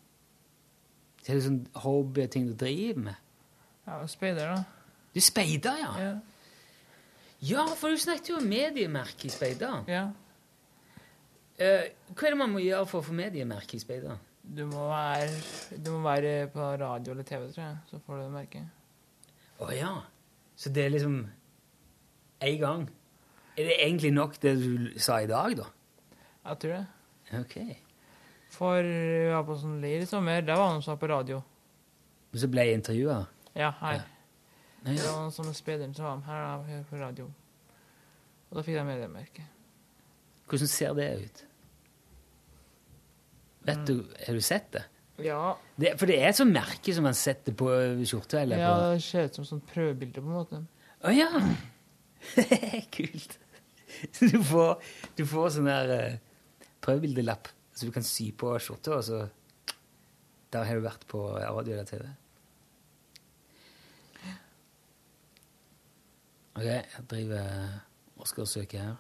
Er 1.28 1.38
det 1.38 1.43
sånn 1.45 1.61
hobbyting 1.84 2.47
du 2.49 2.55
driver 2.57 3.05
med? 3.09 3.28
Ja, 3.86 3.99
speider, 4.09 4.55
da. 4.55 4.91
Du 5.13 5.22
speider, 5.22 5.78
ja? 5.82 5.91
Ja. 5.99 6.11
Ja, 7.41 7.65
for 7.78 7.89
du 7.89 7.97
snakket 7.97 8.30
jo 8.30 8.38
om 8.38 8.45
mediemerke 8.49 9.26
i 9.28 9.34
speider. 9.34 9.82
Ja. 9.89 10.03
Uh, 11.61 11.88
hva 12.13 12.28
er 12.28 12.34
det 12.34 12.39
man 12.39 12.53
må 12.53 12.61
gjøre 12.61 12.88
for 12.89 13.01
å 13.01 13.05
få 13.05 13.15
mediemerke 13.17 13.78
i 13.78 13.82
speider? 13.82 14.19
Du 14.41 14.63
må 14.69 14.88
være, 14.89 15.30
du 15.78 15.91
må 15.93 16.01
være 16.05 16.47
på 16.53 16.72
radio 16.82 17.13
eller 17.13 17.26
TV, 17.28 17.45
tror 17.53 17.63
jeg, 17.63 17.78
så 17.89 17.99
får 18.05 18.17
du 18.17 18.24
det 18.24 18.32
merket. 18.34 19.36
Å 19.61 19.69
ja. 19.74 19.91
Så 20.57 20.72
det 20.74 20.86
er 20.86 20.93
liksom 20.95 21.19
én 22.41 22.57
gang? 22.61 22.88
Er 23.57 23.69
det 23.69 23.78
egentlig 23.78 24.11
nok 24.15 24.38
det 24.41 24.55
du 24.61 24.99
sa 25.01 25.19
i 25.22 25.30
dag, 25.30 25.57
da? 25.59 25.69
Jeg 26.49 26.61
tror 26.63 26.76
det. 26.78 26.86
Ok. 27.41 27.57
For 28.52 28.84
vi 28.84 29.30
var 29.32 29.45
på 29.47 29.56
sånn 29.60 29.80
leir 29.84 30.04
i 30.04 30.10
sommer, 30.10 30.41
der 30.43 30.60
var 30.60 30.74
han 30.74 30.82
som 30.84 30.95
var 30.95 31.02
på 31.02 31.10
radio. 31.12 31.39
Og 32.32 32.39
så 32.39 32.49
ble 32.52 32.66
jeg 32.68 32.80
intervjua? 32.80 33.22
Ja, 33.56 33.72
her. 33.80 34.02
Ja. 34.02 34.08
Det 34.82 34.97
var 35.06 35.20
noen 35.22 35.34
sånne 35.36 35.54
spederen 35.56 35.93
som 35.95 36.08
var 36.08 36.20
med 36.20 36.28
her 36.28 36.43
da, 36.43 36.54
her 36.68 36.86
på 36.89 36.99
radio. 36.99 37.28
Og 38.49 38.58
da 38.58 38.64
fikk 38.66 38.76
jeg 38.80 38.88
mediemerke. 38.88 39.45
Hvordan 40.52 40.72
ser 40.72 40.95
det 40.97 41.08
ut? 41.22 41.43
Vet 43.70 43.84
du, 43.88 43.93
Har 44.26 44.34
du 44.34 44.41
sett 44.41 44.72
det? 44.74 44.84
Ja. 45.22 45.56
det? 45.78 45.93
For 45.99 46.10
det 46.10 46.18
er 46.18 46.32
et 46.32 46.39
sånt 46.39 46.56
merke 46.56 46.95
som 46.95 47.06
man 47.06 47.16
setter 47.16 47.54
på 47.56 47.70
skjorta? 48.10 48.41
eller 48.41 48.60
Ja, 48.60 48.74
det 48.91 49.04
ser 49.06 49.30
ut 49.30 49.38
som 49.38 49.45
sånn 49.47 49.62
prøvebilde, 49.70 50.24
på 50.24 50.28
en 50.28 50.39
måte. 50.39 50.64
Å 51.06 51.14
ja! 51.14 51.30
Kult. 52.95 53.38
Du 54.18 54.41
får, 54.47 54.82
du 55.20 55.24
får 55.30 55.49
sånn 55.58 55.70
der 55.70 55.91
uh, 55.93 56.66
prøvebildelapp 56.82 57.52
så 57.82 57.89
du 57.89 57.93
kan 57.95 58.05
sy 58.05 58.29
på 58.38 58.53
skjorta, 58.61 58.97
og 58.99 59.05
så 59.07 59.27
Der 60.51 60.65
har 60.67 60.75
du 60.75 60.84
vært 60.84 61.05
på 61.07 61.19
radio 61.39 61.73
eller 61.73 61.86
TV. 61.88 62.01
Ok, 66.59 66.65
jeg 66.65 67.05
driver 67.07 67.45
Oskar 68.19 68.45
søker 68.45 68.84
her. 68.84 68.97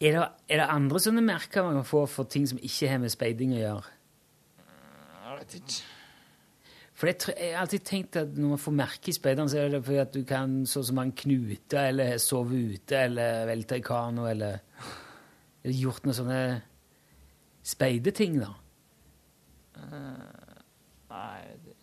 Er 0.00 0.14
det, 0.14 0.22
er 0.48 0.60
det 0.60 0.68
andre 0.70 1.00
sånne 1.02 1.24
merker 1.24 1.66
man 1.66 1.80
kan 1.80 1.88
få 1.88 2.04
for 2.06 2.28
ting 2.30 2.46
som 2.46 2.60
ikke 2.62 2.88
har 2.88 3.00
med 3.02 3.10
speiding 3.10 3.56
å 3.56 3.58
gjøre? 3.58 3.92
Jeg 5.24 5.38
vet 5.40 5.56
ikke. 5.58 5.78
For 6.96 7.10
jeg, 7.10 7.18
jeg 7.34 7.52
har 7.52 7.64
alltid 7.64 7.84
tenkt 7.84 8.16
at 8.20 8.38
når 8.38 8.54
man 8.54 8.62
får 8.62 8.76
merke 8.76 9.10
i 9.12 9.16
speideren, 9.16 9.50
så 9.52 9.58
er 9.60 9.74
det 9.74 9.82
fordi 9.84 9.98
at 10.00 10.14
du 10.14 10.22
kan 10.28 10.54
så 10.68 10.84
som 10.86 10.96
man 11.00 11.12
knute, 11.16 11.82
eller 11.90 12.16
sove 12.22 12.60
ute, 12.76 13.02
eller 13.02 13.44
velte 13.50 13.80
i 13.80 13.84
kano, 13.84 14.24
eller, 14.30 14.62
eller 15.64 15.76
gjort 15.76 16.06
noe 16.08 16.16
sånne 16.16 16.40
speideting, 17.66 18.38
da. 18.42 18.52
Uh, 19.76 20.60
nei 21.10 21.40
det- 21.64 21.74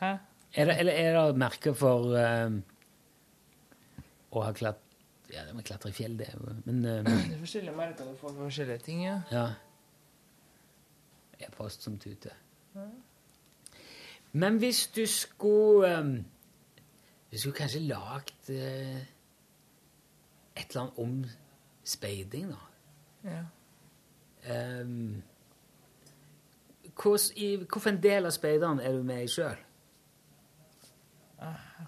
Hæ? 0.00 0.12
Er 0.54 0.64
det, 0.68 0.78
eller 0.78 0.92
er 0.92 1.26
det 1.26 1.36
merker 1.38 1.72
for 1.78 2.12
um, 2.18 2.56
å 4.32 4.42
ha 4.42 4.52
klatt... 4.52 4.80
Ja, 5.32 5.46
det 5.46 5.54
med 5.56 5.64
klatre 5.64 5.88
i 5.88 5.94
fjell, 5.96 6.18
det 6.18 6.26
er 6.28 6.34
jo 6.36 6.54
Men 6.66 6.80
um, 6.84 7.06
Det 7.06 7.12
er 7.32 7.38
forskjellige 7.40 7.76
merker 7.76 8.04
du 8.04 8.16
får 8.20 8.34
for 8.34 8.42
forskjellige 8.42 8.82
ting, 8.84 9.04
ja. 9.06 9.14
ja. 9.32 9.46
E-post 11.46 11.86
som 11.86 11.96
tute. 11.98 12.34
Men 14.32 14.58
hvis 14.60 14.86
du 14.92 15.06
skulle 15.06 15.88
um, 15.98 16.12
Du 17.32 17.38
skulle 17.38 17.56
kanskje 17.56 17.80
lagd 17.86 18.50
uh, 18.50 19.00
et 20.56 20.68
eller 20.68 20.82
annet 20.82 20.98
om 21.00 21.24
speiding, 21.84 22.52
da. 22.52 23.30
ja. 23.30 23.42
Hos- 27.02 27.32
Hvilken 27.34 28.00
del 28.02 28.26
av 28.26 28.30
speideren 28.34 28.80
er 28.80 28.92
du 28.92 29.02
med 29.06 29.24
i 29.24 29.30
sjøl? 29.30 29.56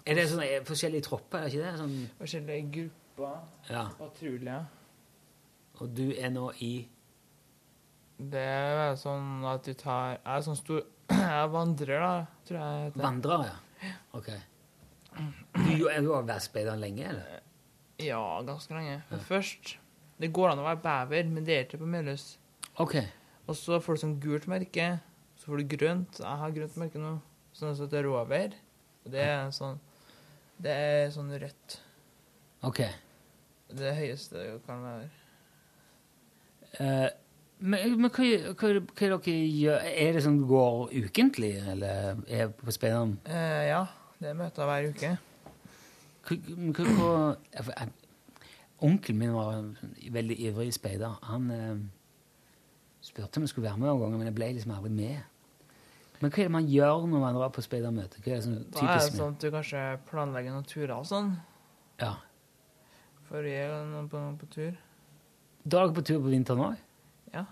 Er 0.05 0.17
det 0.17 0.25
sånne 0.29 0.47
eh, 0.51 0.63
forskjellige 0.67 1.05
tropper? 1.07 1.45
er 1.45 1.47
ikke 1.51 1.61
det? 1.63 1.75
Sånn, 1.79 1.93
Forskjellige 2.19 2.65
grupper. 2.75 3.37
Ja. 3.69 3.85
Patruljer. 3.99 4.65
og 5.79 5.93
du 5.95 6.09
er 6.15 6.29
nå 6.31 6.49
i 6.63 6.87
Det 8.17 8.39
er 8.39 8.75
vel 8.79 8.97
sånn 8.99 9.43
at 9.47 9.63
du 9.63 9.73
tar 9.73 10.13
Jeg 10.17 10.35
er 10.37 10.41
sånn 10.43 10.55
stor 10.59 10.81
Jeg 11.11 11.49
vandrer, 11.51 11.99
da, 11.99 12.25
tror 12.47 12.59
jeg. 12.59 12.93
det 12.95 13.01
vandrer, 13.03 13.45
ja? 13.47 13.91
Ok. 14.15 14.29
Du, 15.15 15.85
du 15.87 16.11
har 16.11 16.23
vært 16.27 16.43
speider 16.43 16.75
lenge, 16.79 17.07
eller? 17.07 17.41
Ja, 18.03 18.21
ganske 18.43 18.73
lenge. 18.75 19.01
Men 19.11 19.19
først 19.23 19.77
Det 20.19 20.31
går 20.35 20.49
an 20.51 20.59
å 20.59 20.67
være 20.67 20.81
bever, 20.83 21.29
men 21.31 21.43
det 21.47 21.55
er 21.55 21.63
ikke 21.69 21.79
på 21.79 21.87
Melhus. 21.91 22.37
Ok. 22.81 22.95
Og 23.47 23.55
så 23.55 23.79
får 23.79 23.95
du 23.95 24.01
sånn 24.01 24.15
gult 24.23 24.47
merke. 24.51 24.87
Så 25.39 25.49
får 25.49 25.61
du 25.61 25.75
grønt. 25.75 26.19
Jeg 26.19 26.41
har 26.41 26.55
grønt 26.55 26.77
merke 26.81 27.01
nå. 27.01 27.17
Sånn 27.55 27.75
som 27.75 27.87
heter 27.87 28.07
rovær. 28.07 28.55
Og 29.05 29.13
det 29.13 29.21
er 29.23 29.51
sånn 29.55 29.77
Det 30.57 30.71
er 30.71 31.09
sånn 31.11 31.33
rødt. 31.35 31.77
Ok. 32.65 32.81
Det 33.75 33.91
høyeste 33.97 34.39
det 34.39 34.59
kan 34.65 34.83
være. 34.83 35.09
Eh, 36.79 37.09
men 37.59 37.95
men 37.99 38.11
hva, 38.11 38.25
hva, 38.51 38.69
hva 38.79 39.05
er 39.07 39.13
dere 39.15 39.35
gjør? 39.35 39.89
Er 39.91 40.15
det 40.15 40.23
sånn 40.23 40.39
du 40.39 40.45
går 40.47 40.95
ukentlig, 40.95 41.53
eller 41.71 42.23
er 42.27 42.51
på 42.55 42.73
speideren? 42.75 43.17
Eh, 43.27 43.67
ja, 43.69 43.83
det 44.19 44.31
er 44.31 44.39
møter 44.39 44.69
hver 44.69 44.89
uke. 44.91 45.11
Hva, 46.25 46.87
hva, 47.67 47.85
Onkelen 48.85 49.19
min 49.19 49.35
var 49.35 49.53
en 49.55 49.69
veldig 50.11 50.39
ivrig 50.49 50.73
speider. 50.75 51.19
Han 51.29 51.51
eh, 51.51 51.85
spurte 53.05 53.39
om 53.39 53.45
jeg 53.45 53.51
skulle 53.53 53.67
være 53.69 53.79
med 53.81 53.89
noen 53.89 54.01
ganger, 54.03 54.17
men 54.21 54.29
jeg 54.31 54.35
ble 54.37 54.51
liksom 54.57 54.73
aldri 54.75 54.91
med. 54.95 55.31
Men 56.21 56.31
hva 56.31 56.39
er 56.41 56.47
det 56.47 56.53
man 56.55 56.69
gjør 56.71 57.05
når 57.11 57.21
man 57.25 57.35
drar 57.37 57.51
på 57.53 57.63
speidermøte? 57.65 58.21
Hva 58.23 58.31
er 58.31 58.39
det 58.39 58.45
sånn 58.45 58.55
Da 58.71 58.85
er 58.85 59.01
det 59.03 59.13
sånn 59.17 59.35
at 59.35 59.43
du 59.43 59.49
kanskje 59.53 59.83
planlegger 60.09 60.55
noen 60.55 60.67
turer 60.69 60.95
og 60.95 61.05
sånn. 61.09 61.33
Ja. 62.01 62.13
For 63.27 63.41
å 63.41 63.51
er 63.51 63.73
noen 63.91 64.07
på, 64.11 64.21
på 64.41 64.49
tur. 64.53 64.77
Drar 65.65 65.87
dere 65.89 65.97
på 65.97 66.05
tur 66.07 66.21
på 66.23 66.31
vinteren 66.31 66.63
òg? 66.69 66.81
Ja. 67.33 67.45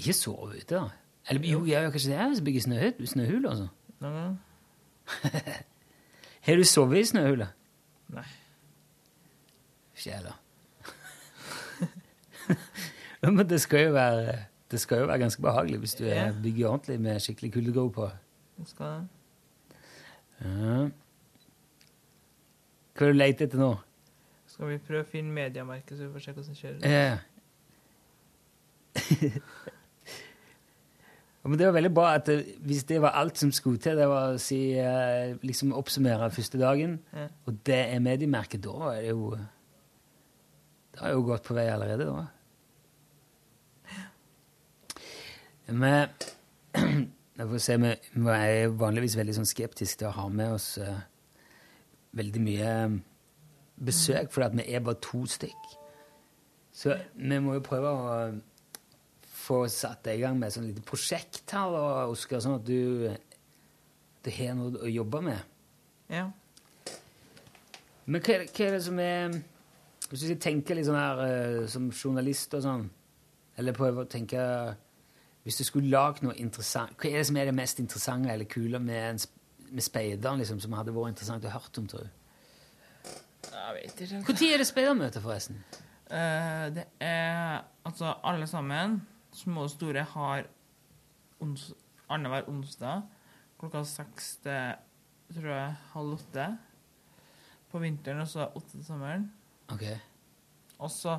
Ikke 0.00 0.14
sove 0.16 0.54
ute, 0.56 0.74
da? 0.74 0.88
Eller 1.30 1.44
jo, 1.46 1.62
jeg 1.68 1.76
gjør 1.84 1.92
kanskje 1.94 2.10
det? 2.12 2.20
Jeg 2.20 2.44
bygger 2.46 2.66
snøhut- 2.66 3.02
snøhul 3.14 3.48
altså. 3.50 3.66
Noen 4.00 4.16
gang. 4.20 4.38
Har 6.46 6.56
du 6.56 6.64
sovet 6.64 7.02
i 7.02 7.08
snøhule? 7.10 7.50
Nei. 8.14 8.24
Ikke 9.94 10.06
jeg 10.08 10.16
heller. 10.16 10.38
Men 13.22 13.46
det 13.48 13.60
skal 13.60 13.86
jo 13.88 13.92
være, 13.92 14.34
det 14.70 14.80
skal 14.80 14.98
jo 15.02 15.06
være 15.10 15.18
ganske 15.24 15.42
behagelig 15.42 15.78
hvis 15.82 15.94
du 15.98 16.04
Ja. 16.04 16.26
er 16.28 16.32
bygger 16.42 16.68
ordentlig 16.70 17.00
med 17.00 17.20
skikkelig 17.20 17.52
kuldegro 17.52 17.88
på. 17.88 18.10
Det 18.58 18.68
skal 18.68 19.08
Ja. 20.40 20.88
Hva 22.94 23.06
er 23.06 23.12
det 23.12 23.14
du 23.14 23.18
leter 23.18 23.46
etter 23.46 23.58
nå? 23.60 23.74
Skal 24.50 24.68
vi 24.68 24.78
prøve 24.78 25.04
å 25.04 25.08
finne 25.08 25.32
mediemerket, 25.32 25.96
så 25.96 26.06
vi 26.06 26.12
får 26.14 26.20
se 26.24 26.32
hva 26.36 26.44
som 26.44 26.54
skjer? 26.54 26.80
Ja. 26.84 27.18
Men 31.42 31.56
det 31.56 31.64
var 31.70 31.72
veldig 31.78 31.90
bra 31.96 32.08
at 32.18 32.26
det, 32.28 32.34
hvis 32.68 32.82
det 32.88 32.98
var 33.00 33.14
alt 33.16 33.38
som 33.40 33.52
skulle 33.54 33.80
til, 33.80 33.96
det 33.96 34.08
var 34.10 34.34
å 34.34 34.40
si, 34.42 34.58
eh, 34.76 35.36
liksom 35.46 35.72
oppsummere 35.72 36.28
første 36.34 36.58
dagen, 36.60 36.98
Ja. 37.16 37.28
og 37.46 37.54
det 37.64 37.78
er 37.94 37.98
mediemerket, 38.00 38.60
da 38.60 38.90
er 38.92 39.00
det 39.00 39.08
jo 39.10 39.30
Det 40.92 40.98
har 41.00 41.10
jo 41.12 41.22
gått 41.22 41.44
på 41.44 41.54
vei 41.54 41.68
allerede, 41.70 42.04
da. 42.04 42.26
Får 47.40 47.62
se, 47.62 47.76
vi 47.80 47.94
vi 48.20 48.32
er 48.34 48.72
vanligvis 48.76 49.16
veldig 49.16 49.38
sånn 49.38 49.48
skeptiske 49.48 50.02
til 50.02 50.10
å 50.10 50.16
ha 50.18 50.26
med 50.28 50.52
oss 50.58 50.74
uh, 50.82 50.98
veldig 52.18 52.42
mye 52.44 52.72
besøk, 53.80 54.28
fordi 54.32 54.46
at 54.46 54.56
vi 54.58 54.66
er 54.74 54.82
bare 54.84 55.00
to 55.00 55.22
stykk. 55.30 55.70
Så 56.72 56.96
vi 57.14 57.38
må 57.40 57.56
jo 57.56 57.64
prøve 57.64 57.90
å 57.90 58.18
få 59.40 59.62
satt 59.72 60.04
deg 60.06 60.20
i 60.20 60.24
gang 60.24 60.36
med 60.38 60.50
et 60.50 60.56
sånt 60.56 60.68
lite 60.68 60.84
prosjekt 60.86 61.54
her, 61.56 61.72
da, 61.72 62.04
Oskar, 62.10 62.42
sånn 62.44 62.58
at 62.60 62.66
du, 62.66 63.08
du 64.20 64.30
har 64.36 64.58
noe 64.58 64.84
å 64.84 64.90
jobbe 64.90 65.22
med. 65.30 65.40
Ja. 66.12 66.26
Men 68.10 68.22
hva, 68.26 68.40
hva 68.42 68.66
er 68.66 68.74
det 68.74 68.82
som 68.82 68.98
er 68.98 69.34
Hvis 70.10 70.24
du 70.26 70.34
tenker 70.42 70.74
litt 70.74 70.88
sånn 70.88 70.98
her 70.98 71.20
eh, 71.22 71.66
som 71.70 71.84
journalist 71.94 72.56
og 72.58 72.64
sånn, 72.64 72.88
eller 73.60 73.76
prøver 73.76 74.02
å 74.02 74.10
tenke 74.10 74.40
Hvis 75.50 75.58
du 75.58 75.64
skulle 75.66 75.90
lagd 75.90 76.22
noe 76.22 76.36
interessant 76.38 76.94
Hva 76.94 77.10
er 77.10 77.18
det 77.18 77.26
som 77.26 77.38
er 77.40 77.48
det 77.50 77.56
mest 77.58 77.80
interessante 77.82 78.30
eller 78.30 78.46
kule 78.46 78.78
med, 78.78 79.24
med 79.66 79.82
speideren, 79.82 80.38
liksom, 80.38 80.60
som 80.62 80.76
hadde 80.78 80.94
vært 80.94 81.16
interessant 81.16 81.46
å 81.48 81.50
høre 81.50 81.72
om, 81.82 81.88
tror 81.90 82.04
du? 82.06 82.18
Jeg 83.50 83.74
vet 83.74 84.02
ikke. 84.04 84.20
Når 84.28 84.44
er 84.46 84.62
det 84.62 84.66
speidermøte, 84.68 85.22
forresten? 85.24 85.58
Uh, 86.06 86.68
det 86.76 86.86
er 87.02 87.64
Altså, 87.82 88.12
alle 88.22 88.46
sammen, 88.46 89.00
små 89.34 89.64
og 89.66 89.72
store, 89.72 90.04
har 90.12 90.46
ons 91.42 91.70
annenhver 92.06 92.46
onsdag 92.52 93.02
klokka 93.58 93.82
seks 93.88 94.36
til 94.44 95.34
tror 95.34 95.50
jeg, 95.50 95.74
halv 95.96 96.14
åtte 96.20 96.46
på 97.70 97.82
vinteren, 97.82 98.22
og 98.22 98.30
så 98.30 98.46
åtte 98.46 98.76
til 98.76 98.86
sommeren. 98.86 99.26
Ok. 99.70 99.84
Og 100.78 100.90
så 100.94 101.18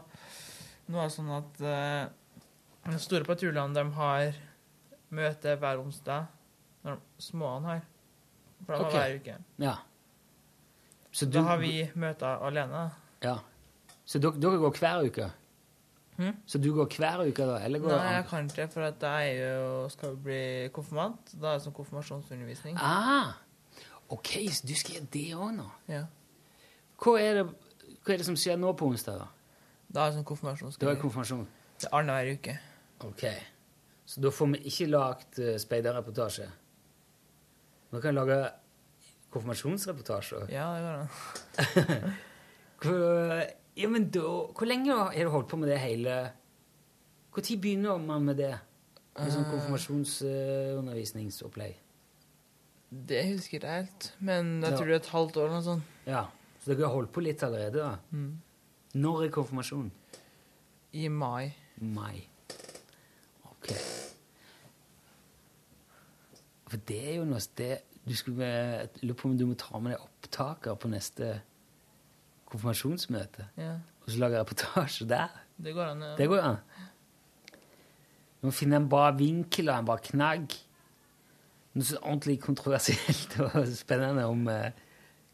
Nå 0.92 1.00
er 1.00 1.08
det 1.08 1.14
sånn 1.14 1.30
at 1.32 1.60
eh, 1.64 2.10
de 2.86 3.00
store 3.00 3.28
patruljene 3.28 3.78
de 3.78 3.84
har 3.98 4.38
møte 5.14 5.56
hver 5.60 5.82
onsdag 5.82 6.30
når 6.86 6.98
de 6.98 7.26
små 7.26 7.60
har. 7.68 7.84
For 8.66 8.74
de 8.74 8.84
har 8.84 8.96
hver 8.96 9.20
uke. 9.20 9.38
Ja. 9.62 9.76
Så 11.12 11.28
da 11.28 11.44
har 11.46 11.60
vi 11.62 11.76
møter 12.00 12.42
alene. 12.48 12.88
Ja. 13.24 13.38
Så 14.06 14.20
dere, 14.20 14.40
dere 14.42 14.62
går 14.62 14.80
hver 14.80 15.06
uke? 15.06 15.30
Hm? 16.18 16.34
Så 16.46 16.60
du 16.62 16.72
går 16.76 16.90
hver 16.98 17.24
uke, 17.28 17.46
da? 17.48 17.60
Eller 17.66 17.80
går 17.80 17.94
Nei, 17.96 18.14
jeg 18.16 18.26
kan 18.30 18.50
ikke, 18.50 18.68
for 18.74 18.86
at 18.86 19.04
jeg 19.04 19.38
jo, 19.40 19.90
skal 19.90 20.18
bli 20.18 20.42
konfirmant. 20.74 21.34
Da 21.34 21.54
er 21.54 21.60
det 21.60 21.66
sånn 21.66 21.76
konfirmasjonsundervisning. 21.78 22.78
Ah, 22.78 23.38
ok, 24.12 24.34
så 24.54 24.68
du 24.68 24.76
skal 24.78 25.00
gjøre 25.00 25.12
det 25.16 25.28
òg 25.38 25.54
nå? 25.58 25.68
Ja. 25.92 26.04
Hva 27.02 27.16
er, 27.22 27.42
det, 27.42 27.46
hva 28.04 28.14
er 28.14 28.22
det 28.22 28.28
som 28.28 28.38
skjer 28.38 28.60
nå 28.62 28.74
på 28.78 28.92
onsdag? 28.92 29.24
da? 29.24 29.30
Da 29.88 30.04
er 30.06 30.12
det 30.12 30.20
sånn 30.20 30.28
konfirmasjon. 30.30 30.76
Da 30.78 30.90
er 30.90 30.94
det 30.96 31.04
konfirmasjon. 31.04 31.48
Det 31.82 31.90
er 31.90 31.98
annenhver 31.98 32.38
uke. 32.38 32.58
Ok. 33.08 33.24
Så 34.06 34.22
da 34.22 34.30
får 34.34 34.48
vi 34.54 34.58
ikke 34.72 34.88
lagd 34.92 35.40
uh, 35.40 35.58
speiderreportasje? 35.62 36.48
Vi 37.92 38.02
kan 38.04 38.16
lage 38.16 38.38
konfirmasjonsreportasje? 39.32 40.38
Ja, 40.52 40.66
det 40.76 40.82
går 40.84 40.96
an. 41.00 41.08
Hvor, 42.82 43.00
ja, 43.78 43.88
men 43.94 44.04
da, 44.12 44.22
hvor 44.58 44.66
lenge 44.66 44.90
har 44.96 45.14
du 45.14 45.30
holdt 45.30 45.48
på 45.52 45.58
med 45.62 45.70
det 45.70 45.78
hele 45.84 46.16
Når 47.32 47.58
begynner 47.62 47.98
man 48.02 48.26
med 48.26 48.36
det? 48.42 48.56
Med 49.20 49.30
sånn 49.32 49.46
Eh. 49.46 49.52
konfirmasjonsundervisningsopplegg? 49.52 51.76
Det 52.92 53.22
husker 53.30 53.54
jeg 53.56 53.62
ikke 53.62 53.76
helt, 53.78 54.08
men 54.20 54.50
jeg 54.66 54.74
tror 54.76 54.86
det 54.90 54.96
er 54.98 55.00
et 55.00 55.14
halvt 55.14 55.38
år 55.40 55.46
eller 55.46 55.56
noe 55.60 55.64
sånt. 55.68 55.84
Ja, 56.10 56.24
Så 56.60 56.66
dere 56.74 56.88
har 56.88 56.94
holdt 56.96 57.12
på 57.16 57.22
litt 57.24 57.44
allerede? 57.44 57.78
da? 57.80 57.94
Mm. 58.12 58.42
Når 59.00 59.24
er 59.26 59.30
konfirmasjonen? 59.32 59.92
I 60.94 61.08
mai. 61.08 61.54
Mai. 61.80 62.28
For 66.72 66.80
det 66.88 67.00
er 67.04 67.16
jo 67.20 67.26
noe 67.28 67.42
det, 67.60 67.72
du 68.08 68.14
skulle, 68.16 68.48
Jeg 68.48 68.90
lurer 69.04 69.18
på 69.20 69.28
om 69.30 69.38
du 69.38 69.46
må 69.50 69.56
ta 69.60 69.80
med 69.84 69.92
deg 69.94 70.06
opptaker 70.06 70.78
på 70.80 70.90
neste 70.92 71.34
konfirmasjonsmøte. 72.52 73.46
Ja. 73.60 73.74
Og 74.06 74.10
så 74.12 74.20
lage 74.22 74.40
reportasje 74.42 75.08
der. 75.10 75.30
Det 75.62 75.74
går 75.76 75.92
an. 75.94 76.02
ja. 76.02 76.16
Det 76.18 76.28
går 76.32 76.42
an. 76.42 76.56
Du 78.42 78.48
må 78.50 78.52
finne 78.58 78.80
en 78.82 78.88
bra 78.90 79.12
vinkel 79.14 79.70
og 79.70 79.76
en 79.84 79.86
bra 79.92 79.98
knagg. 80.02 80.56
Noe 81.78 81.86
så 81.88 82.00
ordentlig 82.02 82.40
kontroversielt 82.44 83.38
og 83.46 83.68
spennende 83.84 84.26
om 84.28 84.48
eh, 84.52 84.72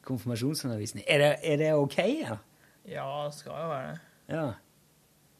konfirmasjonsundervisning. 0.05 1.05
Er 1.07 1.23
det, 1.23 1.29
er 1.53 1.61
det 1.61 1.69
ok, 1.73 1.95
eller? 2.03 2.41
Ja, 2.87 3.07
det 3.25 3.33
skal 3.39 3.51
jo 3.63 3.69
være 3.71 3.93
det. 3.93 4.01
Ja. 4.35 4.43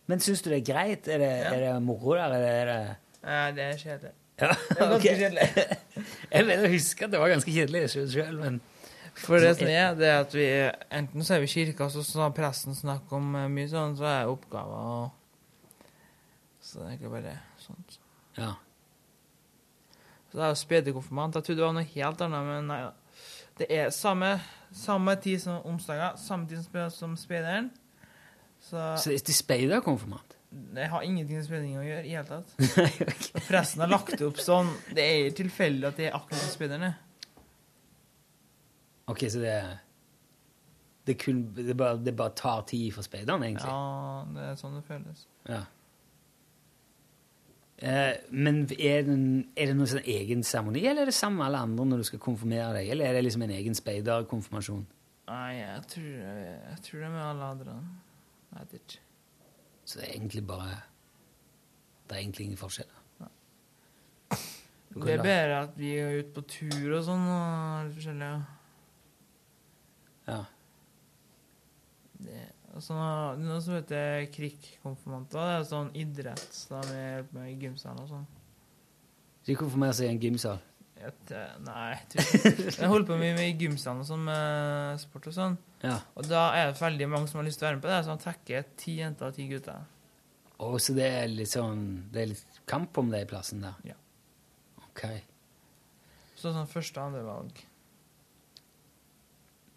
Men 0.08 0.24
syns 0.24 0.42
du 0.42 0.50
det 0.54 0.62
er 0.62 0.66
greit? 0.74 1.08
Er 1.12 1.20
det, 1.22 1.28
Ja. 1.44 1.52
er 1.54 1.60
det 1.74 1.84
moro 1.84 2.16
der, 2.16 2.30
det 2.34 2.48
er 2.48 2.66
det 2.72 2.80
Ja, 3.28 3.52
det 3.52 3.64
er 3.68 3.78
kjedelig. 3.78 4.12
Ja, 4.40 4.48
Det 4.70 4.78
er 4.80 4.90
ganske 4.94 5.16
kjedelig. 5.20 5.50
Jeg 6.32 6.48
mener 6.48 6.68
å 6.68 6.74
huske 6.74 7.06
at 7.06 7.14
det 7.14 7.22
var 7.22 7.32
ganske 7.32 7.54
kjedelig 7.54 7.88
sjøl, 7.96 8.38
men 8.42 8.60
For 9.18 9.42
det 9.42 9.56
som 9.58 9.70
er, 9.72 9.96
det 9.98 10.10
er 10.12 10.20
at 10.22 10.36
vi 10.36 10.46
enten 10.94 11.26
så 11.26 11.36
er 11.36 11.42
vi 11.42 11.50
i 11.50 11.54
kirka, 11.56 11.88
så 11.90 12.04
har 12.22 12.36
presten 12.38 12.78
snakket 12.78 13.16
om 13.18 13.32
eh, 13.40 13.48
mye 13.50 13.70
sånn, 13.72 13.96
så 13.98 14.06
er 14.12 14.30
oppgaver 14.30 14.92
og 14.92 15.10
Så 16.62 16.84
det 16.84 16.88
er 16.90 17.00
ikke 17.00 17.14
bare 17.16 17.34
sånt. 17.64 18.00
Ja. 18.38 18.54
Så 20.28 20.38
det 20.38 20.44
er 20.44 20.52
jo 20.52 20.60
spedekonfirmant. 20.60 21.36
Jeg 21.40 21.48
trodde 21.48 21.62
det 21.62 21.66
var 21.66 21.76
noe 21.78 21.92
helt 21.94 22.24
annet, 22.26 22.48
men 22.52 22.68
nei 22.68 22.80
da. 22.84 22.94
Det 23.58 23.68
er 23.74 23.90
samme, 23.96 24.36
samme 24.76 25.16
tid 25.24 25.40
som 25.42 25.64
onsdager, 25.66 26.18
samme 26.22 26.46
tid 26.50 26.92
som 26.94 27.16
spederen. 27.18 27.72
Så, 28.62 28.98
Så 29.00 29.10
det 29.10 29.22
er 29.32 29.34
speiderkonfirmant? 29.34 30.27
Det 30.78 30.88
har 30.92 31.04
ingenting 31.06 31.40
med 31.40 31.46
speiding 31.48 31.76
å 31.80 31.86
gjøre 31.86 32.06
i 32.06 32.14
hele 32.14 32.28
tatt. 32.28 32.54
okay. 32.84 33.44
Presten 33.48 33.84
har 33.84 33.92
lagt 33.92 34.16
det 34.18 34.28
opp 34.28 34.40
sånn. 34.42 34.70
Det 34.94 35.04
er 35.04 35.36
tilfeldig 35.38 35.90
at 35.90 36.00
det 36.00 36.10
er 36.10 36.18
akkurat 36.18 36.44
som 36.44 36.54
speideren 36.54 36.88
er. 36.90 36.98
Ok, 39.08 39.24
så 39.32 39.40
det 39.40 39.54
er 39.54 39.76
det, 41.08 41.16
kun, 41.22 41.56
det, 41.56 41.78
bare, 41.78 41.98
det 42.04 42.16
bare 42.20 42.36
tar 42.36 42.66
tid 42.68 42.92
for 42.92 43.06
speideren, 43.08 43.44
egentlig? 43.48 43.72
Ja, 43.72 44.26
det 44.36 44.48
er 44.50 44.58
sånn 44.60 44.76
det 44.76 44.84
føles. 44.84 45.24
Ja. 45.48 45.62
Eh, 47.78 48.18
men 48.34 48.64
er 48.76 49.06
det, 49.08 49.18
er 49.56 49.70
det 49.70 49.78
noen 49.78 49.92
sånn 49.94 50.04
egen 50.04 50.44
seremoni, 50.44 50.84
eller 50.84 51.06
er 51.06 51.12
det 51.12 51.16
samme 51.16 51.40
med 51.40 51.48
alle 51.48 51.64
andre 51.70 51.86
når 51.88 52.04
du 52.04 52.10
skal 52.10 52.24
konfirmere 52.26 52.74
deg? 52.80 52.92
Eller 52.92 53.08
er 53.08 53.16
det 53.16 53.24
liksom 53.28 53.46
en 53.48 53.56
egen 53.56 53.78
speiderkonfirmasjon? 53.78 54.84
Nei, 55.28 55.52
jeg 55.62 55.90
tror, 55.94 56.12
jeg 56.18 56.84
tror 56.88 57.00
det 57.00 57.08
er 57.08 57.16
med 57.16 57.26
alle 57.30 57.52
andre. 57.56 57.80
Jeg 58.52 58.60
vet 58.66 58.80
ikke. 58.82 59.07
Så 59.88 60.00
det 60.02 60.08
er 60.10 60.16
egentlig 60.18 60.42
bare 60.48 60.74
Det 62.08 62.16
er 62.16 62.22
egentlig 62.22 62.46
ingen 62.50 62.60
forskjell? 62.60 62.90
Det 64.98 65.14
er 65.14 65.22
bedre 65.24 65.58
at 65.64 65.74
vi 65.78 65.90
er 66.00 66.20
ute 66.22 66.32
på 66.34 66.42
tur 66.50 66.94
og 66.98 67.04
sånn, 67.06 67.26
og 67.30 67.88
litt 67.90 67.98
forskjellig. 68.00 68.30
Ja. 70.28 70.38
Det, 72.18 72.40
altså, 72.74 72.88
så 72.88 72.96
nå- 72.98 73.36
det 73.38 73.44
er 73.46 73.52
noe 73.52 73.62
som 73.62 73.76
heter 73.76 74.26
krikkkonfirmanter. 74.34 75.38
Det 75.38 75.58
er 75.60 75.68
sånn 75.70 75.92
idrett 75.94 76.48
vi 76.72 76.80
hjelper 76.80 77.38
med 77.38 77.52
i 77.52 77.58
gymsalen 77.68 78.02
og 78.06 78.10
sånn. 78.16 78.26
Så 79.44 79.52
de 79.52 79.56
konfirmerer 79.60 79.94
seg 80.00 80.08
i 80.08 80.16
en 80.16 80.24
gymsal? 80.24 80.64
Et, 80.98 81.32
eh, 81.32 81.52
nei, 81.62 81.98
jeg. 82.16 82.88
Holder 82.90 83.06
på 83.12 83.18
mye 83.20 83.36
med 83.38 83.62
gymsalen 83.62 84.02
og 84.02 84.08
sånn, 84.10 84.24
med 84.26 84.98
sport 85.02 85.28
og 85.30 85.36
sånn. 85.36 85.58
Ja. 85.84 86.00
Og 86.18 86.26
da 86.30 86.48
er 86.58 86.72
det 86.72 86.82
veldig 86.82 87.08
mange 87.12 87.30
som 87.30 87.40
har 87.42 87.46
lyst 87.48 87.62
til 87.62 87.68
å 87.68 87.70
være 87.70 87.78
med 87.78 87.86
på 87.86 87.92
det, 87.92 88.00
så 88.04 88.14
han 88.16 88.24
trekker 88.24 88.66
ti 88.82 88.98
jenter 88.98 89.30
og 89.30 89.38
ti 89.38 89.46
gutter. 89.52 89.86
og 90.60 90.80
så 90.82 90.96
det 90.98 91.06
er 91.06 91.28
litt 91.30 91.52
sånn 91.52 91.82
Det 92.12 92.22
er 92.22 92.30
litt 92.32 92.62
kamp 92.66 92.98
om 92.98 93.12
det 93.14 93.22
i 93.22 93.30
plassen 93.30 93.62
der? 93.62 93.76
Ja. 93.86 93.98
Ok. 94.88 95.04
Så 96.38 96.50
sånn 96.56 96.70
første 96.70 97.00
og 97.00 97.12
andre 97.12 97.22
valg. 97.28 97.62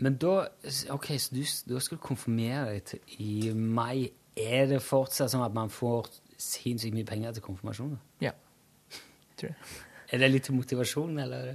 Men 0.00 0.16
da 0.16 0.48
Ok, 0.94 1.10
så 1.20 1.34
du, 1.36 1.42
da 1.68 1.80
skal 1.84 1.98
du 1.98 2.02
konfirmere 2.02 2.72
deg 2.72 2.84
til, 2.88 3.04
i 3.20 3.52
mai. 3.52 4.08
Er 4.40 4.66
det 4.70 4.80
fortsatt 4.80 5.32
sånn 5.34 5.44
at 5.44 5.52
man 5.52 5.68
får 5.68 6.08
sinnssykt 6.40 6.96
mye 6.96 7.04
penger 7.04 7.36
til 7.36 7.44
konfirmasjon? 7.44 7.98
Ja. 8.24 8.32
Tror 9.36 9.50
jeg. 9.50 9.56
Er 10.10 10.18
det 10.18 10.30
litt 10.30 10.50
motivasjon, 10.50 11.18
eller? 11.22 11.52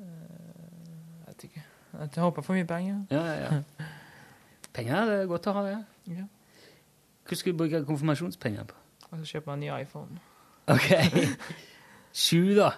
Jeg 0.00 1.26
vet 1.26 1.44
ikke. 1.44 1.64
Jeg 2.00 2.22
håper 2.24 2.42
for 2.42 2.56
mye 2.56 2.66
penger. 2.68 3.02
Ja, 3.10 3.24
ja, 3.26 3.54
ja. 3.54 3.86
Penger 4.74 4.94
er 4.96 5.10
det 5.10 5.28
godt 5.28 5.48
å 5.50 5.56
ha, 5.56 5.64
det. 5.66 5.78
Ja. 6.14 6.26
Hva 7.26 7.36
skal 7.36 7.52
du 7.52 7.58
bruke 7.58 7.82
konfirmasjonspenger 7.84 8.68
på? 8.70 8.78
Og 9.10 9.18
så 9.18 9.24
kjøper 9.34 9.52
en 9.52 9.60
ny 9.64 9.72
iPhone. 9.74 10.20
Ok. 10.70 10.88
Sju, 12.22 12.54
da? 12.56 12.70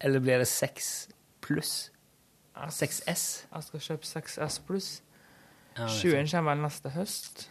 Eller 0.00 0.20
blir 0.20 0.42
det 0.42 0.48
seks 0.50 1.08
pluss? 1.40 1.90
6S? 2.56 3.24
Jeg 3.54 3.66
skal 3.66 3.80
kjøpe 3.80 4.06
6S 4.06 4.60
pluss. 4.66 4.90
Ja, 5.78 5.88
er 5.88 6.28
kommer 6.30 6.52
vel 6.52 6.62
neste 6.62 6.92
høst. 6.92 7.46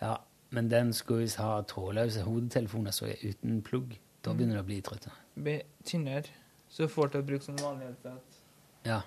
Ja, 0.00 0.14
men 0.50 0.70
den 0.70 0.92
skulle 0.92 1.26
visst 1.26 1.36
ha 1.36 1.60
trådløse 1.68 2.22
hodetelefoner 2.24 2.90
så 2.90 3.10
er 3.12 3.20
uten 3.28 3.60
plugg. 3.62 3.98
Da 4.22 4.34
begynner 4.36 4.58
det 4.58 4.64
å 4.64 4.68
bli 4.68 4.80
trøtt. 4.84 5.06
Blir 5.40 5.62
tynnere, 5.88 6.28
så 6.68 6.84
du 6.84 6.92
får 6.92 7.12
til 7.12 7.22
å 7.22 7.26
bruke 7.30 7.44
som 7.46 7.56
vanlig 7.60 7.88
headset. 7.88 8.38
Ja. 8.84 9.00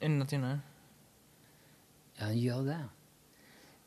Enda 0.00 0.26
tynnere. 0.28 0.60
Ja, 2.20 2.30
gjør 2.36 2.64
det. 2.68 2.78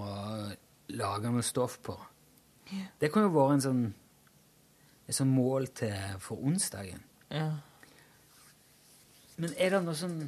lage 0.94 1.32
noe 1.34 1.46
stoff 1.46 1.80
på. 1.86 1.96
Det 3.02 3.12
kunne 3.14 3.30
jo 3.30 3.36
vært 3.36 3.54
en 3.56 3.66
sånn, 3.66 3.84
et 5.06 5.18
sånn 5.18 5.34
mål 5.34 5.64
til, 5.78 5.96
for 6.22 6.36
onsdagen. 6.46 7.02
Ja. 7.34 7.50
Men 9.42 9.50
er 9.60 9.70
det 9.74 9.82
noe 9.84 9.98
sånn 10.00 10.20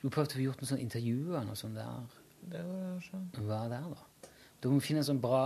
Du 0.00 0.06
prøvde 0.08 0.30
å 0.30 0.36
få 0.38 0.44
gjort 0.44 0.60
noen 0.62 0.70
sånne 0.70 0.84
intervjuer 0.86 1.42
noe 1.44 1.58
sånt 1.58 1.76
der? 1.76 2.06
Det 2.46 2.62
var 2.62 2.98
sånn. 3.04 3.26
Hva 3.42 3.60
der, 3.70 3.86
da? 3.90 4.30
Du 4.62 4.70
må 4.72 4.80
finne 4.82 5.02
en 5.02 5.08
sånn 5.08 5.22
bra 5.22 5.44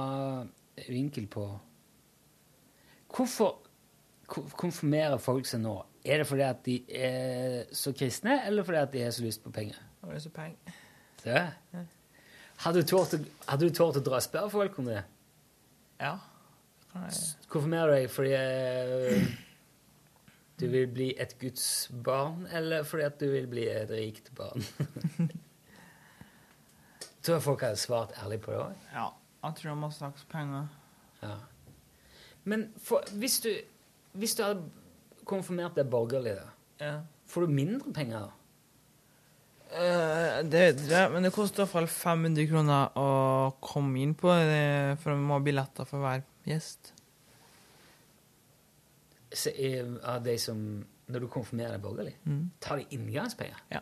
vinkel 0.86 1.26
på 1.30 1.44
Hvorfor 3.10 3.56
konfirmerer 4.30 5.18
folk 5.18 5.48
seg 5.48 5.64
nå? 5.64 5.72
Er 6.06 6.22
det 6.22 6.26
fordi 6.30 6.44
at 6.46 6.60
de 6.64 6.76
er 6.94 7.64
så 7.74 7.90
kristne, 7.92 8.36
eller 8.46 8.64
fordi 8.64 8.78
at 8.78 8.92
de 8.92 9.02
har 9.02 9.10
så 9.10 9.24
lyst 9.24 9.42
på 9.42 9.50
penger? 9.52 9.80
Har 10.04 10.14
lyst 10.14 10.30
på 10.30 10.36
penger. 10.36 10.76
Det? 11.24 11.42
Hadde 12.62 12.84
du 12.84 12.86
tort 12.86 13.16
å, 13.18 13.98
å 13.98 14.04
dra 14.06 14.20
spørre 14.22 14.52
folk 14.52 14.78
om 14.78 14.88
det? 14.92 15.02
Ja. 16.00 16.14
Konfirmerer 17.50 17.90
du 17.90 17.96
deg 17.98 18.14
fordi 18.14 18.32
eh, 18.38 19.28
du 20.62 20.66
vil 20.70 20.88
bli 20.94 21.10
et 21.20 21.34
Guds 21.42 21.66
barn, 22.06 22.46
eller 22.52 22.86
fordi 22.86 23.06
at 23.10 23.20
du 23.20 23.28
vil 23.34 23.50
bli 23.50 23.66
et 23.74 23.90
rikt 23.90 24.32
barn? 24.38 24.64
tror 27.22 27.34
jeg 27.36 27.42
folk 27.42 27.60
hadde 27.66 27.76
svart 27.76 28.12
ærlig 28.24 28.40
på 28.40 28.52
det 28.52 28.60
òg. 28.60 28.74
Ja. 28.94 29.06
Jeg 29.44 29.54
tror 29.56 29.70
de 29.74 29.80
har 29.82 29.90
sagt 29.96 30.26
penger. 30.28 30.68
Ja. 31.22 31.34
Men 32.44 32.68
for, 32.82 33.02
hvis, 33.20 33.40
du, 33.40 33.50
hvis 34.12 34.34
du 34.34 34.42
hadde 34.42 34.62
konfirmert 35.28 35.74
deg 35.76 35.90
borgerlig, 35.92 36.36
da, 36.36 36.46
Ja. 36.84 37.00
får 37.26 37.40
du 37.46 37.52
mindre 37.52 37.92
penger 37.92 38.20
da? 38.20 38.30
Eh, 39.70 40.42
det 40.50 40.60
vet 40.60 40.80
jeg, 40.90 41.10
men 41.12 41.22
det 41.22 41.32
koster 41.32 41.62
i 41.62 41.66
hvert 41.66 41.70
fall 41.72 41.86
500 41.86 42.46
kroner 42.50 42.88
å 42.98 43.52
komme 43.62 44.00
inn 44.02 44.14
på 44.18 44.32
det, 44.34 44.98
for 44.98 45.14
vi 45.14 45.20
må 45.28 45.36
ha 45.38 45.44
billetter 45.44 45.86
for 45.86 46.02
hver 46.02 46.24
gjest. 46.48 46.92
Så 49.30 49.52
er, 49.54 49.92
av 50.02 50.24
de 50.24 50.34
som, 50.42 50.58
når 51.06 51.20
du 51.22 51.28
konfirmerer 51.30 51.76
deg 51.76 51.82
borgerlig, 51.84 52.16
Mm. 52.26 52.50
tar 52.60 52.76
de 52.80 52.86
inngangspenger? 52.96 53.60
Ja. 53.70 53.80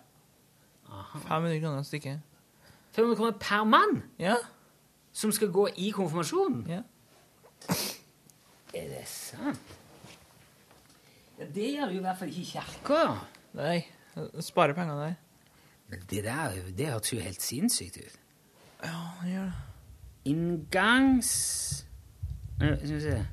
Aha. 0.90 1.18
500 1.24 1.60
kroner 1.60 1.82
stykket. 1.82 2.20
500 2.98 3.16
kommer 3.16 3.36
per 3.38 3.64
mann? 3.64 4.02
Ja. 4.18 4.34
Som 5.14 5.30
skal 5.34 5.52
gå 5.54 5.68
i 5.78 5.92
konfirmasjonen? 5.94 6.64
Ja. 6.68 6.82
Er 8.74 8.88
det 8.90 9.04
sant? 9.06 9.76
Ja, 11.38 11.46
det 11.54 11.70
gjør 11.76 11.94
jo 11.94 12.00
i 12.00 12.02
hvert 12.02 12.18
fall 12.18 12.34
ikke 12.34 12.58
kirka. 12.58 13.02
Nei, 13.58 13.86
spare 14.42 14.74
penger 14.74 14.98
der. 14.98 15.14
Men 15.88 15.98
det 16.10 16.24
der 16.26 16.52
det 16.76 16.86
hørtes 16.90 17.12
jo 17.12 17.20
helt 17.22 17.42
sinnssykt 17.42 17.96
ut. 17.96 18.18
Ja, 18.84 18.98
det 19.22 19.30
gjør 19.32 19.44
det. 19.44 19.52
Inngangs... 20.28 21.30
Skal 22.58 22.78
vi 22.82 23.00
se 23.00 23.26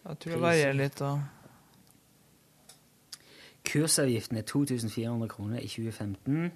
Jeg 0.04 0.18
tror 0.20 0.32
det 0.32 0.40
varierer 0.42 0.76
litt. 0.76 0.98
da. 0.98 1.18
Kursavgiften 3.64 4.36
er 4.36 4.42
2400 4.42 5.28
kroner 5.28 5.58
i 5.58 5.68
2015. 5.68 6.52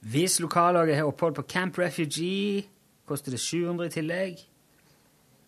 Hvis 0.00 0.40
lokallaget 0.40 0.96
har 0.96 1.04
opphold 1.04 1.34
på 1.34 1.42
Camp 1.42 1.78
Refugee, 1.78 2.66
koster 3.06 3.30
det 3.30 3.40
700 3.40 3.86
i 3.86 3.90
tillegg. 3.90 4.36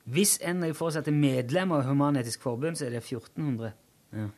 Hvis 0.05 0.39
en 0.43 0.63
av 0.63 0.69
de 0.69 0.75
foresatte 0.75 1.11
er 1.11 1.15
medlem 1.15 1.73
av 1.73 1.83
Human-Etisk 1.85 2.41
Forbund, 2.41 2.77
så 2.77 2.87
er 2.87 2.91
det 2.91 3.03
1400. 3.03 3.73
Ja. 4.13 4.29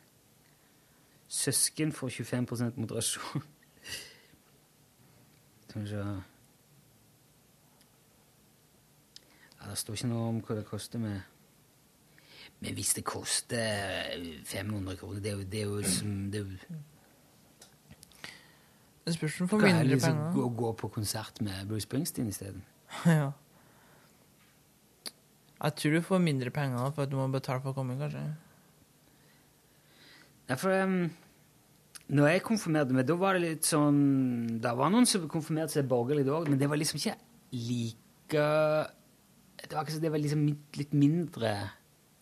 Søsken 1.27 1.91
får 1.91 2.09
25% 2.09 2.77
moderasjon. 2.77 3.43
Skal 5.71 5.81
vi 5.81 5.87
se 5.87 5.97
ja, 9.61 9.69
Det 9.69 9.77
står 9.79 9.95
ikke 9.95 10.09
noe 10.11 10.29
om 10.33 10.39
hva 10.43 10.57
det 10.57 10.65
koster 10.67 10.99
med 10.99 11.21
Men 12.59 12.75
hvis 12.75 12.91
det 12.97 13.05
koster 13.07 14.17
500 14.51 14.97
kroner 14.99 15.23
Det 15.23 15.31
er 15.31 15.37
jo, 15.37 15.45
det 15.53 15.61
er 15.61 15.69
jo 15.69 15.93
som 15.93 16.17
det 16.33 16.41
Det 19.05 19.15
spørs 19.15 19.39
om 19.39 19.47
du 19.47 19.53
får 19.53 19.63
mindre 19.63 19.87
liksom 19.87 20.17
penger. 20.17 20.33
Gå, 20.35 20.49
gå 20.59 20.73
på 20.83 20.91
konsert 20.97 21.41
med 21.41 21.63
Bruce 21.67 21.87
Springsteen 21.87 22.27
isteden? 22.27 22.61
ja. 23.05 23.31
Jeg 25.63 25.73
tror 25.77 25.91
du 25.95 26.01
får 26.01 26.17
mindre 26.21 26.49
penger 26.49 26.91
for 26.91 27.03
at 27.03 27.11
du 27.11 27.15
må 27.17 27.25
betale 27.31 27.61
for 27.63 27.71
å 27.71 27.77
komme, 27.79 27.97
kanskje. 27.97 28.21
Ja, 30.49 30.55
for 30.55 30.83
um, 30.83 31.09
når 32.11 32.27
jeg 32.33 32.43
konfirmerte 32.43 32.95
meg, 32.95 33.05
da 33.07 33.15
var 33.15 33.37
det 33.37 33.41
litt 33.45 33.67
sånn 33.67 33.99
Det 34.59 34.71
var 34.75 34.89
noen 34.91 35.05
som 35.07 35.23
konfirmerte 35.31 35.77
seg 35.77 35.87
borgerlig 35.87 36.25
da 36.27 36.33
òg, 36.41 36.49
men 36.51 36.59
det 36.59 36.67
var 36.67 36.79
liksom 36.81 36.99
ikke 36.99 37.13
like 37.55 38.41
Det 39.61 39.75
var, 39.77 39.85
det 40.03 40.11
var 40.11 40.19
liksom 40.19 40.41
litt- 40.75 40.93
mindre 40.97 41.53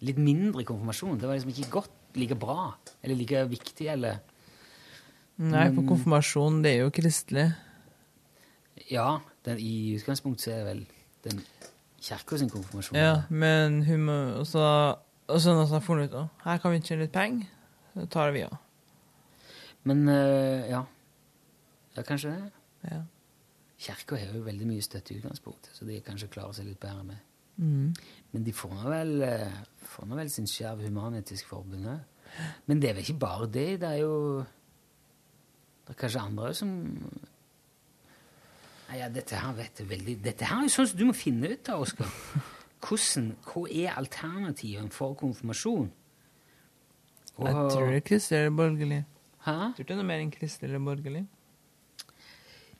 Litt 0.06 0.18
mindre 0.22 0.64
konfirmasjon. 0.64 1.18
Det 1.20 1.28
var 1.28 1.36
liksom 1.36 1.52
ikke 1.52 1.72
godt 1.74 2.16
like 2.16 2.36
bra 2.40 2.76
eller 3.04 3.16
like 3.20 3.42
viktig 3.52 3.88
eller 3.92 4.22
Nei, 5.40 5.66
for 5.74 5.84
konfirmasjon, 5.88 6.62
det 6.64 6.72
er 6.74 6.80
jo 6.84 6.92
kristelig. 6.92 7.46
Ja, 8.92 9.20
den, 9.48 9.60
i 9.60 9.96
utgangspunktet 9.96 10.44
så 10.44 10.52
er 10.52 10.58
det 10.58 10.66
vel 10.68 10.82
den 11.28 11.42
kirka 12.04 12.38
sin 12.40 12.50
konfirmasjon. 12.52 12.98
Ja, 13.00 13.22
men 13.30 13.82
hun 13.88 14.04
må 14.08 14.18
også 14.42 14.64
Og 15.30 15.38
så 15.40 15.54
noen 15.54 15.68
som 15.70 15.78
har 15.78 15.86
funnet 15.86 16.10
ut 16.10 16.18
at 16.24 16.44
her 16.48 16.58
kan 16.64 16.74
vi 16.74 16.80
tjene 16.82 17.06
litt 17.06 17.14
penger. 17.14 17.48
Så 17.94 18.08
tar 18.10 18.32
vi 18.36 18.42
av. 18.48 18.56
Men 19.88 20.08
eh, 20.12 20.70
ja. 20.72 20.84
Ja, 21.96 22.04
kanskje 22.04 22.36
det. 22.36 22.52
Ja. 22.92 23.02
Kirka 23.80 24.20
har 24.20 24.36
jo 24.36 24.44
veldig 24.44 24.68
mye 24.68 24.84
støtte 24.84 25.14
i 25.14 25.20
utgangspunktet, 25.22 25.72
så 25.76 25.88
de 25.88 26.02
kanskje 26.04 26.32
klarer 26.32 26.56
seg 26.58 26.68
litt 26.68 26.82
bedre 26.84 27.06
med. 27.08 27.26
Mm. 27.60 27.94
Men 28.32 28.46
de 28.46 28.54
får 28.56 28.76
nå 28.76 28.92
vel, 28.92 29.14
eh, 29.24 29.60
får 29.94 30.08
vel 30.20 30.32
sin 30.32 30.48
skjerv 30.48 30.84
Human-Etisk 30.88 31.48
Forbund 31.48 31.88
òg. 31.88 32.00
Men 32.68 32.80
det 32.80 32.90
er 32.90 32.98
vel 32.98 33.08
ikke 33.08 33.20
bare 33.20 33.48
det. 33.50 33.82
Det 33.82 33.90
er 33.90 34.02
jo 34.04 34.46
Det 35.88 35.96
er 35.96 36.00
kanskje 36.04 36.22
andre 36.22 36.54
som 36.54 36.70
Nei, 38.90 39.00
ja, 39.00 39.08
dette 39.10 39.38
her 39.38 39.54
vet 39.58 39.80
jeg 39.80 39.90
veldig 39.90 40.16
Dette 40.22 40.46
her 40.46 40.60
er 40.60 40.68
jo 40.68 40.74
sånn 40.74 40.88
som 40.92 41.00
du 41.00 41.06
må 41.10 41.16
finne 41.18 41.50
ut 41.50 41.70
av, 41.70 41.82
Oskar. 41.82 42.12
Hvordan, 42.86 43.32
hva 43.44 43.64
er 43.70 43.98
alternativen 43.98 44.92
for 44.94 45.18
konfirmasjon? 45.20 45.90
Jeg 47.40 47.56
tror 47.56 47.96
ikke 47.96 48.20
det 48.20 48.38
er 48.38 48.50
borgerlig. 48.52 49.04
Hæ? 49.46 49.52
Tror 49.52 49.78
du 49.78 49.84
det 49.84 49.94
er 49.96 50.02
noe 50.02 50.08
mer 50.10 50.24
enn 50.24 50.34
kristelig 50.34 50.70
eller 50.70 50.84
borgerlig. 50.84 51.24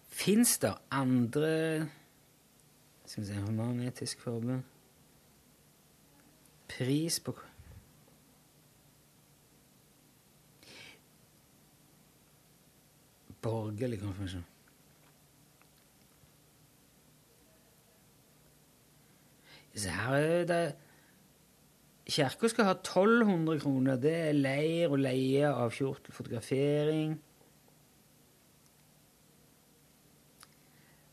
Fins 0.10 0.58
det 0.60 0.74
andre 0.92 1.88
Skal 3.06 3.24
vi 3.24 3.28
se 3.30 3.42
Human-Etisk 3.42 4.20
Forbund 4.22 4.64
Pris 6.70 7.20
på 7.20 7.34
Borgerlig 13.42 14.02
konfirmasjon. 14.02 14.46
Så 19.76 19.90
her 19.90 20.14
er 20.14 20.46
det 20.46 20.76
Kirka 22.10 22.50
skal 22.50 22.66
ha 22.66 22.76
1200 22.78 23.60
kroner. 23.62 23.98
Det 24.02 24.14
er 24.30 24.38
leir 24.38 24.90
og 24.90 25.02
leie 25.04 25.50
av 25.50 25.74
kjortel, 25.76 26.14
fotografering. 26.14 27.18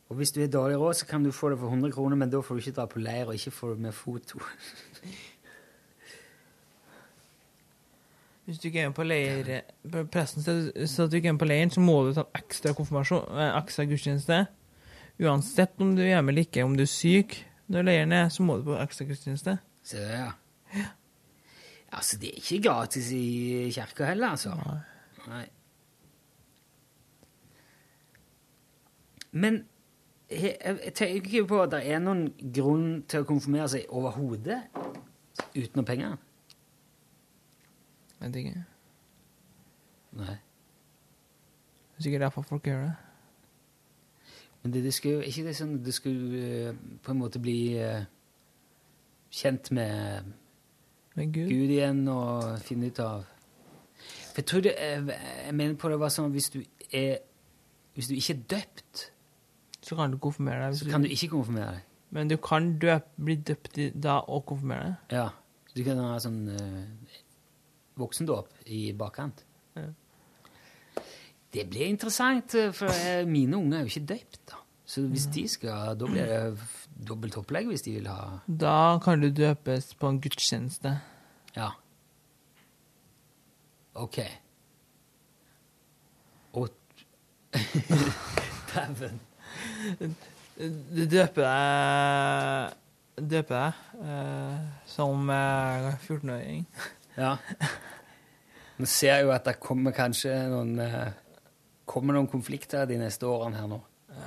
Og 0.07 0.17
hvis 0.17 0.31
du 0.33 0.41
har 0.41 0.49
dårlig 0.49 0.79
råd, 0.79 0.95
så 0.95 1.07
kan 1.07 1.25
du 1.25 1.33
få 1.35 1.51
det 1.51 1.59
for 1.59 1.69
100 1.69 1.93
kroner, 1.93 2.17
men 2.17 2.31
da 2.31 2.41
får 2.41 2.55
du 2.55 2.63
ikke 2.63 2.77
dra 2.77 2.87
på 2.87 3.03
leir 3.03 3.27
og 3.27 3.35
ikke 3.35 3.51
få 3.51 3.73
det 3.75 3.81
med 3.89 3.93
foto. 3.93 4.41
Hvis 8.47 8.59
du 8.63 8.69
ikke 8.69 8.81
er 8.81 8.89
med 8.89 8.95
på 8.95 9.03
leir 9.03 9.49
på 9.91 10.05
Presten 10.15 10.45
sier 10.45 10.87
så 10.87 11.09
du 11.11 11.17
ikke 11.19 11.33
er 11.33 11.35
med 11.35 11.43
på 11.43 11.49
leiren, 11.51 11.73
så 11.75 11.83
må 11.83 11.97
du 12.07 12.13
ta 12.15 12.23
ekstra 12.39 12.77
konfirmasjon, 12.79 13.27
eh, 13.35 13.57
ekstra 13.59 13.89
gudstjeneste. 13.91 14.45
Uansett 15.19 15.83
om 15.83 15.97
du 15.97 16.05
er 16.05 16.13
hjemme 16.13 16.31
eller 16.31 16.47
ikke, 16.47 16.63
om 16.63 16.77
du 16.79 16.85
er 16.85 16.93
syk 16.93 17.41
når 17.67 17.89
leiren 17.89 18.13
er, 18.15 18.29
så 18.31 18.47
må 18.47 18.61
du 18.61 18.69
på 18.69 18.79
ekstra 18.79 19.09
gudstjeneste. 19.09 19.59
Se 19.83 19.99
det, 19.99 20.21
ja. 20.21 20.31
Altså, 21.93 22.19
det 22.21 22.29
er 22.29 22.41
ikke 22.41 22.63
gratis 22.69 23.13
i 23.15 23.71
kirka 23.75 24.11
heller, 24.11 24.35
altså. 24.35 24.57
Nei. 25.27 25.47
Men 29.31 29.65
jeg 30.31 30.93
tenker 30.95 31.47
på 31.47 31.63
at 31.63 31.73
det 31.77 31.83
er 31.93 32.01
noen 32.03 32.27
grunn 32.55 33.03
til 33.09 33.23
å 33.23 33.29
konfirmere 33.29 33.69
seg 33.71 33.93
overhodet 33.95 34.65
uten 35.55 35.77
noe 35.79 35.87
penger. 35.87 36.17
Vet 38.21 38.39
ikke. 38.41 38.65
Nei. 40.17 40.37
Det 41.97 42.01
er 42.01 42.07
sikkert 42.09 42.27
derfor 42.27 42.49
folk 42.49 42.67
gjør 42.67 42.83
det. 42.89 42.95
Men 44.63 44.73
det, 44.73 44.83
det 44.85 44.95
skulle, 44.95 45.27
ikke 45.29 45.45
det 45.47 45.53
sånn 45.55 45.77
Det 45.85 45.95
skulle 45.95 46.41
eh, 46.43 46.79
på 47.05 47.13
en 47.13 47.21
måte 47.21 47.39
bli 47.39 47.77
eh, 47.79 48.09
kjent 49.31 49.71
med, 49.77 50.33
Med 51.17 51.33
Gud? 51.33 51.49
igjen 51.51 52.03
og 52.13 52.59
finne 52.61 52.91
ut 52.93 53.01
av 53.01 53.25
For 54.05 54.43
jeg 54.43 54.47
tror 54.51 54.65
det, 54.67 54.75
jeg 54.77 55.55
mener 55.57 55.77
på 55.81 55.89
det 55.89 55.99
var 56.01 56.13
sånn 56.13 56.33
hvis 56.35 56.51
du 56.53 56.61
er 56.93 57.19
Hvis 57.97 58.11
du 58.11 58.15
ikke 58.15 58.35
er 58.35 58.43
døpt, 58.53 59.07
Så 59.81 59.97
kan 59.97 60.13
du 60.13 60.19
konfirmere 60.21 60.67
deg. 60.71 60.79
så 60.79 60.91
kan 60.91 61.03
du 61.03 61.09
ikke 61.09 61.31
konfirmere 61.33 61.79
deg. 61.79 61.85
Men 62.11 62.29
du 62.29 62.37
kan 62.37 62.79
døp, 62.79 63.07
bli 63.17 63.37
døpt 63.37 63.79
da 63.95 64.19
og 64.29 64.45
konfirmere 64.47 64.97
deg. 65.09 65.17
Ja. 65.17 65.29
Du 65.77 65.83
kan 65.85 65.99
ha 66.01 66.19
sånn 66.21 66.43
uh, 66.49 67.17
voksendåp 68.01 68.49
i 68.67 68.93
bakkant. 68.97 69.45
Ja. 69.77 69.87
Det 71.53 71.65
blir 71.71 71.87
interessant, 71.89 72.55
eh, 72.55 72.73
for 72.77 72.93
eh, 72.93 73.25
mine 73.29 73.57
unger 73.57 73.79
er 73.79 73.87
jo 73.87 73.93
ikke 73.95 74.09
døpt, 74.13 74.41
da. 74.51 74.61
Så 74.87 75.03
hvis 75.11 75.27
de 75.35 75.49
skal, 75.51 75.97
da 75.99 76.07
blir 76.07 76.29
det 76.31 76.59
dobbelt 77.09 77.35
opplegg 77.41 77.67
hvis 77.67 77.83
de 77.83 77.97
vil 77.97 78.07
ha 78.07 78.39
Da 78.47 78.99
kan 79.03 79.21
du 79.21 79.33
døpes 79.35 79.95
på 79.99 80.13
en 80.13 80.21
gudstjeneste. 80.23 80.93
Ja. 81.57 81.73
Ok. 83.99 84.21
Og 86.53 86.69
Dæven. 88.75 89.21
Du 90.57 91.03
døper 91.11 91.43
deg 91.43 92.77
Døper 93.17 93.57
deg 93.57 94.07
eh, 94.07 94.65
som 94.93 95.31
eh, 95.33 95.91
14-åring. 96.05 96.67
Ja. 97.17 97.37
Man 98.77 98.87
ser 98.93 99.23
jo 99.25 99.31
at 99.33 99.47
det 99.49 99.57
kommer 99.65 99.95
kanskje 99.97 100.35
noen 100.53 100.75
eh, 100.85 101.15
kommer 101.89 102.13
noen 102.19 102.29
konflikter 102.29 102.85
de 102.85 102.99
neste 103.01 103.25
årene 103.27 103.57
her 103.57 103.71
nå. 103.71 103.81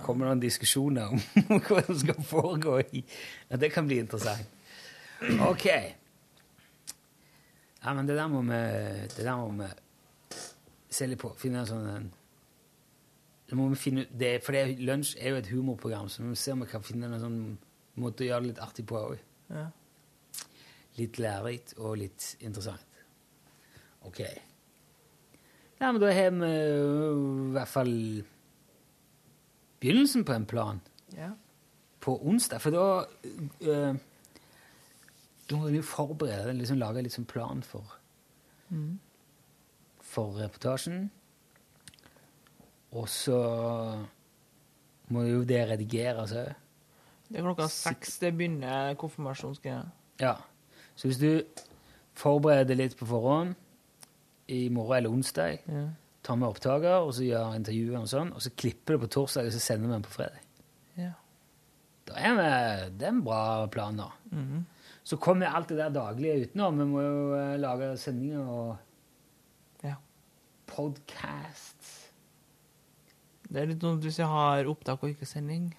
Kommer 0.06 0.30
noen 0.30 0.42
diskusjoner 0.42 1.10
om 1.14 1.22
hva 1.66 1.82
som 1.86 1.98
skal 1.98 2.22
foregå 2.26 2.78
i 2.84 3.02
ja, 3.02 3.58
Det 3.58 3.72
kan 3.74 3.88
bli 3.90 4.00
interessant. 4.04 4.48
OK. 5.48 5.66
Ja, 7.80 7.94
men 7.94 8.08
det 8.08 8.16
der 8.20 8.30
må 8.32 8.44
vi, 8.48 8.62
det 9.16 9.26
der 9.26 9.40
må 9.40 9.50
vi 9.64 9.70
se 10.90 11.08
litt 11.10 11.22
på. 11.22 11.34
Finne 11.40 11.64
en 11.64 11.70
sånn 11.70 11.92
en 11.96 12.10
det 13.50 13.58
må 13.58 13.66
vi 13.72 13.80
finne 13.82 14.04
ut, 14.06 14.12
det, 14.14 14.44
For 14.46 14.54
det, 14.54 14.78
Lunsj 14.86 15.16
er 15.18 15.34
jo 15.34 15.40
et 15.40 15.48
humorprogram, 15.50 16.10
så 16.10 16.22
vi 16.22 16.30
må 16.30 16.38
se 16.38 16.54
om 16.54 16.62
vi 16.62 16.70
kan 16.70 16.86
finne 16.86 17.10
en 17.10 17.24
sånn 17.24 17.40
måte 18.00 18.22
å 18.22 18.28
gjøre 18.28 18.46
det 18.46 18.52
litt 18.52 18.62
artig 18.62 18.86
på 18.90 19.00
òg. 19.00 19.24
Ja. 19.50 19.66
Litt 21.00 21.18
lærerikt 21.18 21.74
og 21.80 21.98
litt 21.98 22.28
interessant. 22.46 23.02
OK. 24.06 24.22
Ja, 25.80 25.90
men 25.90 25.98
da 26.04 26.12
har 26.14 26.30
vi 26.36 26.52
i 26.52 27.56
hvert 27.56 27.72
fall 27.72 27.96
begynnelsen 29.80 30.26
på 30.26 30.34
en 30.34 30.46
plan 30.46 30.82
Ja. 31.18 31.30
på 32.02 32.20
onsdag. 32.28 32.62
For 32.62 32.70
da 32.70 33.06
øh, 33.62 33.96
Da 35.50 35.56
må 35.58 35.70
du 35.70 35.82
forberede, 35.82 36.54
liksom 36.54 36.78
lage 36.78 37.02
litt 37.02 37.14
sånn 37.14 37.26
plan 37.26 37.64
for, 37.64 37.96
Mm. 38.70 39.00
for 40.02 40.32
reportasjen. 40.38 41.10
Og 42.92 43.08
så 43.10 44.06
må 45.10 45.24
jo 45.24 45.44
det 45.44 45.64
redigeres 45.70 46.32
òg. 46.34 46.54
Det 47.30 47.38
er 47.40 47.42
klokka 47.46 47.68
seks 47.70 48.18
det 48.20 48.32
begynner 48.38 48.94
konfirmasjonsgreia. 48.98 49.84
Ja. 50.20 50.36
Så 50.96 51.08
hvis 51.08 51.18
du 51.18 51.42
forbereder 52.14 52.76
litt 52.76 52.96
på 52.98 53.06
forhånd, 53.06 53.56
i 54.48 54.70
morgen 54.70 54.98
eller 54.98 55.10
onsdag, 55.10 55.60
Ja. 55.68 55.88
Tar 56.30 56.38
med 56.40 56.50
opptaker, 56.54 57.00
og 57.02 57.12
så 57.18 57.26
gjør 57.26 57.56
intervjuer 57.58 57.98
og 58.04 58.10
sånn, 58.12 58.30
og 58.38 58.44
så 58.46 58.52
klipper 58.54 58.96
det 58.96 59.04
på 59.08 59.12
torsdag, 59.18 59.50
og 59.50 59.56
så 59.56 59.62
sender 59.64 59.90
vi 59.90 59.96
den 59.98 60.06
på 60.06 60.14
fredag. 60.14 60.44
Ja. 61.00 61.14
Da 62.10 62.20
er 62.22 62.36
vi, 62.38 62.50
det 63.00 63.08
er 63.08 63.16
en 63.16 63.24
bra 63.26 63.42
plan, 63.74 63.98
da. 63.98 64.12
Mhm. 64.34 64.68
Så 65.10 65.18
kommer 65.18 65.50
alt 65.50 65.72
det 65.72 65.78
der 65.80 65.90
daglige 65.90 66.44
utenom. 66.46 66.78
Vi 66.78 66.86
må 66.86 67.02
jo 67.02 67.22
eh, 67.34 67.56
lage 67.58 67.88
sendinger 67.98 68.46
og 68.46 69.88
Ja. 69.88 69.96
podcasts. 70.70 72.12
Det 73.50 73.62
er 73.64 73.72
litt 73.72 73.80
dumt 73.82 74.04
hvis 74.06 74.20
jeg 74.20 74.30
har 74.30 74.70
opptak 74.70 75.02
og 75.02 75.10
ikke 75.10 75.26
sending. 75.26 75.72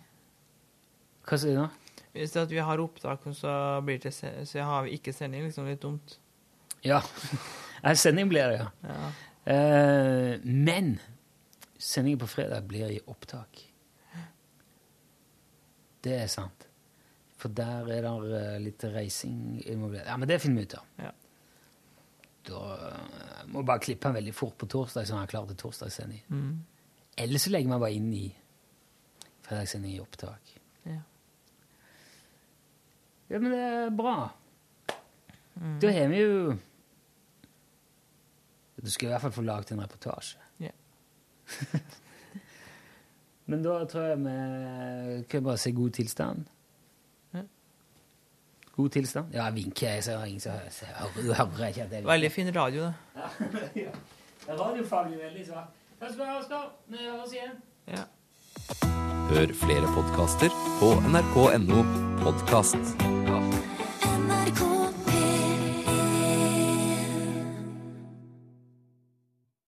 Hva 1.29 1.39
sier 1.39 1.55
du 1.55 1.61
nå? 1.61 1.69
Hvis 2.17 2.35
vi 2.51 2.59
har 2.59 2.83
opptak, 2.83 3.23
så, 3.39 3.53
blir 3.87 4.01
det, 4.03 4.11
så 4.13 4.65
har 4.67 4.83
vi 4.89 4.97
ikke 4.99 5.15
sending. 5.15 5.45
liksom 5.47 5.69
litt 5.71 5.83
dumt. 5.85 6.19
Ja. 6.83 6.99
Sending 7.95 8.29
blir 8.29 8.51
det, 8.51 8.59
ja. 8.65 8.71
Ja. 8.83 9.13
Eh, 9.45 10.41
men 10.45 10.99
sendingen 11.79 12.19
på 12.19 12.27
fredag 12.27 12.67
blir 12.69 12.91
i 12.91 13.01
opptak. 13.07 13.63
Det 16.01 16.17
er 16.17 16.29
sant. 16.33 16.67
For 17.41 17.53
der 17.57 17.89
er 17.89 18.05
det 18.05 18.41
eh, 18.41 18.61
litt 18.61 18.85
reising 18.93 19.61
involvert. 19.65 20.07
Ja, 20.09 20.17
men 20.21 20.29
det 20.29 20.41
finner 20.43 20.61
vi 20.61 20.69
ut 20.69 20.77
av. 20.77 20.93
Ja. 21.01 21.13
Da 22.51 22.65
eh, 22.89 23.47
må 23.49 23.63
vi 23.63 23.69
bare 23.73 23.85
klippe 23.85 24.09
den 24.09 24.19
veldig 24.21 24.35
fort 24.37 24.59
på 24.61 24.69
torsdag, 24.69 25.07
så 25.07 25.17
den 25.17 25.25
er 25.25 25.33
klar 25.33 25.49
til 25.49 25.61
torsdagssending. 25.61 26.23
Mm. 26.29 26.53
Eller 27.21 27.43
så 27.43 27.53
legger 27.53 27.73
vi 27.73 27.81
bare 27.85 27.97
inn 27.97 28.11
i 28.17 28.27
fredagssending 29.49 29.97
i 29.97 30.03
opptak. 30.03 30.53
Ja. 30.89 31.01
Ja, 33.31 33.39
men 33.39 33.53
det 33.55 33.61
er 33.61 33.95
bra. 33.95 34.17
Mm. 35.61 35.77
Da 35.83 35.93
har 35.93 36.13
vi 36.13 36.21
jo 36.25 36.59
Du 38.85 38.91
skal 38.91 39.07
i 39.07 39.11
hvert 39.13 39.21
fall 39.23 39.33
få 39.33 39.43
laget 39.45 39.73
en 39.75 39.83
reportasje. 39.83 40.39
Yeah. 40.61 40.73
Men 43.51 43.63
da 43.65 43.81
tror 43.91 44.03
jeg 44.13 44.19
vi 44.23 45.23
kan 45.31 45.43
bare 45.45 45.59
si 45.59 45.73
god 45.75 45.91
tilstand. 45.91 46.45
Ja. 47.35 47.43
God 48.77 48.89
tilstand? 48.95 49.35
Ja, 49.35 49.45
jeg 49.49 49.55
vinker. 49.55 49.89
Jeg 49.97 50.05
ser 50.05 50.25
ingen 50.25 50.41
som 50.41 50.53
hører. 50.53 50.71
jeg 50.81 51.35
hører- 51.35 51.69
ikke 51.69 51.83
at 51.83 51.93
jeg. 51.93 52.05
Veldig 52.07 52.33
fin 52.33 52.55
radio, 52.57 52.81
da. 52.83 52.93
ja. 53.85 53.91
Radiofaglig 54.49 55.19
veldig 55.19 55.47
svak. 55.47 55.69
Takk 56.01 56.13
skal 56.15 56.25
du 56.25 56.31
ha, 56.31 56.39
Oskar. 56.39 56.71
Vi 56.89 56.97
høres 56.97 57.33
igjen. 57.33 57.59
Ja. 57.89 58.05
Hør 59.31 59.53
flere 59.55 59.87
podkaster 59.95 60.51
på 60.81 60.95
nrk.no 61.11 61.85
podkast. 62.25 63.40